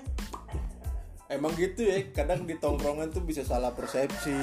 emang 1.32 1.52
gitu 1.56 1.82
ya 1.82 1.98
kadang 2.12 2.44
di 2.44 2.60
tongkrongan 2.60 3.08
tuh 3.08 3.24
bisa 3.24 3.42
salah 3.42 3.72
persepsi 3.72 4.36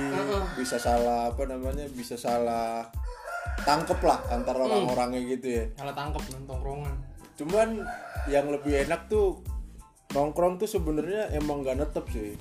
bisa 0.57 0.81
salah 0.81 1.29
apa 1.29 1.45
namanya 1.45 1.85
bisa 1.93 2.17
salah 2.17 2.89
tangkep 3.63 3.99
lah 4.01 4.19
antara 4.31 4.65
orang-orangnya 4.65 5.21
gitu 5.35 5.47
ya. 5.51 5.63
Salah 5.75 5.91
tangkep 5.91 6.23
nang 6.31 6.45
tongkrongan. 6.47 6.95
Cuman 7.35 7.69
yang 8.31 8.47
lebih 8.51 8.87
enak 8.87 9.11
tuh 9.11 9.43
nongkrong 10.15 10.57
tuh 10.57 10.65
sebenarnya 10.65 11.29
emang 11.37 11.61
gak 11.61 11.77
netep 11.77 12.05
sih 12.09 12.33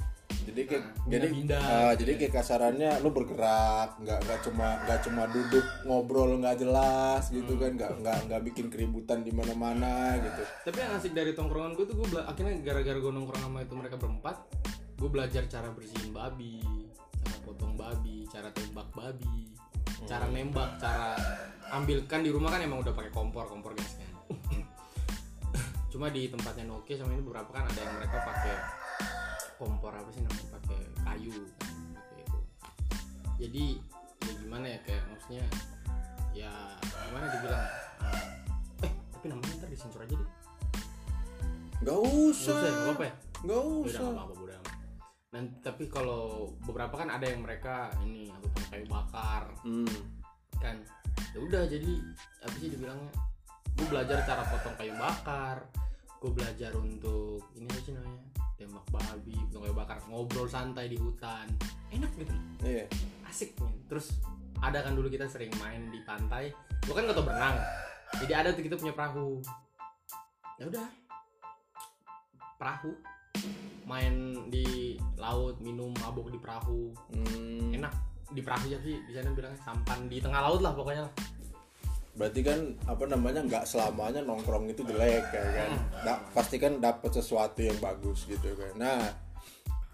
jadi 0.48 0.60
kayak 0.64 0.82
Nah, 0.82 0.92
jadi 1.04 1.26
pindah-pindah 1.26 1.60
ah, 1.60 1.68
gitu 1.90 1.98
jadi 1.98 2.10
ya. 2.10 2.18
kayak 2.18 2.32
kasarannya 2.34 2.90
lu 2.98 3.08
bergerak 3.10 3.88
nggak 3.98 4.18
nggak 4.20 4.40
cuma 4.42 4.66
nggak 4.82 5.00
cuma 5.00 5.22
duduk 5.26 5.66
ngobrol 5.82 6.30
nggak 6.36 6.56
jelas 6.58 7.22
gitu 7.28 7.52
Hmm. 7.52 7.60
kan 7.60 7.70
nggak 7.74 7.90
nggak 7.98 8.18
nggak 8.24 8.40
bikin 8.44 8.66
keributan 8.68 9.20
di 9.20 9.30
mana-mana 9.30 9.92
gitu 10.18 10.42
tapi 10.64 10.78
yang 10.78 10.92
asik 10.94 11.12
dari 11.12 11.32
tongkrongan 11.32 11.72
gue 11.72 11.84
tuh 11.84 11.94
gue 11.94 12.08
bela- 12.08 12.26
akhirnya 12.26 12.54
gara-gara 12.62 12.96
gue 12.96 13.12
nongkrong 13.12 13.42
sama 13.42 13.58
itu 13.60 13.74
mereka 13.74 13.96
berempat 13.96 14.36
gue 14.94 15.08
belajar 15.08 15.42
cara 15.46 15.68
bersihin 15.68 16.10
babi 16.10 16.58
cara 17.18 17.36
potong 17.42 17.74
babi 17.74 18.24
cara 18.26 18.48
tembak 18.50 18.88
babi 18.90 19.46
cara 20.00 20.24
nembak 20.26 20.78
cara 20.78 21.14
ambilkan 21.70 22.20
di 22.20 22.30
rumah 22.30 22.48
kan 22.48 22.60
emang 22.60 22.80
udah 22.80 22.92
pakai 22.92 23.10
kompor 23.10 23.44
kompor 23.44 23.74
gas 23.74 23.94
kan 23.94 24.10
cuma 25.88 26.08
di 26.08 26.26
tempatnya 26.26 26.64
Nokia 26.64 26.96
sama 26.96 27.10
ini 27.10 27.20
beberapa 27.20 27.48
kan 27.48 27.64
ada 27.64 27.78
yang 27.78 27.94
mereka 27.94 28.16
pakai 28.20 28.54
kompor 29.58 29.92
apa 29.92 30.08
sih 30.14 30.22
namanya 30.22 30.48
pakai 30.56 30.80
kayu 31.02 31.36
pakai 31.92 32.18
itu 32.22 32.38
jadi 33.38 33.66
ya 34.22 34.32
gimana 34.40 34.66
ya 34.70 34.78
kayak 34.86 35.04
maksudnya 35.10 35.46
ya 36.32 36.52
gimana 37.10 37.26
dibilang 37.34 37.66
ah, 38.00 38.24
eh 38.86 38.92
tapi 39.10 39.26
namanya 39.26 39.52
ntar 39.58 39.68
disensor 39.68 40.02
aja 40.06 40.14
deh 40.14 40.30
nggak 41.78 41.94
Nggak 41.94 41.98
usah 42.02 42.54
usah 42.54 42.66
ya, 42.66 42.70
nggak 42.74 42.94
apa 42.94 43.04
ya 43.04 43.14
nggak 43.38 43.54
Ya 43.54 43.62
udah 43.62 43.86
usah 43.86 44.00
nggak 44.02 44.26
apa-apa 44.26 44.34
amat. 44.58 44.76
Dan 45.28 45.44
tapi 45.60 45.84
kalau 45.86 46.54
beberapa 46.64 46.94
kan 46.96 47.08
ada 47.12 47.26
yang 47.28 47.44
mereka 47.44 47.92
ini 48.02 48.32
apa 48.32 48.46
pakai 48.50 48.68
kayu 48.80 48.86
bakar 48.90 49.42
hmm. 49.62 49.98
kan. 50.58 50.76
Ya 51.36 51.38
udah 51.38 51.62
jadi 51.70 51.92
apa 52.42 52.54
sih 52.58 52.70
dibilangnya? 52.72 53.12
Gue 53.78 53.86
belajar 53.86 54.26
cara 54.26 54.42
potong 54.48 54.74
kayu 54.74 54.94
bakar. 54.98 55.70
Gue 56.18 56.34
belajar 56.34 56.74
untuk 56.74 57.46
ini 57.54 57.70
apa 57.70 57.80
sih 57.84 57.94
namanya? 57.94 58.22
Tembak 58.58 58.82
babi 58.90 59.38
kayu 59.54 59.70
bakar 59.70 60.02
ngobrol 60.10 60.50
santai 60.50 60.90
di 60.90 60.98
hutan. 60.98 61.46
Enak 61.94 62.10
gitu. 62.18 62.34
Iya. 62.66 62.84
Asik 63.30 63.54
men. 63.62 63.70
terus 63.86 64.18
ada 64.58 64.82
kan 64.82 64.98
dulu 64.98 65.06
kita 65.06 65.30
sering 65.30 65.54
main 65.62 65.86
di 65.94 66.02
pantai 66.02 66.50
gua 66.82 66.98
kan 66.98 67.06
gak 67.06 67.16
tau 67.16 67.24
berenang. 67.24 67.56
Jadi 68.18 68.32
ada 68.34 68.48
tuh 68.50 68.62
kita 68.66 68.74
punya 68.74 68.90
perahu. 68.90 69.38
Ya 70.58 70.64
udah. 70.66 70.88
Perahu. 72.58 72.90
Main 73.86 74.14
di 74.50 74.98
laut 75.14 75.62
minum 75.62 75.94
mabuk 76.02 76.34
di 76.34 76.38
perahu. 76.42 76.90
Hmm, 77.14 77.78
enak. 77.78 77.94
Di 78.34 78.42
perahu 78.42 78.66
ya 78.66 78.82
sih 78.82 78.98
di 79.06 79.12
sana 79.14 79.30
bilangnya 79.30 79.62
sampan. 79.62 80.10
Di 80.10 80.18
tengah 80.18 80.42
laut 80.42 80.60
lah 80.60 80.74
pokoknya 80.74 81.06
lah 81.06 81.14
berarti 82.18 82.42
kan 82.42 82.74
apa 82.90 83.06
namanya 83.06 83.46
nggak 83.46 83.64
selamanya 83.64 84.18
nongkrong 84.26 84.66
itu 84.66 84.82
jelek 84.82 85.30
ya 85.30 85.44
kan? 85.54 85.70
Da- 86.02 86.22
pasti 86.34 86.58
kan 86.58 86.82
dapat 86.82 87.14
sesuatu 87.14 87.62
yang 87.62 87.78
bagus 87.78 88.26
gitu 88.26 88.58
kan. 88.58 88.74
Nah 88.74 89.00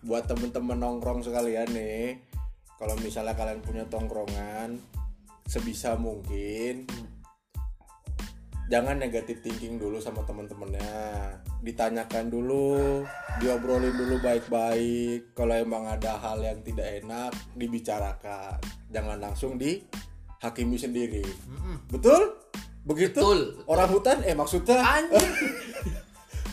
buat 0.00 0.24
temen-temen 0.24 0.80
nongkrong 0.80 1.20
sekalian 1.20 1.68
nih 1.76 2.24
kalau 2.80 2.96
misalnya 3.04 3.36
kalian 3.36 3.60
punya 3.60 3.84
tongkrongan 3.92 4.80
sebisa 5.44 6.00
mungkin 6.00 6.88
jangan 8.72 8.96
negatif 8.96 9.44
thinking 9.44 9.76
dulu 9.76 10.00
sama 10.00 10.24
temen-temennya. 10.24 11.36
Ditanyakan 11.60 12.32
dulu 12.32 13.04
diobrolin 13.40 13.92
dulu 13.92 14.20
baik-baik. 14.24 15.36
Kalau 15.36 15.54
emang 15.56 15.84
ada 15.88 16.16
hal 16.16 16.40
yang 16.40 16.60
tidak 16.64 17.04
enak 17.04 17.32
dibicarakan. 17.56 18.60
Jangan 18.88 19.20
langsung 19.20 19.60
dihakimi 20.44 20.76
sendiri. 20.76 21.24
Betul? 21.88 22.36
Begitu? 22.84 23.16
Betul. 23.16 23.64
orang 23.64 23.88
hutan? 23.88 24.20
Eh 24.28 24.36
maksudnya? 24.36 24.76
Anjir 24.76 25.24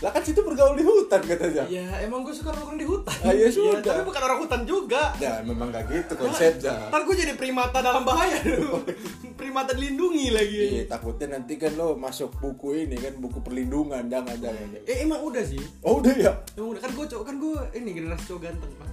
lah 0.01 0.09
kan 0.09 0.25
situ 0.25 0.41
bergaul 0.41 0.73
di 0.73 0.81
hutan 0.81 1.21
katanya. 1.21 1.61
Ya 1.69 1.85
emang 2.01 2.25
gue 2.25 2.33
suka 2.33 2.49
nongkrong 2.49 2.79
di 2.79 2.87
hutan. 2.89 3.13
Ah, 3.21 3.37
ya 3.37 3.45
sudah. 3.53 3.85
tapi 3.85 4.01
bukan 4.01 4.21
orang 4.25 4.39
hutan 4.41 4.61
juga. 4.65 5.13
Ya 5.21 5.45
memang 5.45 5.69
gak 5.69 5.93
gitu 5.93 6.17
konsepnya 6.17 6.89
ntar 6.89 7.05
gue 7.05 7.13
jadi 7.13 7.37
primata 7.37 7.85
dalam 7.85 8.01
bahaya 8.01 8.41
dulu 8.41 8.81
primata 9.39 9.77
dilindungi 9.77 10.33
lagi. 10.33 10.81
Iya 10.81 10.83
takutnya 10.89 11.37
nanti 11.37 11.53
kan 11.61 11.77
lo 11.77 11.93
masuk 11.93 12.33
buku 12.41 12.89
ini 12.89 12.97
kan 12.97 13.13
buku 13.21 13.45
perlindungan 13.45 14.09
jangan 14.09 14.33
jangan 14.41 14.81
eh 14.89 15.05
emang 15.05 15.21
udah 15.21 15.43
sih? 15.45 15.61
Oh 15.85 16.01
udah 16.01 16.15
ya? 16.17 16.33
Emang 16.57 16.73
udah. 16.73 16.81
Kan 16.81 16.97
gue 16.97 17.05
cowok 17.05 17.25
kan 17.27 17.35
gue 17.37 17.57
ini 17.77 17.89
generasi 17.93 18.23
cowok 18.25 18.41
ganteng. 18.41 18.71
Pak. 18.81 18.89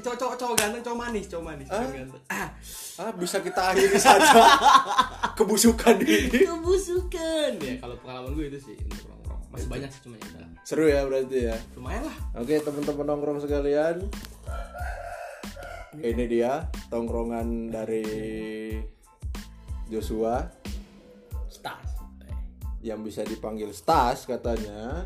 Eh, 0.00 0.02
cowok 0.08 0.16
cowok 0.16 0.36
cowok 0.40 0.54
ganteng 0.56 0.80
cowok 0.80 0.96
manis 1.04 1.24
cowok 1.28 1.44
manis 1.44 1.66
cowok 1.68 1.92
ganteng. 1.92 2.22
Ah 2.32 2.48
ah 3.04 3.12
bisa 3.20 3.36
kita 3.44 3.60
akhiri 3.68 4.00
saja 4.00 4.32
kebusukan 5.36 6.00
ini. 6.00 6.40
Kebusukan. 6.40 7.50
Ya 7.60 7.76
kalau 7.76 8.00
pengalaman 8.00 8.32
gue 8.32 8.48
itu 8.48 8.58
sih 8.64 8.76
untuk 8.80 9.12
nongkrong. 9.12 9.40
Masih 9.52 9.68
banyak 9.68 9.90
sih 9.92 10.00
cuma 10.00 10.16
ya 10.16 10.40
seru 10.64 10.88
ya 10.88 11.04
berarti 11.04 11.52
ya? 11.52 11.56
Lumayan 11.76 12.08
lah. 12.08 12.16
Oke 12.40 12.56
teman-teman 12.64 13.04
nongkrong 13.12 13.38
sekalian. 13.44 13.96
Ini 16.00 16.24
dia 16.24 16.64
tongkrongan 16.88 17.68
dari 17.68 18.08
Joshua. 19.92 20.48
Stars 21.52 21.92
yang 22.80 23.04
bisa 23.04 23.20
dipanggil 23.20 23.68
Stas 23.76 24.24
katanya. 24.24 25.04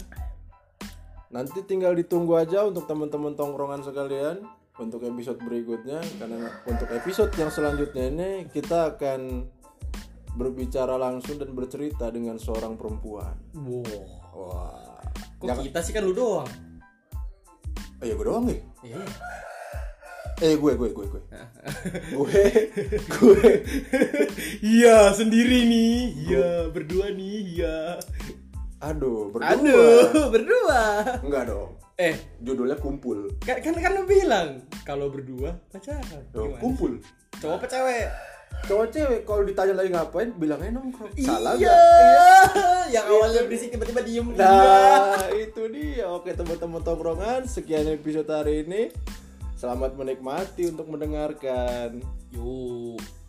Nanti 1.35 1.67
tinggal 1.67 1.99
ditunggu 1.99 2.39
aja 2.39 2.63
untuk 2.63 2.87
teman-teman 2.87 3.35
tongkrongan 3.35 3.83
sekalian 3.83 4.47
Untuk 4.75 5.07
episode 5.07 5.39
berikutnya 5.39 6.03
Karena 6.19 6.51
untuk 6.67 6.91
episode 6.91 7.31
yang 7.39 7.51
selanjutnya 7.51 8.05
ini 8.11 8.31
Kita 8.51 8.95
akan 8.95 9.47
berbicara 10.35 10.99
langsung 10.99 11.39
dan 11.39 11.55
bercerita 11.55 12.11
dengan 12.11 12.35
seorang 12.43 12.75
perempuan. 12.75 13.39
Wow. 13.55 13.87
Wah. 14.35 14.99
Kok 15.39 15.47
Jangan- 15.47 15.65
kita 15.71 15.79
sih 15.79 15.93
kan 15.95 16.03
lu 16.03 16.11
doang? 16.11 16.51
Eh 18.03 18.11
ya 18.11 18.15
gue 18.19 18.27
doang 18.27 18.45
nih. 18.51 18.61
Iya. 18.83 18.99
Eh 20.43 20.59
gue 20.59 20.73
gue 20.75 20.91
gue 20.91 21.07
gue. 21.07 21.23
Gue 22.19 22.43
gue. 23.07 23.47
Iya 24.59 25.15
sendiri 25.15 25.63
nih. 25.71 25.95
Iya 26.27 26.51
berdua 26.75 27.15
nih 27.15 27.35
iya. 27.55 27.79
Aduh 28.83 29.31
berdua. 29.31 29.55
Aduh 29.55 30.27
berdua. 30.35 30.83
Enggak 31.23 31.47
dong 31.47 31.79
eh. 31.99 32.17
Judulnya 32.43 32.77
kumpul. 32.79 33.31
Kan 33.43 33.63
kan, 33.63 33.75
kan 33.77 33.93
lu 33.95 34.05
bilang 34.07 34.63
kalau 34.83 35.11
berdua 35.11 35.59
pacaran. 35.71 36.23
Loh, 36.35 36.55
kumpul? 36.59 36.99
Cowok 37.39 37.57
apa 37.63 37.67
cewek? 37.67 38.07
Cowok 38.65 38.87
cewek. 38.91 39.21
Kalau 39.27 39.43
ditanya 39.43 39.75
lagi 39.77 39.91
ngapain 39.91 40.31
bilangnya 40.35 40.71
nongkrong. 40.79 41.13
Salah 41.19 41.55
iya. 41.59 41.79
Yang 42.95 43.07
awalnya 43.11 43.43
berisik 43.47 43.75
tiba-tiba 43.75 44.03
diem 44.03 44.27
nah 44.35 45.29
itu 45.35 45.63
dia. 45.71 46.07
Oke 46.11 46.35
teman-teman 46.35 46.83
tongkrongan 46.83 47.47
sekian 47.47 47.87
episode 47.91 48.31
hari 48.31 48.67
ini. 48.67 48.93
Selamat 49.55 49.97
menikmati 49.97 50.69
untuk 50.69 50.91
mendengarkan. 50.93 52.03
Yuk 52.35 53.24